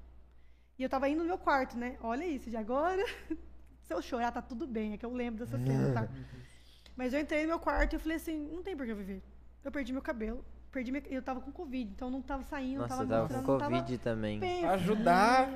[0.78, 1.98] E eu tava indo no meu quarto, né?
[2.00, 3.04] Olha isso, de agora.
[3.82, 6.08] Se eu chorar, tá tudo bem, é que eu lembro dessa cena, tá?
[6.96, 8.96] Mas eu entrei no meu quarto e eu falei assim, não tem por que eu
[8.96, 9.22] viver.
[9.64, 11.04] Eu perdi meu cabelo, perdi minha...
[11.08, 13.58] eu tava com Covid, então não tava saindo, não Nossa, tava eu tava com mostrando,
[13.58, 14.40] tava Covid também.
[14.40, 14.70] Pensa.
[14.70, 15.48] Ajudar.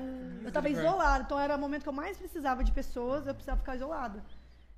[0.45, 3.59] Eu tava isolada, então era o momento que eu mais precisava de pessoas, eu precisava
[3.59, 4.23] ficar isolada.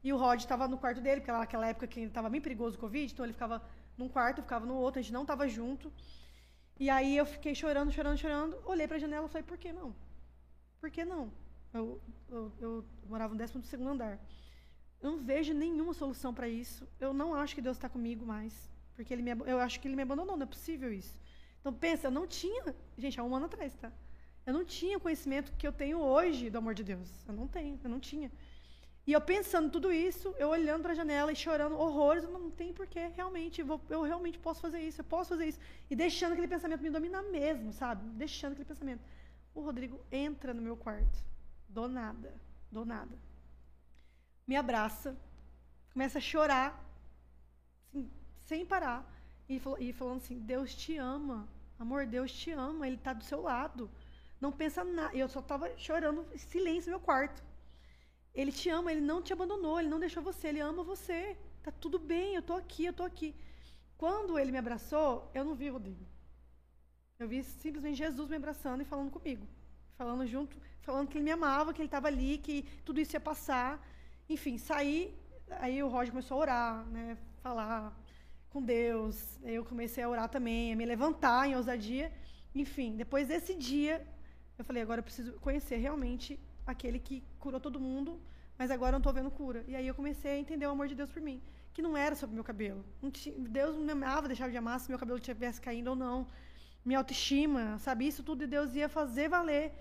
[0.01, 2.79] E o Rod tava no quarto dele, porque naquela época que tava bem perigoso o
[2.79, 3.61] Covid, então ele ficava
[3.97, 5.91] num quarto, eu ficava no outro, a gente não tava junto.
[6.79, 9.93] E aí eu fiquei chorando, chorando, chorando, olhei pra janela e falei, por que não?
[10.79, 11.29] Por que não?
[11.73, 14.17] Eu, eu, eu morava no 12 segundo andar.
[15.01, 16.87] Eu não vejo nenhuma solução para isso.
[16.99, 18.69] Eu não acho que Deus está comigo mais.
[18.99, 20.35] Porque ele me, eu acho que ele me abandonou.
[20.35, 21.17] Não é possível isso.
[21.59, 22.75] Então, pensa, eu não tinha.
[22.97, 23.91] Gente, há um ano atrás, tá?
[24.45, 27.09] Eu não tinha o conhecimento que eu tenho hoje do amor de Deus.
[27.25, 28.29] Eu não tenho, eu não tinha.
[29.07, 32.51] E eu pensando tudo isso, eu olhando para a janela e chorando horrores, eu não
[32.51, 35.59] tem porquê, realmente, vou- eu realmente posso fazer isso, eu posso fazer isso.
[35.89, 38.03] E deixando aquele pensamento me dominar mesmo, sabe?
[38.23, 39.01] Deixando aquele pensamento.
[39.55, 41.17] O Rodrigo entra no meu quarto,
[41.67, 42.33] do nada,
[42.71, 43.17] do nada.
[44.45, 45.17] Me abraça,
[45.93, 46.69] começa a chorar,
[48.49, 48.99] sem parar,
[49.47, 51.47] e, e falando assim: Deus te ama,
[51.77, 53.89] amor, Deus te ama, Ele está do seu lado.
[54.41, 55.15] Não pensa nada.
[55.15, 57.43] Eu só estava chorando em silêncio no meu quarto.
[58.33, 61.37] Ele te ama, ele não te abandonou, ele não deixou você, ele ama você.
[61.61, 63.35] Tá tudo bem, eu tô aqui, eu tô aqui.
[63.97, 66.05] Quando ele me abraçou, eu não vi o Rodrigo.
[67.19, 69.45] Eu vi simplesmente Jesus me abraçando e falando comigo.
[69.97, 73.19] Falando junto, falando que ele me amava, que ele estava ali, que tudo isso ia
[73.19, 73.85] passar.
[74.29, 75.13] Enfim, saí,
[75.63, 77.17] aí o Roger começou a orar, né?
[77.43, 77.93] Falar
[78.49, 79.15] com Deus.
[79.43, 82.11] Aí Eu comecei a orar também, a me levantar em ousadia.
[82.53, 84.05] Enfim, depois desse dia,
[84.57, 88.19] eu falei, agora eu preciso conhecer realmente aquele que curou todo mundo,
[88.57, 89.63] mas agora eu não estou vendo cura.
[89.67, 91.41] E aí eu comecei a entender o amor de Deus por mim,
[91.73, 92.83] que não era sobre meu cabelo.
[93.01, 95.95] Não ti- Deus não me amava, deixava de amar se meu cabelo estivesse caindo ou
[95.95, 96.27] não.
[96.83, 98.07] Minha autoestima, sabe?
[98.07, 99.71] Isso tudo Deus ia fazer valer.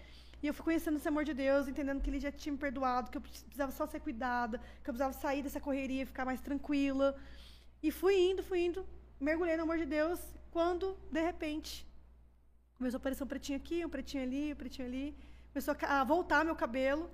[0.42, 3.10] E eu fui conhecendo esse amor de Deus, entendendo que Ele já tinha me perdoado,
[3.10, 7.16] que eu precisava só ser cuidada, que eu precisava sair dessa correria, ficar mais tranquila.
[7.82, 8.86] E fui indo, fui indo,
[9.20, 10.20] mergulhei no amor de Deus,
[10.50, 11.86] quando, de repente,
[12.76, 15.16] começou a aparecer um pretinho aqui, um pretinho ali, um pretinho ali.
[15.52, 17.10] Começou a voltar meu cabelo.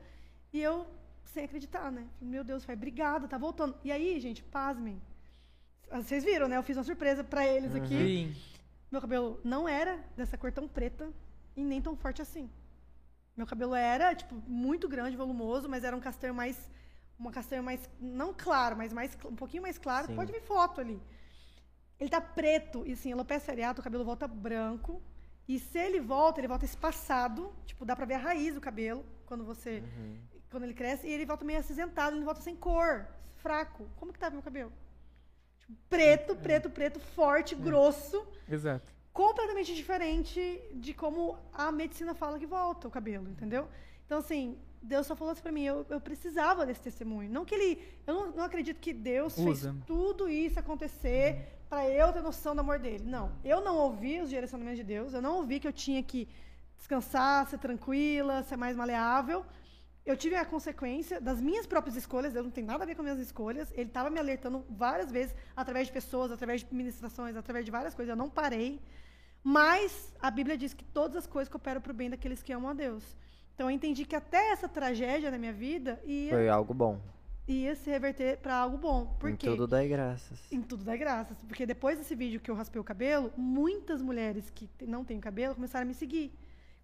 [0.52, 0.86] E eu,
[1.24, 2.06] sem acreditar, né?
[2.20, 3.76] Meu Deus, pai, obrigada, tá voltando.
[3.82, 5.00] E aí, gente, pasmem.
[5.90, 6.56] Vocês viram, né?
[6.56, 7.96] Eu fiz uma surpresa pra eles aqui.
[7.96, 8.36] Sim.
[8.90, 11.12] Meu cabelo não era dessa cor tão preta
[11.56, 12.48] e nem tão forte assim.
[13.36, 16.70] Meu cabelo era, tipo, muito grande, volumoso, mas era um castanho mais.
[17.24, 17.88] Uma castanha mais.
[17.98, 20.08] Não claro, mas mais, um pouquinho mais claro.
[20.08, 20.14] Sim.
[20.14, 21.00] Pode ver foto ali.
[21.98, 25.00] Ele tá preto, e assim, alopecia areata, o cabelo volta branco.
[25.48, 27.50] E se ele volta, ele volta espaçado.
[27.64, 29.82] Tipo, dá pra ver a raiz do cabelo quando você.
[30.50, 31.06] Quando ele cresce.
[31.06, 33.06] E ele volta meio acinzentado, ele volta sem cor,
[33.36, 33.88] fraco.
[33.96, 34.72] Como que tava meu cabelo?
[35.60, 38.92] Tipo, preto, preto, preto, forte, grosso Exato.
[39.14, 43.66] completamente diferente de como a medicina fala que volta o cabelo, entendeu?
[44.04, 47.30] Então, assim, Deus só falou assim pra mim, eu, eu precisava desse testemunho.
[47.30, 47.82] Não que ele.
[48.06, 49.72] Eu não, não acredito que Deus Usa.
[49.72, 53.04] fez tudo isso acontecer pra eu ter noção do amor dele.
[53.04, 53.32] Não.
[53.42, 56.28] Eu não ouvi os direcionamentos de Deus, eu não ouvi que eu tinha que
[56.76, 59.44] descansar, ser tranquila, ser mais maleável.
[60.04, 63.00] Eu tive a consequência das minhas próprias escolhas, Deus não tem nada a ver com
[63.00, 63.72] as minhas escolhas.
[63.72, 67.94] Ele estava me alertando várias vezes, através de pessoas, através de ministrações, através de várias
[67.94, 68.10] coisas.
[68.10, 68.82] Eu não parei.
[69.42, 72.70] Mas a Bíblia diz que todas as coisas cooperam para o bem daqueles que amam
[72.70, 73.16] a Deus.
[73.54, 77.00] Então eu entendi que até essa tragédia na minha vida ia, Foi algo bom.
[77.46, 79.06] ia se reverter para algo bom.
[79.18, 79.46] Por Em quê?
[79.46, 80.40] tudo dai graças.
[80.52, 81.36] Em tudo dá graças.
[81.46, 85.54] Porque depois desse vídeo que eu raspei o cabelo, muitas mulheres que não têm cabelo
[85.54, 86.32] começaram a me seguir.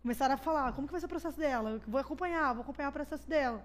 [0.03, 1.71] Começaram a falar, como que vai ser o processo dela?
[1.71, 3.63] Eu vou acompanhar, vou acompanhar o processo dela.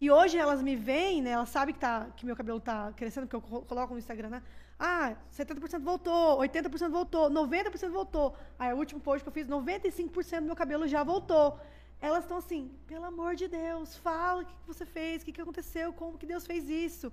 [0.00, 1.30] E hoje elas me veem, né?
[1.30, 4.28] Elas sabem que, tá, que meu cabelo tá crescendo, porque eu co- coloco no Instagram,
[4.28, 4.42] né?
[4.78, 8.36] Ah, 70% voltou, 80% voltou, 90% voltou.
[8.58, 11.58] Aí o último post que eu fiz, 95% do meu cabelo já voltou.
[12.06, 15.32] Elas estão assim, pelo amor de Deus, fala o que, que você fez, o que,
[15.32, 17.10] que aconteceu, como que Deus fez isso.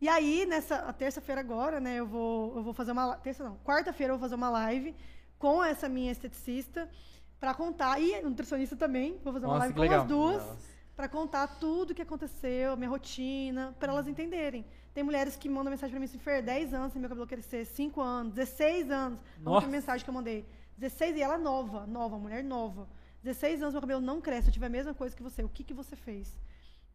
[0.00, 3.16] E aí, nessa terça-feira agora, né, eu vou, eu vou fazer uma.
[3.16, 4.92] Terça não, quarta-feira eu vou fazer uma live
[5.38, 6.90] com essa minha esteticista
[7.38, 10.02] para contar, e nutricionista também, vou fazer uma Nossa, live com legal.
[10.02, 10.42] as duas
[10.96, 14.64] para contar tudo o que aconteceu, minha rotina, para elas entenderem.
[14.92, 17.64] Tem mulheres que mandam mensagem para mim assim, Fer, 10 anos sem meu cabelo crescer,
[17.64, 19.20] 5 anos, 16 anos.
[19.38, 19.56] Nossa.
[19.56, 20.46] última mensagem que eu mandei.
[20.76, 22.88] 16 e ela nova, nova, mulher nova.
[23.24, 25.42] 16 anos meu cabelo não cresce, eu tive a mesma coisa que você.
[25.42, 26.38] O que que você fez?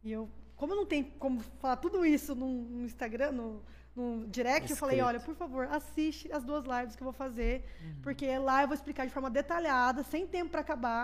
[0.04, 3.64] E eu, como não tem como falar tudo isso no, Instagram, no,
[3.96, 5.08] no direct, eu falei, Escrito.
[5.08, 7.66] olha, por favor, assiste as duas lives que eu vou fazer,
[8.03, 11.03] porque lá eu vou explicar de forma detalhada, sem tempo para acabar,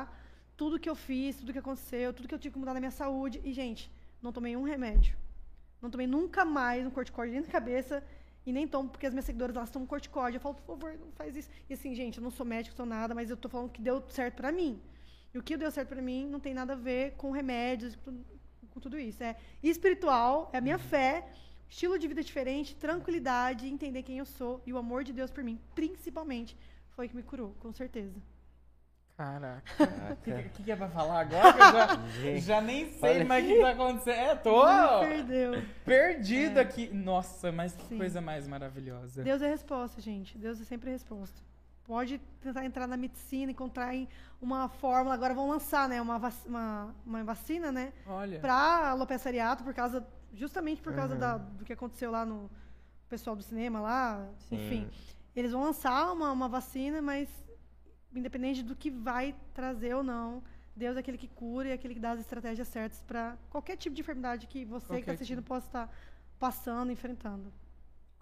[0.56, 2.92] tudo que eu fiz, tudo que aconteceu, tudo que eu tive que mudar na minha
[2.92, 3.42] saúde.
[3.44, 3.92] E, gente,
[4.22, 5.18] não tomei um remédio.
[5.82, 8.04] Não tomei nunca mais um corticóide nem na cabeça.
[8.46, 10.38] E nem tomo, porque as minhas seguidoras, elas tomam corticóide.
[10.38, 11.50] Eu falo, por favor, não faz isso.
[11.68, 14.04] E assim, gente, eu não sou médico, sou nada, mas eu tô falando que deu
[14.08, 14.80] certo pra mim.
[15.36, 18.80] E o que deu certo pra mim não tem nada a ver com remédios, com,
[18.80, 19.22] tudo isso.
[19.22, 21.28] É espiritual, é a minha fé,
[21.68, 25.44] estilo de vida diferente, tranquilidade, entender quem eu sou e o amor de Deus por
[25.44, 26.56] mim, principalmente,
[26.92, 28.16] foi que me curou, com certeza.
[29.18, 29.64] Caraca.
[30.16, 31.52] O que, que, é pra falar agora?
[31.54, 34.16] Que eu já, Gente, já nem sei mais o que tá acontecendo.
[34.18, 35.52] É, tô Me perdeu.
[35.84, 36.62] perdido É.
[36.62, 36.88] aqui.
[36.94, 37.98] Nossa, mas que Sim.
[37.98, 39.22] coisa mais maravilhosa.
[39.22, 40.38] Deus é resposta, gente.
[40.38, 41.42] Deus é sempre resposta.
[41.86, 43.94] Pode tentar entrar na medicina, encontrar
[44.42, 45.14] uma fórmula.
[45.16, 48.40] Agora vão lançar, né, uma, vac- uma, uma vacina, né, Olha.
[48.40, 52.50] para alopecia areata por causa justamente por causa da- do que aconteceu lá no
[53.08, 54.56] pessoal do cinema lá, Sim.
[54.56, 54.90] enfim.
[55.36, 57.30] Eles vão lançar uma, uma vacina, mas
[58.14, 60.42] independente do que vai trazer ou não,
[60.76, 63.78] Deus é aquele que cura e é aquele que dá as estratégias certas para qualquer
[63.78, 65.48] tipo de enfermidade que você que Qualquer está assistindo tipo.
[65.48, 65.90] possa estar
[66.40, 67.52] passando, enfrentando.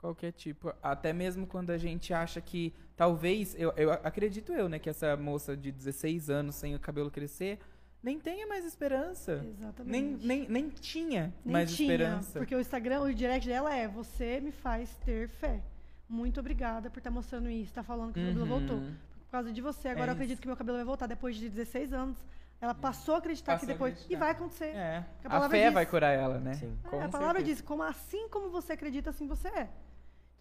[0.04, 0.74] Qualquer tipo.
[0.84, 5.16] Até mesmo quando a gente acha que talvez, eu, eu acredito eu, né, que essa
[5.16, 7.58] moça de 16 anos sem o cabelo crescer,
[8.04, 9.42] nem tenha mais esperança.
[9.48, 9.90] Exatamente.
[10.26, 12.38] Nem, nem, nem tinha Nem mais tinha, esperança.
[12.38, 15.62] Porque o Instagram, o direct dela é você me faz ter fé.
[16.10, 18.60] Muito obrigada por estar mostrando isso, estar falando que o cabelo Uhum.
[18.60, 18.80] voltou.
[18.80, 21.48] Por causa de você, agora É eu acredito que meu cabelo vai voltar depois de
[21.50, 22.18] 16 anos.
[22.60, 23.94] Ela passou a acreditar Passou que depois.
[23.94, 24.14] acreditar.
[24.16, 24.76] E vai acontecer.
[24.76, 24.98] É.
[25.24, 25.74] A A, palavra fé diz.
[25.74, 26.54] vai curar ela, né?
[26.54, 26.78] Sim.
[26.92, 27.46] É, a palavra certeza.
[27.58, 29.70] diz, como assim como você acredita, assim você é.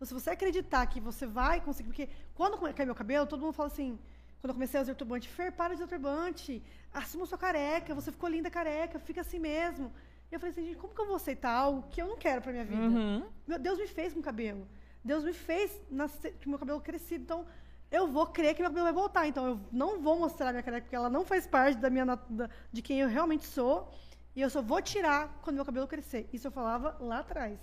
[0.03, 1.89] Então, se você acreditar que você vai conseguir.
[1.91, 3.97] Porque quando cai meu cabelo, todo mundo fala assim.
[4.41, 6.61] Quando eu comecei a usar turbante, Fer, para de usar turbante.
[6.93, 9.93] Assuma sua careca, você ficou linda careca, fica assim mesmo.
[10.29, 12.43] E eu falei assim, gente, como que eu vou aceitar algo que eu não quero
[12.43, 12.83] pra minha vida?
[12.83, 13.25] Uhum.
[13.47, 14.67] Meu Deus me fez com cabelo.
[15.05, 17.23] Deus me fez nascer, com meu cabelo crescido.
[17.23, 17.47] Então,
[17.89, 19.29] eu vou crer que meu cabelo vai voltar.
[19.29, 22.51] Então, eu não vou mostrar minha careca, porque ela não faz parte da minha, da-
[22.73, 23.89] de quem eu realmente sou.
[24.35, 26.29] E eu só vou tirar quando meu cabelo crescer.
[26.33, 27.57] Isso eu falava lá atrás.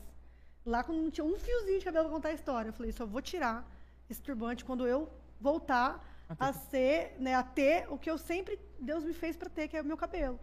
[0.65, 2.69] Lá quando não tinha um fiozinho de cabelo pra contar a história.
[2.69, 3.65] Eu falei, só vou tirar
[4.09, 5.09] esse turbante quando eu
[5.39, 6.05] voltar
[6.39, 9.75] a ser, né, a ter o que eu sempre, Deus me fez pra ter, que
[9.75, 10.39] é o meu cabelo.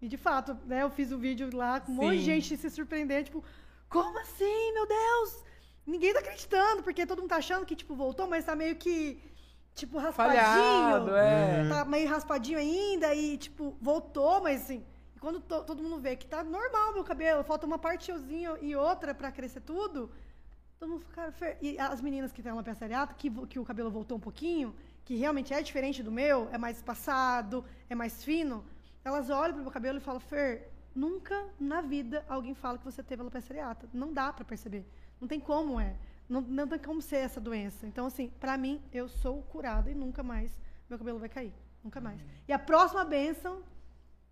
[0.00, 2.70] E de fato, né, eu fiz o vídeo lá com um monte de gente se
[2.70, 3.44] surpreendendo, tipo,
[3.88, 5.44] como assim, meu Deus?
[5.86, 9.22] Ninguém tá acreditando, porque todo mundo tá achando que, tipo, voltou, mas tá meio que,
[9.74, 10.42] tipo, raspadinho.
[10.42, 11.68] Falhado, é.
[11.68, 14.84] Tá meio raspadinho ainda e, tipo, voltou, mas assim,
[15.18, 18.76] e quando to- todo mundo vê que tá normal meu cabelo, falta uma partiozinha e
[18.76, 20.08] outra pra crescer tudo,
[20.78, 21.58] todo mundo fica, cara, Fer...
[21.60, 24.76] E as meninas que têm uma peça areata, que, que o cabelo voltou um pouquinho,
[25.04, 28.64] que realmente é diferente do meu, é mais espaçado, é mais fino,
[29.04, 33.02] elas olham pro meu cabelo e falam, Fer, nunca na vida alguém fala que você
[33.02, 33.88] teve alopecia areata.
[33.92, 34.86] Não dá pra perceber.
[35.20, 35.96] Não tem como é.
[36.28, 37.88] Não, não tem como ser essa doença.
[37.88, 40.56] Então, assim, pra mim, eu sou curada e nunca mais
[40.88, 41.52] meu cabelo vai cair.
[41.82, 42.20] Nunca mais.
[42.46, 43.62] E a próxima bênção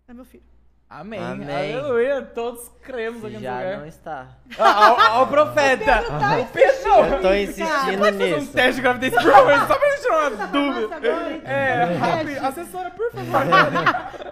[0.07, 0.56] é meu filho.
[0.89, 1.19] Amém.
[1.19, 1.73] Amém.
[1.77, 2.21] Aleluia.
[2.33, 3.77] Todos cremos aqui no já lugar.
[3.79, 4.27] não está.
[4.57, 6.01] Ah, ó, ó o profeta.
[6.03, 6.89] tá o Pedro.
[7.15, 8.53] Eu tô insistindo Pode fazer um nisso.
[8.53, 10.81] teste de gravidez por favor, só pra gente tirar uma dúvida.
[10.87, 11.41] Nossa, agora?
[11.43, 12.45] É, rápido.
[12.45, 13.41] Assessora, por favor.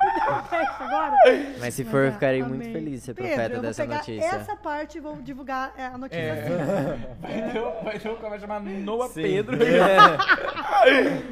[0.50, 1.16] Teste agora.
[1.60, 2.74] Mas se for, é, eu ficarei muito amém.
[2.74, 4.26] feliz de ser Pedro, profeta eu vou dessa pegar notícia.
[4.26, 6.20] essa parte e vou divulgar é, a notícia.
[6.22, 7.16] É.
[7.22, 9.22] Vai ter um- vai ter um que vai chamar Noah Sim.
[9.22, 9.58] Pedro.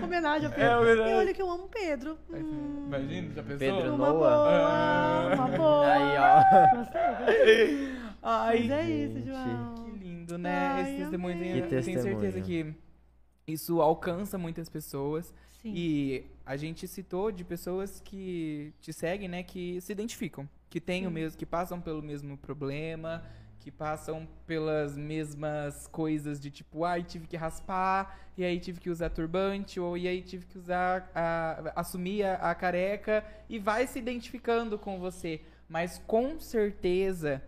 [0.03, 0.79] Homenagem ao É, Pedro.
[0.81, 1.11] homenagem.
[1.13, 2.17] e olha que eu amo o Pedro.
[2.31, 3.57] Hum, Imagina, já pensou?
[3.59, 4.13] Pedro uma Noah.
[4.13, 5.91] boa, uma boa.
[5.91, 6.77] Aí, ó.
[6.77, 7.93] Gostei.
[8.21, 9.27] Ai, Mas é isso, gente.
[9.27, 9.75] João.
[9.75, 10.71] Que lindo, né?
[10.75, 11.35] Ai, Esse testemunho.
[11.35, 11.51] amei.
[11.51, 12.43] tenho- Que Tenho certeza testemunho.
[12.45, 15.33] que isso alcança muitas pessoas.
[15.63, 15.73] Sim.
[15.73, 19.43] E a gente citou de pessoas que te seguem, né?
[19.43, 20.47] Que se identificam.
[20.69, 21.13] Que têm o Sim.
[21.13, 23.23] mesmo, que passam pelo mesmo problema,
[23.59, 28.89] que passam pelas mesmas coisas de tipo, ai, tive que raspar, e aí tive que
[28.89, 33.87] usar turbante, ou e aí tive que usar, a, assumir a, a careca, e vai
[33.87, 35.39] se identificando com você.
[35.69, 37.41] Mas com certeza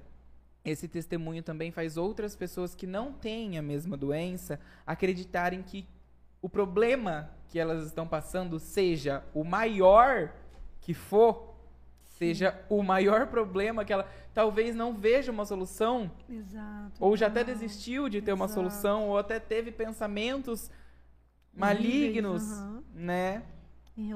[0.63, 5.85] esse testemunho também faz outras pessoas que não têm a mesma doença acreditarem que
[6.45, 10.31] o problema que elas estão passando seja o maior
[10.79, 11.55] que for,
[12.03, 17.03] seja o maior problema que ela talvez não veja uma solução, Exato.
[17.03, 17.51] ou já até João.
[17.51, 18.59] desistiu de ter uma Exato.
[18.61, 20.69] solução, ou até teve pensamentos
[21.51, 22.83] malignos, aham.
[22.93, 23.41] né?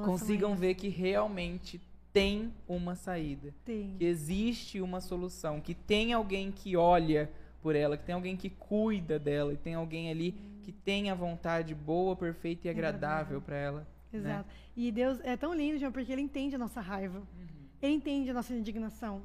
[0.05, 1.81] Consigam ver que realmente
[2.13, 3.95] tem uma saída Tem.
[3.97, 7.27] que existe uma solução, que tem alguém que olha
[7.59, 10.35] por ela, que tem alguém que cuida dela, e tem alguém ali
[10.71, 13.41] que tem a vontade boa, perfeita e agradável Agradável.
[13.41, 13.79] para ela.
[14.11, 14.19] né?
[14.19, 14.49] Exato.
[14.75, 17.21] E Deus é tão lindo, João, porque ele entende a nossa raiva.
[17.81, 19.21] Ele entende a nossa indignação.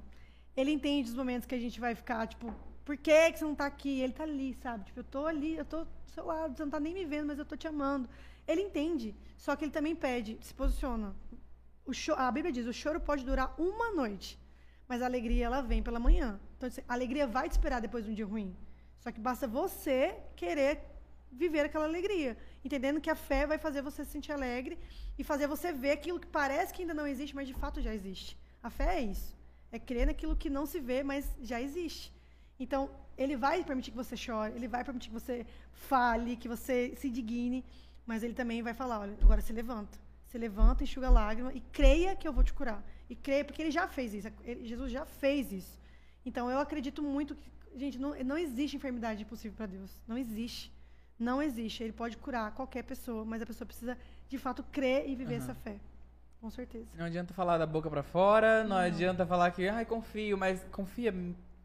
[0.56, 2.54] Ele entende os momentos que a gente vai ficar, tipo,
[2.84, 4.00] por que, que você não tá aqui?
[4.00, 4.84] Ele tá ali, sabe?
[4.84, 7.26] Tipo, eu tô ali, eu tô do seu lado, você não tá nem me vendo,
[7.26, 8.08] mas eu tô te amando.
[8.46, 9.14] Ele entende.
[9.36, 11.14] Só que ele também pede, se posiciona.
[11.84, 14.38] O cho- a Bíblia diz, o choro pode durar uma noite,
[14.88, 16.38] mas a alegria, ela vem pela manhã.
[16.56, 18.54] Então, a alegria vai te esperar depois de um dia ruim.
[19.00, 20.80] Só que basta você querer
[21.42, 22.36] viver aquela alegria.
[22.64, 24.78] Entendendo que a fé vai fazer você se sentir alegre
[25.18, 27.94] e fazer você ver aquilo que parece que ainda não existe, mas de fato já
[27.94, 28.36] existe.
[28.62, 29.36] A fé é isso.
[29.70, 32.12] É crer naquilo que não se vê, mas já existe.
[32.58, 32.82] Então,
[33.18, 37.08] ele vai permitir que você chore, ele vai permitir que você fale, que você se
[37.08, 37.64] indigne,
[38.06, 39.98] mas ele também vai falar, olha, agora se levanta.
[40.26, 42.82] Se levanta, enxuga a lágrima e creia que eu vou te curar.
[43.08, 44.28] E creia, porque ele já fez isso.
[44.44, 45.78] Ele- Jesus já fez isso.
[46.24, 49.90] Então, eu acredito muito que, gente, não, não existe enfermidade impossível para Deus.
[50.08, 50.72] Não existe.
[51.18, 51.82] Não existe.
[51.82, 53.96] Ele pode curar qualquer pessoa, mas a pessoa precisa,
[54.28, 55.44] de fato, crer e viver Aham.
[55.44, 55.76] essa fé.
[56.40, 56.86] Com certeza.
[56.96, 61.14] Não adianta falar da boca pra fora, não, adianta falar que, ai, confio, mas confia,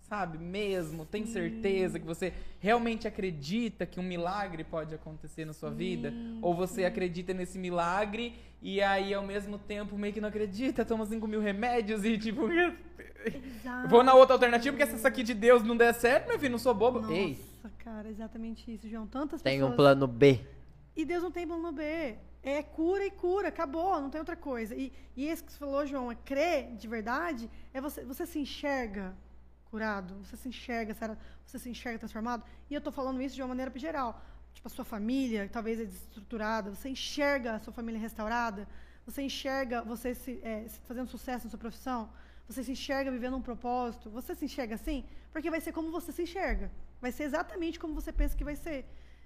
[0.10, 5.70] sabe, mesmo, tem certeza que você realmente acredita que um milagre pode acontecer na sua
[5.70, 6.12] vida?
[6.42, 11.06] Ou você acredita nesse milagre e aí, ao mesmo tempo, meio que não acredita, toma
[11.06, 13.88] 5 mil remédios e, tipo, Exato.
[13.88, 16.54] vou na outra alternativa, porque se essa aqui de Deus não der certo, meu filho,
[16.54, 17.02] não sou bobo.
[17.02, 17.38] Nossa, Ei,
[17.78, 19.06] cara, exatamente isso, João.
[19.06, 19.74] Tantas Tem pessoas...
[19.74, 20.40] um plano B.
[20.98, 22.18] E Deus não tem plano B.
[22.42, 24.74] É cura e cura, acabou, não tem outra coisa.
[24.74, 28.40] E, e esse que você falou, João, é crer de verdade, é você, você se
[28.40, 29.14] enxerga
[29.72, 30.96] curado, você se enxerga,
[31.46, 32.44] você se enxerga transformado.
[32.70, 34.22] E eu tô falando isso de uma maneira geral.
[34.54, 38.68] Tipo, a sua família, que talvez é desestruturada, você enxerga a sua família restaurada,
[39.06, 42.10] você enxerga você se, é, fazendo sucesso na sua profissão,
[42.48, 46.12] você se enxerga vivendo um propósito, você se enxerga assim, porque vai ser como você
[46.12, 46.72] se enxerga.
[47.00, 48.86] Vai ser exatamente como você pensa que vai ser.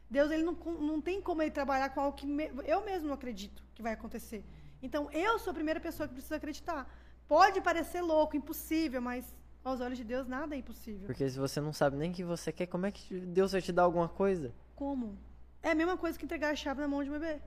[0.10, 0.53] Deus ele não,
[0.90, 3.94] não tem como ele trabalhar com algo que me- eu mesmo não acredito que vai
[3.94, 4.44] acontecer.
[4.82, 6.82] Então, eu sou a primeira pessoa que precisa acreditar.
[7.28, 9.34] Pode parecer louco, impossível, mas
[9.64, 11.06] aos olhos de Deus nada é impossível.
[11.06, 13.61] Porque se você não sabe nem o que você quer, como é que Deus vai
[13.61, 14.53] te dar alguma coisa?
[14.76, 15.18] Como?
[15.61, 17.40] É a mesma coisa que entregar a chave na mão de um bebê.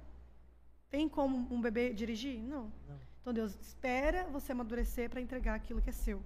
[0.89, 2.41] Tem como um bebê dirigir?
[2.43, 2.73] Não.
[3.21, 6.23] Então Deus espera você amadurecer para entregar aquilo que é seu.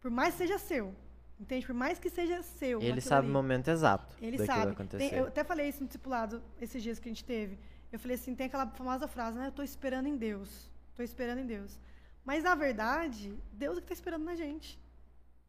[0.00, 0.94] Por mais que seja seu.
[1.38, 1.66] Entende?
[1.66, 2.80] Por mais que seja seu.
[2.80, 3.30] Ele sabe ali.
[3.30, 4.72] o momento exato Ele sabe.
[4.72, 5.10] acontecer.
[5.10, 7.58] Tem- eu até falei isso no discipulado esses dias que a gente teve.
[7.92, 9.46] Eu falei assim, tem aquela famosa frase, né?
[9.48, 10.70] Eu tô esperando em Deus.
[10.94, 11.78] Tô esperando em Deus.
[12.24, 14.78] Mas na verdade, Deus é que tá esperando na gente.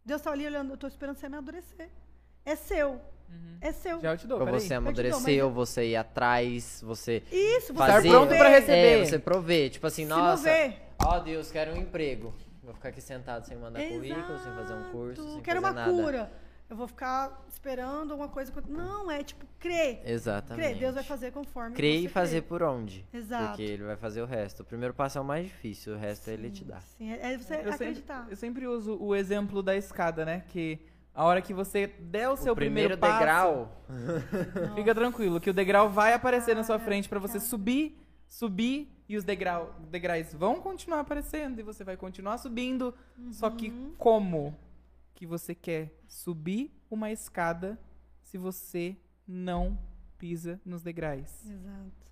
[0.05, 1.89] Deus tá ali olhando, eu tô esperando você amadurecer.
[2.45, 2.99] É seu.
[3.61, 3.99] É seu.
[3.99, 4.53] já eu te dou, peraí.
[4.59, 8.09] você dou, mas amadureceu, você ir atrás, você Isso, você fazer.
[8.09, 9.01] pronto pra receber.
[9.01, 9.69] É, você prover.
[9.69, 10.77] Tipo assim, Se nossa, mover.
[10.97, 12.33] ó Deus, quero um emprego.
[12.63, 15.33] Vou ficar aqui sentado sem mandar currículo, sem fazer um curso, Exato.
[15.33, 15.91] sem Quero fazer uma nada.
[16.03, 16.31] cura.
[16.69, 18.53] Eu vou ficar esperando alguma coisa.
[18.67, 20.01] Não, é tipo, crer.
[20.05, 20.65] Exatamente.
[20.67, 20.77] Crer.
[20.79, 22.47] Deus vai fazer conforme Crer você e fazer crê.
[22.47, 23.05] por onde.
[23.11, 23.47] Exato.
[23.47, 24.61] Porque ele vai fazer o resto.
[24.61, 26.81] O primeiro passo é o mais difícil, o resto é ele te dar.
[26.81, 28.27] Sim, é é você Eu sempre, acreditar.
[28.29, 30.43] eu sempre uso o exemplo da escada, né?
[30.47, 30.79] Que
[31.15, 33.83] a hora que você der o seu o primeiro, passo, degrau.
[34.75, 39.17] Fica tranquilo, que o degrau vai aparecer na sua frente pra você subir, subir e
[39.17, 42.93] os degrau, degraus vão continuar aparecendo e você vai continuar subindo.
[43.31, 43.93] Só que Uhum.
[43.97, 44.55] como
[45.19, 47.77] que você quer subir uma escada
[48.23, 48.95] se você
[49.27, 49.77] não
[50.17, 51.45] pisa nos degraus?
[51.45, 52.09] Exato.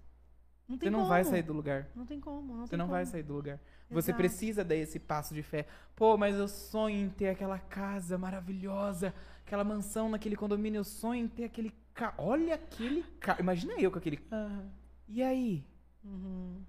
[0.68, 1.10] Não Você não como.
[1.10, 1.88] vai sair do lugar.
[1.96, 3.12] Não tem como, não Você tem não vai como.
[3.14, 3.62] sair do lugar.
[3.90, 4.18] Você Exato.
[4.18, 5.66] precisa dar esse passo de fé.
[5.96, 9.14] Pô, mas eu sonho em ter aquela casa maravilhosa,
[9.46, 10.80] aquela mansão naquele condomínio.
[10.80, 12.16] Eu sonho em ter aquele carro.
[12.18, 13.40] Olha aquele carro.
[13.40, 14.20] Imagina eu com aquele.
[14.30, 14.70] Aham.
[15.08, 15.66] E aí?
[16.04, 16.62] Uhum.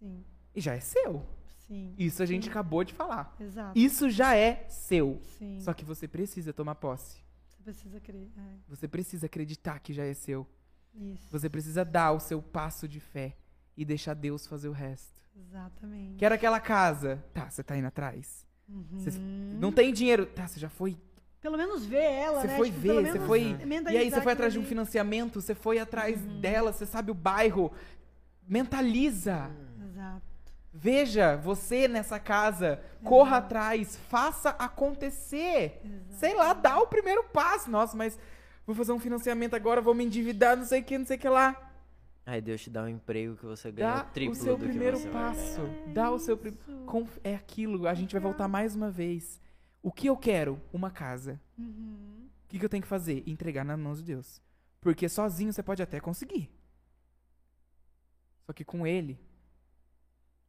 [0.00, 1.24] Sim, E já é seu.
[1.66, 1.94] Sim.
[1.98, 3.34] Isso a gente acabou de falar.
[3.40, 3.78] Exato.
[3.78, 5.20] Isso já é seu.
[5.38, 5.58] Sim.
[5.60, 7.22] Só que você precisa tomar posse.
[7.48, 8.28] Você precisa crer.
[8.36, 10.46] É, Você precisa acreditar que já é seu.
[10.94, 11.26] isso.
[11.30, 13.36] Você precisa dar o seu passo de fé
[13.76, 15.22] e deixar Deus fazer o resto.
[15.36, 16.16] Exatamente.
[16.16, 17.24] Quero aquela casa.
[17.32, 18.46] Tá, você tá indo atrás.
[18.68, 18.84] Uhum.
[18.98, 19.18] Você
[19.58, 20.26] não tem dinheiro.
[20.26, 20.96] Tá, você já foi
[21.40, 22.56] Pelo menos ver ela, Você né?
[22.56, 23.42] foi Tipo, ver, você foi.
[23.92, 27.14] E aí você foi atrás de um financiamento, você foi atrás dela, você sabe o
[27.14, 27.70] bairro.
[28.46, 29.32] Mentaliza.
[29.50, 29.73] Exato.
[30.76, 35.80] Veja você nessa casa, corra atrás, faça acontecer.
[36.10, 37.70] Sei lá, dá o primeiro passo.
[37.70, 38.18] Nossa, mas
[38.66, 41.20] vou fazer um financiamento agora, vou me endividar, não sei o que, não sei o
[41.20, 41.70] que lá.
[42.26, 44.64] Aí Deus te dá um emprego que você ganha Dá o triplo o seu do
[44.66, 45.60] primeiro que você passo.
[45.92, 46.60] Dá o seu primeiro.
[47.22, 49.40] É aquilo, a gente vai voltar mais uma vez.
[49.80, 50.60] O que eu quero?
[50.72, 51.40] Uma casa.
[51.56, 52.26] Uhum.
[52.46, 53.22] O que, que eu tenho que fazer?
[53.28, 54.42] Entregar nas mãos de Deus.
[54.80, 56.50] Porque sozinho você pode até conseguir.
[58.44, 59.20] Só que com ele,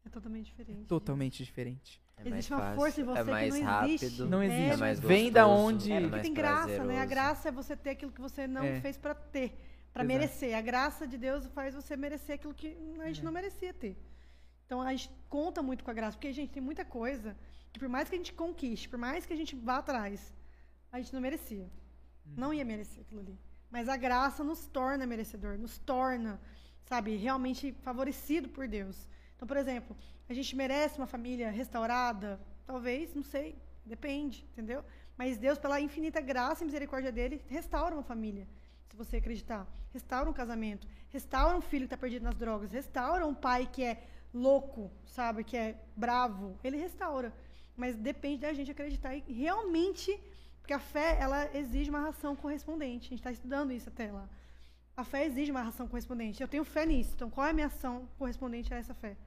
[0.05, 0.85] É totalmente diferente.
[0.85, 2.01] totalmente diferente.
[2.17, 4.21] É mais Existe uma fácil, força em você é que mais não rápido, existe.
[4.23, 4.71] Não É, existe.
[4.71, 6.73] é mais Vem da onde- É é porque mais tem graça, né?
[6.73, 7.09] A prazeroso.
[7.09, 8.79] graça é você ter aquilo que você não É.
[8.81, 9.57] fez pra ter,
[9.93, 10.05] Exato.
[10.05, 10.55] merecer.
[10.55, 13.97] A graça de Deus faz você merecer aquilo que a gente não merecia ter.
[14.65, 17.35] Então a gente conta muito com a graça, porque gente tem muita coisa
[17.73, 20.33] que por mais que a gente conquiste, por mais que a gente vá atrás,
[20.91, 21.69] a gente não merecia.
[22.25, 23.37] Não ia merecer aquilo ali.
[23.69, 26.39] Mas a graça nos torna merecedor, nos torna,
[26.85, 29.07] sabe, realmente favorecido por Deus.
[29.35, 29.95] Então, por exemplo,
[30.29, 32.39] a gente merece uma família restaurada?
[32.65, 33.55] Talvez, não sei,
[33.85, 34.83] depende, entendeu?
[35.17, 38.47] Mas Deus, pela infinita graça e misericórdia dele, restaura uma família,
[38.89, 39.67] se você acreditar.
[39.93, 43.83] Restaura um casamento, restaura um filho que está perdido nas drogas, restaura um pai que
[43.83, 44.03] é
[44.33, 46.59] louco, sabe, que é bravo.
[46.63, 47.33] Ele restaura.
[47.77, 50.17] Mas depende da gente acreditar e realmente,
[50.59, 53.07] porque a fé, ela exige uma ração correspondente.
[53.07, 54.29] A gente está estudando isso até lá.
[54.97, 56.41] A fé exige uma ração correspondente.
[56.41, 57.11] Eu tenho fé nisso.
[57.15, 59.17] Então, qual é a minha ação correspondente a essa fé?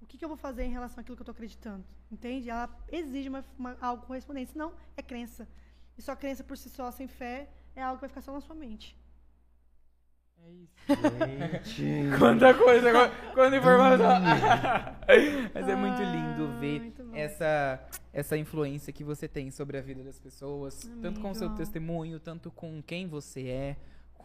[0.00, 1.84] O que, que eu vou fazer em relação àquilo que eu estou acreditando?
[2.10, 2.48] Entende?
[2.48, 4.52] Ela exige uma, uma- algo correspondente.
[4.52, 5.46] Senão, é crença.
[5.98, 8.40] E só crença por si só, sem fé, é algo que vai ficar só na
[8.40, 8.96] sua mente.
[10.88, 11.84] É Gente.
[12.18, 14.06] Quanta coisa, qu- quanta informação.
[15.52, 19.82] Mas é muito Ah, lindo ver muito essa, essa influência que você tem sobre a
[19.82, 20.88] vida das pessoas.
[21.02, 23.76] Tanto com o seu testemunho, tanto com quem você é,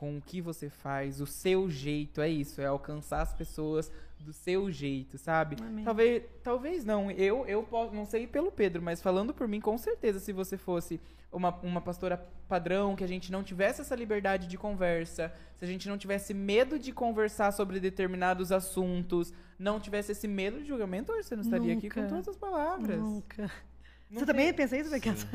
[0.03, 2.19] com o que você faz, o seu jeito.
[2.19, 3.89] É isso, é alcançar as pessoas
[4.19, 5.55] do seu jeito, sabe?
[5.61, 5.85] Amém.
[5.85, 7.09] Talvez, talvez não.
[7.09, 10.57] Eu, eu posso, não sei pelo Pedro, mas falando por mim, com certeza, se você
[10.57, 10.99] fosse
[11.31, 12.17] uma, uma pastora
[12.49, 16.34] padrão, que a gente não tivesse essa liberdade de conversa, se a gente não tivesse
[16.34, 21.43] medo de conversar sobre determinados assuntos, não tivesse esse medo de julgamento, hoje você não
[21.43, 22.13] estaria aqui com Nunca.
[22.13, 22.99] todas as palavras.
[22.99, 23.43] Nunca.
[24.11, 25.25] Não Você tem- também pensa isso, Bequeta?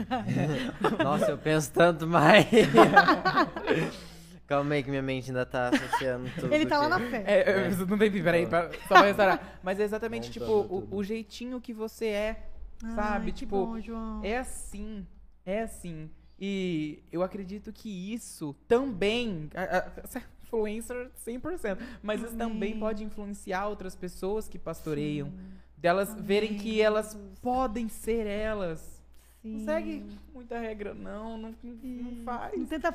[1.02, 2.46] Nossa, eu penso tanto mais.
[4.48, 6.52] Calma aí que minha mente ainda tá associando tudo.
[6.52, 7.22] Ele tá lá na fé.
[7.26, 9.60] É, é, você não tem peraí, pra, só pra restaurar.
[9.62, 12.48] Mas é exatamente, tipo, Montando o, o jeitinho que você é,
[12.82, 13.32] Ai, sabe?
[13.32, 14.24] que tipo, bom, João.
[14.24, 15.06] É assim,
[15.44, 16.10] é assim.
[16.40, 22.80] E eu acredito que isso também, a- a- influencer 100%, mas isso também Amém.
[22.80, 25.30] pode influenciar outras pessoas que pastoreiam,
[25.76, 28.97] delas verem que elas podem ser elas.
[29.42, 29.64] Não Sim.
[29.64, 32.58] segue muita regra não, não, não- não faz.
[32.58, 32.92] Não tenta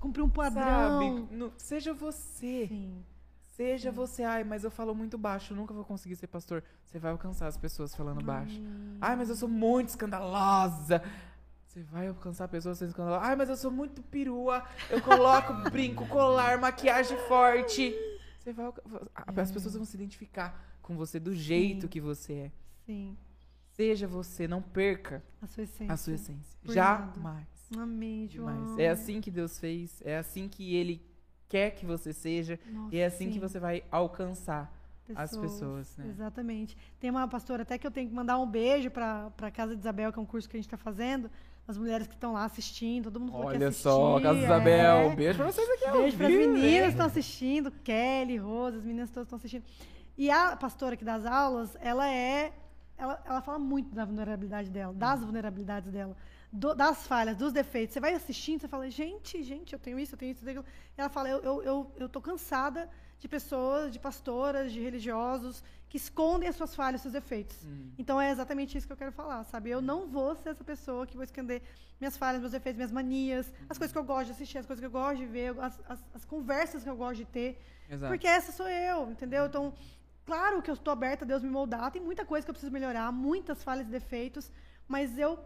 [0.00, 0.62] cumprir um padrão.
[0.64, 1.34] Sabe?
[1.36, 2.66] No- seja você.
[2.68, 3.04] Sim.
[3.54, 6.64] Seja você, ai, mas eu falo muito baixo, eu nunca vou conseguir ser pastor.
[6.86, 8.58] Você vai alcançar as pessoas falando baixo.
[9.00, 11.02] Ai, mas eu sou muito escandalosa.
[11.66, 13.28] Você vai alcançar pessoas sendo escandalosas.
[13.28, 14.64] Ai, mas eu sou muito perua.
[14.90, 17.94] Eu coloco brinco, colar, maquiagem forte.
[18.38, 18.72] Você vai
[19.36, 21.88] As pessoas vão se identificar com você do jeito Sim.
[21.88, 22.52] que você é.
[22.86, 23.16] Sim.
[23.82, 25.92] Seja você, não perca A sua essência.
[25.92, 26.58] a sua essência.
[26.64, 27.46] Jamais.
[27.76, 28.54] Amém, João.
[28.54, 28.78] Jamais.
[28.78, 31.04] É assim que Deus fez, é assim que Ele
[31.48, 33.40] quer que você seja, Nossa, e é assim que sim.
[33.40, 34.72] você vai alcançar
[35.16, 36.06] as pessoas, né?
[36.08, 36.76] Exatamente.
[37.00, 39.80] Tem uma pastora até que eu tenho que mandar um beijo para a Casa de
[39.80, 41.28] Isabel, que é um curso que a gente está fazendo.
[41.66, 44.44] As mulheres que estão lá assistindo, todo mundo que Olha só, assistir, Casa é.
[44.44, 48.78] Isabel, um beijo pra vocês aqui Beijo para as meninas que estão assistindo, Kelly, Rosa,
[48.78, 49.64] as meninas todas estão assistindo.
[50.16, 52.52] E a pastora aqui das aulas, ela é.
[53.02, 55.26] Ela, ela fala muito da vulnerabilidade dela, das Uhum.
[55.26, 56.16] vulnerabilidades dela,
[56.52, 57.92] do- das falhas, dos defeitos.
[57.94, 60.60] Você vai assistindo, você fala, gente, gente, eu tenho isso, eu tenho isso, eu tenho
[60.60, 60.74] aquilo.
[60.96, 62.88] Ela fala, eu, eu, eu, eu tô cansada
[63.18, 67.56] de pessoas, de pastoras, de religiosos que escondem as suas falhas, seus defeitos.
[67.64, 67.90] Hum.
[67.98, 69.70] Então é exatamente isso que eu quero falar, sabe?
[69.70, 71.60] Eu não vou ser essa pessoa que vou esconder
[72.00, 74.80] minhas falhas, meus defeitos, minhas manias, as coisas que eu gosto de assistir, as coisas
[74.80, 77.50] que eu gosto de ver, as, as, as conversas que eu gosto de ter.
[77.90, 78.10] Exato.
[78.12, 79.46] Porque essa sou eu, entendeu?
[79.46, 79.72] Então,
[80.24, 82.72] claro que eu estou aberta a Deus me moldar, tem muita coisa que eu preciso
[82.72, 84.50] melhorar, muitas falhas e defeitos,
[84.88, 85.38] mas eu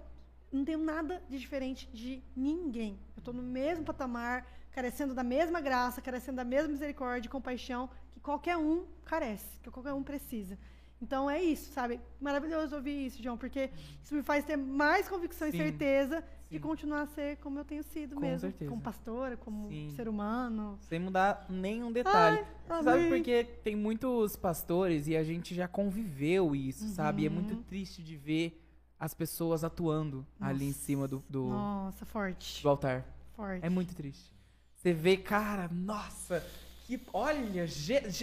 [0.52, 2.98] não tenho nada de diferente de ninguém.
[3.16, 7.88] Eu estou no mesmo patamar, carecendo da mesma graça, carecendo da mesma misericórdia e compaixão
[8.12, 10.58] que qualquer um carece, que qualquer um precisa.
[11.00, 12.00] Então é isso, sabe?
[12.20, 13.70] Maravilhoso ouvir isso, João, porque
[14.02, 17.64] isso me faz ter mais convicção Sim, e certeza de continuar a ser como eu
[17.64, 18.70] tenho sido Com mesmo, certeza.
[18.70, 19.92] como pastora, como Sim.
[19.96, 20.78] ser humano.
[20.88, 22.44] Sem mudar nenhum detalhe.
[22.68, 27.22] Ai, sabe porque tem muitos pastores e a gente já conviveu isso, sabe?
[27.22, 27.62] E é muito Uhum.
[27.62, 28.62] triste de ver
[28.98, 30.80] as pessoas atuando ali em Nossa.
[30.80, 32.62] cima do, do, Nossa, forte.
[32.62, 33.04] do altar.
[33.34, 33.64] Forte.
[33.66, 34.32] É muito triste.
[34.74, 36.42] Você vê, cara, nossa,
[36.86, 37.00] que.
[37.12, 37.66] Olha,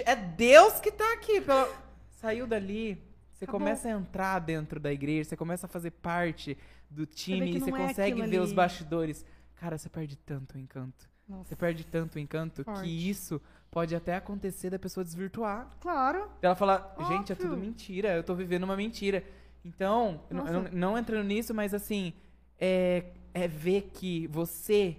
[0.05, 1.41] é Deus que tá aqui.
[1.41, 1.69] pela-
[2.11, 2.97] Saiu dali,
[3.45, 3.59] você Acabou.
[3.61, 6.57] começa a entrar dentro da igreja, você começa a fazer parte
[6.89, 8.55] do time você não é consegue ver os ali.
[8.55, 9.25] bastidores.
[9.55, 11.09] Cara, você perde tanto o encanto.
[11.27, 11.49] Nossa.
[11.49, 12.81] Você perde tanto o encanto Forte.
[12.81, 13.41] que isso
[13.71, 15.69] pode até acontecer da pessoa desvirtuar.
[15.79, 16.29] Claro.
[16.41, 19.23] Ela falar, gente, é tudo mentira, eu tô vivendo uma mentira.
[19.65, 22.13] Então, não- não, entrando nisso, mas assim,
[22.59, 24.97] é, é ver que você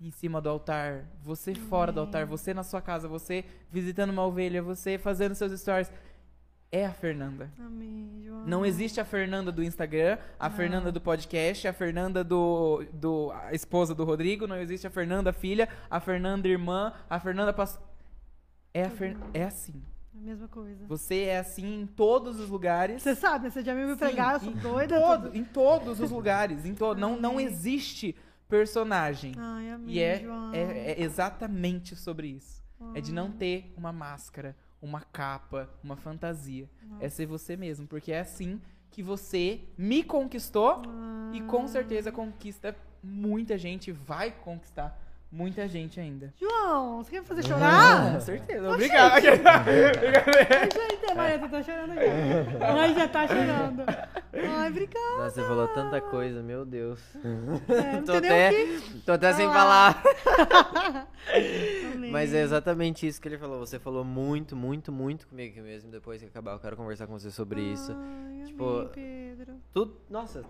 [0.00, 4.24] em cima do altar, você fora do altar, você na sua casa, você visitando uma
[4.24, 5.90] ovelha, você fazendo seus stories,
[6.70, 7.50] é a Fernanda.
[7.58, 8.44] Amém, João.
[8.46, 10.56] Não existe a Fernanda do Instagram, a Não.
[10.56, 15.32] Fernanda do podcast, a Fernanda do, do a esposa do Rodrigo, não existe a Fernanda
[15.32, 17.54] filha, a Fernanda irmã, a Fernanda
[18.74, 19.16] é a Fer...
[19.34, 19.82] é assim.
[20.14, 20.84] A mesma coisa.
[20.88, 23.02] Você é assim em todos os lugares.
[23.02, 23.50] Você sabe, né?
[23.50, 25.00] você já me ouviu Sim, pregar, eu sou em doida.
[25.00, 28.16] todo- em todos os lugares, em não não existe
[28.48, 29.32] personagem.
[29.38, 30.52] Ai, amém, E é, João.
[30.54, 32.62] é, é exatamente sobre isso.
[32.94, 36.68] É de não ter uma máscara, uma capa, uma fantasia.
[37.00, 38.60] É ser você mesmo, porque é assim
[38.90, 40.82] que você me conquistou
[41.32, 41.68] e com Ah.
[41.68, 44.98] certeza conquista muita gente, vai conquistar
[45.30, 46.32] muita gente ainda.
[46.38, 48.20] João, você quer me fazer Com chorar?
[48.20, 48.70] certeza.
[48.70, 49.12] Obrigado.
[49.14, 49.22] Ai,
[50.70, 52.66] gente, Maria, você tá chorando já.
[52.66, 53.84] Ai, já tá chorando.
[54.32, 55.16] Ai, obrigada.
[55.18, 57.00] Nossa, você falou tanta coisa, meu Deus.
[57.68, 58.52] É, tô, até,
[59.04, 60.02] tô até sem falar.
[62.10, 63.58] Mas é exatamente isso que ele falou.
[63.60, 65.90] Você falou muito, muito, muito comigo aqui mesmo.
[65.90, 67.92] Depois que acabar, eu quero conversar com você sobre isso.
[67.92, 69.54] Ai, Tipo, amém, Pedro.
[69.72, 70.42] Tudo, nossa,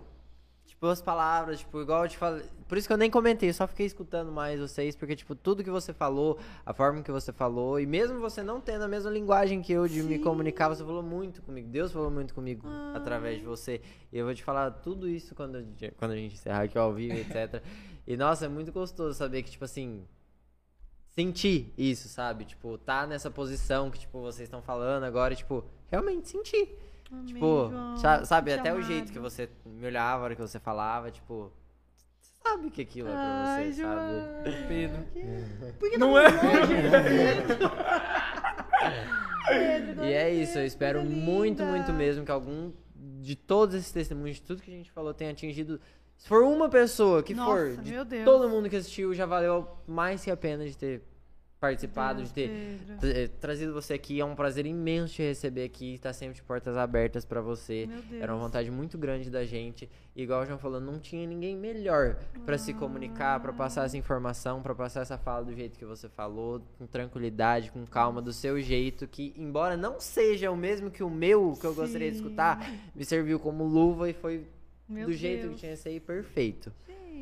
[0.79, 2.41] tipo, as palavras, tipo, igual eu te falei.
[2.65, 5.61] Por isso que eu nem comentei, eu só fiquei escutando mais vocês, porque, tipo, tudo
[5.61, 9.09] que você falou, a forma que você falou, e mesmo você não tendo a mesma
[9.11, 10.23] linguagem que eu de me Sim.
[10.23, 11.67] comunicar, você falou muito comigo.
[11.67, 12.65] Deus falou muito comigo
[12.95, 13.81] através de você.
[14.11, 16.77] E eu vou te falar tudo isso quando, a gente- quando a gente encerrar aqui
[16.77, 17.61] ao vivo, etc.
[18.07, 20.05] e, nossa, é muito gostoso saber que, tipo assim.
[21.09, 22.45] Sentir isso, sabe?
[22.45, 26.77] Tipo, tá nessa posição que, tipo, vocês estão falando agora, e, tipo, realmente sentir.
[27.11, 27.97] Amém, Tipo, João.
[27.97, 31.09] sa- sabe, Te até o jeito que você me olhava, a hora que você falava,
[31.09, 31.51] tipo,
[32.19, 33.95] você sabe que aquilo é pra Ai, você, João.
[33.95, 34.67] sabe?
[34.67, 35.03] Pedro.
[35.79, 36.29] Por que Não tá é?
[39.49, 41.71] Pedro, E é isso, eu espero muito, linda.
[41.75, 42.71] muito mesmo que algum
[43.21, 45.79] de todos esses testemunhos, de tudo que a gente falou, tenha atingido.
[46.17, 48.25] Se for uma pessoa que Nossa, for, de meu Deus.
[48.25, 51.01] todo mundo que assistiu, já valeu mais que a pena de ter
[51.59, 52.49] participado, Deus, de ter
[52.87, 53.07] Pedro.
[53.09, 54.19] eh, trazido você aqui.
[54.19, 57.87] É um prazer imenso te receber aqui, estar sempre de portas abertas pra você.
[58.19, 59.89] Era uma vontade muito grande da gente.
[60.15, 62.15] E igual o João falou, não tinha ninguém melhor
[62.45, 66.07] pra se comunicar, pra passar essa informação, pra passar essa fala do jeito que você
[66.09, 71.03] falou, com tranquilidade, com calma, do seu jeito, que embora não seja o mesmo que
[71.03, 72.23] o meu, que eu gostaria de Sim.
[72.23, 74.45] escutar, me serviu como luva e foi
[74.87, 75.53] Meu do jeito Deus.
[75.55, 76.71] que tinha que ser perfeito.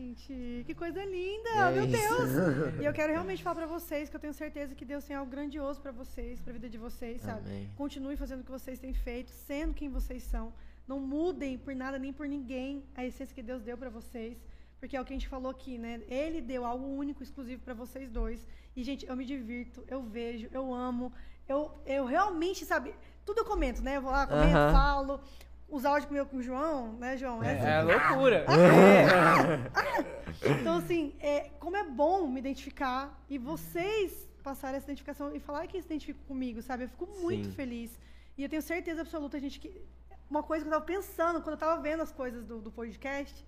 [0.08, 1.92] Gente, que coisa linda, É meu isso.
[1.98, 2.80] Deus.
[2.82, 5.30] E eu quero realmente falar pra vocês que eu tenho certeza que Deus tem algo
[5.30, 7.42] grandioso pra vocês, pra vida de vocês, sabe?
[7.50, 7.70] Amém.
[7.76, 10.54] Continue fazendo o que vocês têm feito, sendo quem vocês são.
[10.88, 14.38] Não mudem por nada nem por ninguém a essência que Deus deu pra vocês,
[14.80, 16.02] porque é o que a gente falou aqui, né?
[16.08, 18.46] Ele deu algo único, exclusivo pra vocês dois.
[18.76, 21.12] E gente, eu me divirto, eu vejo, eu amo,
[21.50, 22.94] eu, eu realmente, sabe?
[23.26, 23.98] Tudo eu comento, né?
[23.98, 24.72] Eu vou lá, comento, Aham.
[24.72, 25.20] falo.
[25.69, 27.44] Os áudios meu com o João, né, João?
[27.44, 28.45] É, É loucura.
[30.61, 35.65] Então, assim, é, como é bom me identificar e vocês passarem essa identificação e falar
[35.68, 36.84] que se identificam comigo, sabe?
[36.84, 37.53] Eu fico muito Sim.
[37.53, 37.99] feliz.
[38.38, 39.81] E eu tenho certeza absoluta, gente, que
[40.30, 43.45] uma coisa que eu tava pensando, quando eu tava vendo as coisas do, do podcast,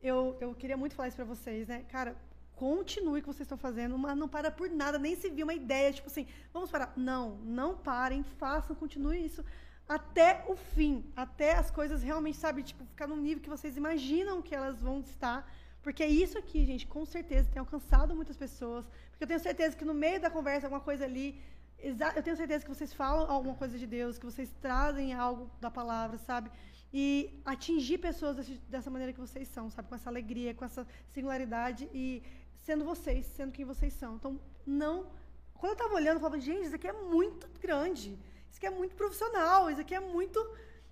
[0.00, 1.84] eu, eu queria muito falar isso pra vocês, né?
[1.88, 2.16] Cara,
[2.54, 5.54] continue o que vocês estão fazendo, mas não para por nada, nem se viu uma
[5.54, 6.92] ideia, tipo assim, vamos parar.
[6.96, 9.44] Não, não parem, façam, continue isso
[9.96, 10.94] até o fim,
[11.24, 14.96] até as coisas realmente, sabe, tipo, ficar num nível que vocês imaginam que elas vão
[15.00, 15.38] estar.
[15.84, 18.84] Porque é isso aqui, gente, com certeza tem alcançado muitas pessoas.
[19.10, 21.28] Porque eu tenho certeza que no meio da conversa, alguma coisa ali,
[22.16, 25.70] eu tenho certeza que vocês falam alguma coisa de Deus, que vocês trazem algo da
[25.80, 26.48] palavra, sabe?
[26.92, 27.08] E
[27.44, 29.88] atingir pessoas desse- dessa maneira que vocês são, sabe?
[29.88, 32.22] Com essa alegria, com essa singularidade e
[32.66, 34.10] sendo vocês, sendo quem vocês são.
[34.16, 34.32] Então,
[34.82, 34.96] não.
[35.54, 38.10] Quando eu tava olhando, eu falava, gente, isso aqui é muito grande.
[38.50, 39.70] Isso aqui é muito profissional.
[39.70, 40.38] Isso aqui é muito.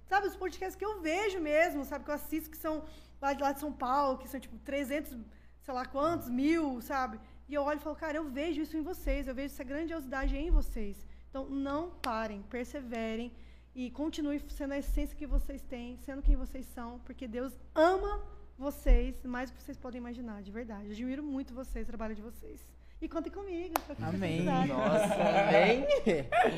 [0.06, 2.04] Sabe, os podcasts que eu vejo mesmo, sabe?
[2.04, 2.84] Que eu assisto, que são
[3.20, 5.16] lá de, lá de São Paulo, que são tipo 300,
[5.62, 7.20] sei lá quantos, mil, sabe?
[7.48, 10.36] E eu olho e falo, cara, eu vejo isso em vocês, eu vejo essa grandiosidade
[10.36, 11.06] em vocês.
[11.28, 13.32] Então, não parem, perseverem
[13.74, 18.22] e continuem sendo a essência que vocês têm, sendo quem vocês são, porque Deus ama
[18.56, 20.86] vocês mais do que vocês podem imaginar, de verdade.
[20.86, 22.66] Eu admiro muito vocês, o trabalho de vocês.
[23.00, 23.74] E contem comigo.
[24.02, 24.42] Amém.
[24.42, 25.86] Nossa, amém?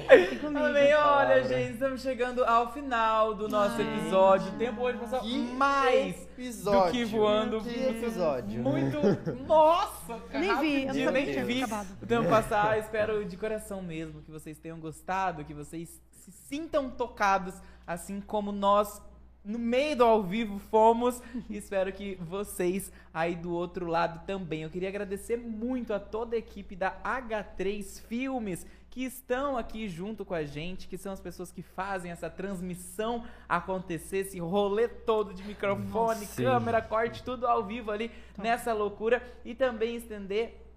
[0.09, 0.65] Contem comigo.
[0.65, 3.83] Amém, olha, gente, estamos chegando ao final do nosso Ai.
[3.99, 4.53] episódio.
[4.53, 6.87] O tempo hoje passou Que mais episódio.
[6.87, 7.61] do que voando.
[7.61, 8.63] Que episódio.
[8.63, 8.99] Muito.
[9.47, 10.39] Nossa, cara.
[10.41, 11.89] Nem vi, eu não nem que tinha vi acabado.
[12.03, 12.79] o tempo passar.
[12.79, 17.55] Espero de coração mesmo que vocês tenham gostado, que vocês se sintam tocados,
[17.87, 19.03] assim como nós.
[19.43, 24.63] No meio do ao vivo fomos e espero que vocês aí do outro lado também.
[24.63, 30.25] Eu queria agradecer muito a toda a equipe da H3 Filmes que estão aqui junto
[30.25, 35.33] com a gente, que são as pessoas que fazem essa transmissão acontecer, esse rolê todo
[35.33, 36.43] de microfone, Sim.
[36.43, 40.70] câmera, corte, tudo ao vivo ali nessa loucura e também estender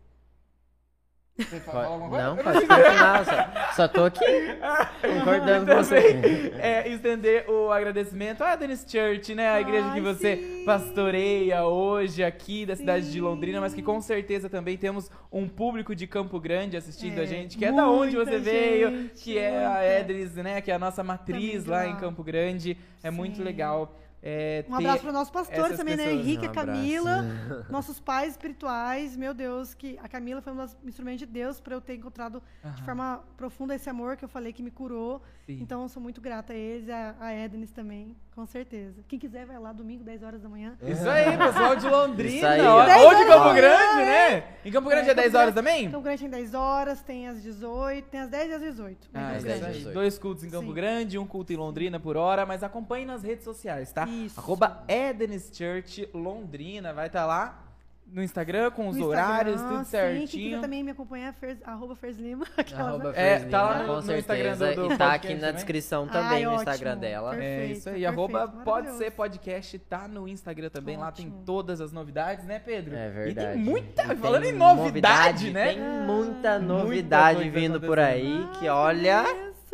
[1.36, 2.24] Você fala alguma coisa?
[2.28, 4.20] Não, pode continuar, só, só tô aqui
[5.02, 6.52] concordando com você.
[6.60, 9.50] é, estender o agradecimento à Dennis Church, né?
[9.50, 10.64] A igreja que Ai, você sim.
[10.64, 13.22] pastoreia hoje aqui da cidade de Sim.
[13.22, 17.26] Londrina, mas que com certeza também temos um público de Campo Grande assistindo É, a
[17.26, 20.00] gente, que é da onde você veio, gente, que é a.
[20.00, 20.62] Edris, né?
[20.62, 22.78] Que é a nossa matriz Também de lá em Campo Grande.
[23.02, 23.44] É muito Sim.
[23.44, 23.98] legal.
[24.26, 26.06] É, Um abraço para nossos pastores também, né?
[26.06, 26.22] pessoas.
[26.26, 26.68] Henrique e Um abraço.
[26.68, 27.26] Camila,
[27.70, 29.18] nossos pais espirituais.
[29.18, 32.42] Meu Deus, que a Camila foi um dos instrumentos de Deus para eu ter encontrado
[32.76, 35.22] de forma profunda esse amor que eu falei que me curou.
[35.46, 35.60] sim.
[35.62, 39.04] Então, eu sou muito grata a eles, a, a Ednis também, com certeza.
[39.08, 40.76] Quem quiser, vai lá domingo, 10 horas da manhã.
[40.82, 42.36] Isso aí, pessoal de Londrina.
[42.36, 43.04] Isso aí, ó.
[43.04, 43.54] Ou de 10 Campo.
[43.54, 44.44] Grande, né?
[44.66, 45.86] Em Campo Grande é, É, 10 Campo horas também?
[45.86, 49.10] Então, Grande tem 10 horas, tem às 18, tem às 10 e às 18.
[49.14, 49.74] Ah, dez, é aí.
[49.74, 49.94] 18.
[49.94, 50.74] Dois cultos em Campo Sim.
[50.74, 54.06] Grande, um culto em Londrina por hora, mas acompanhe nas redes sociais, tá?
[54.08, 54.40] Isso.
[54.40, 57.60] Arroba Edenis Church Londrina, vai estar lá.
[58.06, 60.62] No Instagram com os No horários, Instagram, tudo Sim, quem quiser certinho.
[60.62, 62.46] também me acompanhar, Fers, arroba Ferslima.
[62.58, 64.20] aquela- Arroba É, Ferslima, tá lá no- com no certeza.
[64.20, 65.54] Instagram do- do e tá aqui podcast na também.
[65.56, 66.62] descrição Ai, também no ótimo.
[66.70, 67.30] Instagram dela.
[67.32, 68.98] Perfeito, É isso aí, perfeito, arroba pode maravilhoso.
[69.04, 71.44] ser podcast, tá no Instagram também, lá tem Ótimo.
[71.46, 72.96] todas as novidades, né, Pedro?
[72.96, 73.54] É E verdade.
[73.54, 75.74] tem muita, E falando tem em novidade, né?
[75.74, 76.60] Tem muita Ah.
[76.60, 79.24] novidade coisa vindo por aí que olha.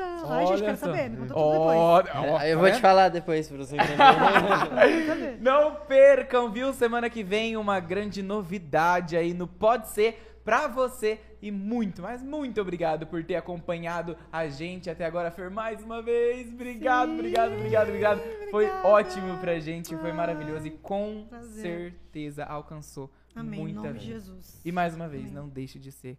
[0.01, 0.33] Essa.
[0.33, 1.09] Ai, gente, quero saber.
[1.09, 2.15] Me conta tudo Ó, depois.
[2.15, 2.81] ó, eu tá vou te vendo?
[2.81, 5.37] falar depois pra você entender.
[5.41, 6.73] Não percam, viu?
[6.73, 11.19] Semana que vem uma grande novidade aí no Pode Ser pra você.
[11.41, 16.01] E muito, mas muito obrigado por ter acompanhado a gente até agora, Fer, mais uma
[16.01, 16.49] vez.
[16.49, 18.19] Obrigado, Sim, obrigado, obrigado, obrigado.
[18.51, 18.87] Foi obrigada.
[18.89, 21.61] ótimo pra gente, foi Ah, maravilhoso e com prazer.
[21.61, 23.57] certeza alcançou Amém.
[23.59, 24.13] Em muita nome de gente.
[24.15, 24.61] Jesus.
[24.65, 25.33] E mais uma vez, Amém.
[25.35, 26.17] não deixe de ser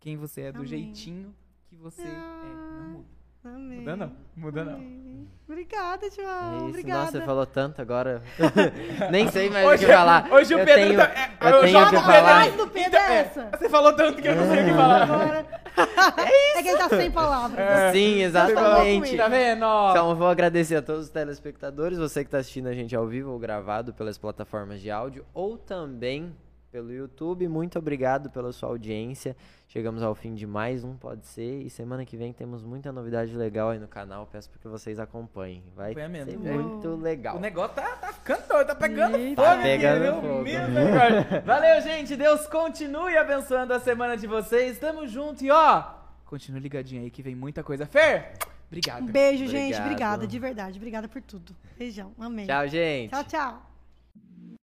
[0.00, 0.68] quem você é, do Amém.
[0.68, 1.34] jeitinho
[1.66, 2.06] que você é.
[2.06, 3.21] Não muda.
[3.44, 3.80] Amém.
[3.80, 4.74] Muda não, muda não.
[4.74, 5.28] Amém.
[5.48, 6.52] Obrigada, João.
[6.52, 7.00] É isso, Obrigada.
[7.00, 8.22] nossa, você falou tanto agora.
[9.10, 10.28] Nem sei mais Hoje- o que falar.
[10.32, 12.50] hoje o eu Pedro tenho, tá- é, eu eu tenho jogo que o falar.
[12.50, 13.50] do Pedro Então, é é, essa.
[13.58, 15.02] Você falou tanto que eu não sei o que falar.
[15.02, 15.62] Agora.
[16.54, 17.58] É, que ele tá sem palavras.
[17.58, 17.92] É.
[17.92, 19.16] Sim, exatamente.
[19.16, 19.64] Tá vendo?
[19.90, 23.06] Então, eu vou agradecer a todos os telespectadores, você que está assistindo a gente ao
[23.06, 26.36] vivo ou gravado pelas plataformas de áudio ou também
[26.72, 27.46] pelo YouTube.
[27.46, 29.36] Muito obrigado pela sua audiência.
[29.68, 33.36] Chegamos ao fim de mais um Pode Ser e semana que vem temos muita novidade
[33.36, 34.26] legal aí no canal.
[34.26, 35.62] Peço para que vocês acompanhem.
[35.76, 36.30] Vai Acompanha mesmo.
[36.30, 37.36] ser muito legal.
[37.36, 39.42] O negócio tá, tá ficando doido, tá pegando Eita.
[39.42, 39.54] fogo.
[39.54, 40.28] Tá pegando aqui, fogo.
[40.28, 41.40] Meu misericórdia.
[41.44, 42.16] Valeu, gente.
[42.16, 44.78] Deus continue abençoando a semana de vocês.
[44.78, 45.84] Tamo junto e ó,
[46.24, 47.84] continue ligadinho aí que vem muita coisa.
[47.84, 48.32] Fer,
[48.66, 49.02] obrigado.
[49.02, 49.74] Um beijo, gente.
[49.74, 49.84] Obrigado.
[49.84, 50.78] Obrigada, de verdade.
[50.78, 51.54] Obrigada por tudo.
[51.78, 52.12] Beijão.
[52.18, 52.46] Amém.
[52.46, 53.10] Tchau, gente.
[53.10, 53.71] Tchau, tchau.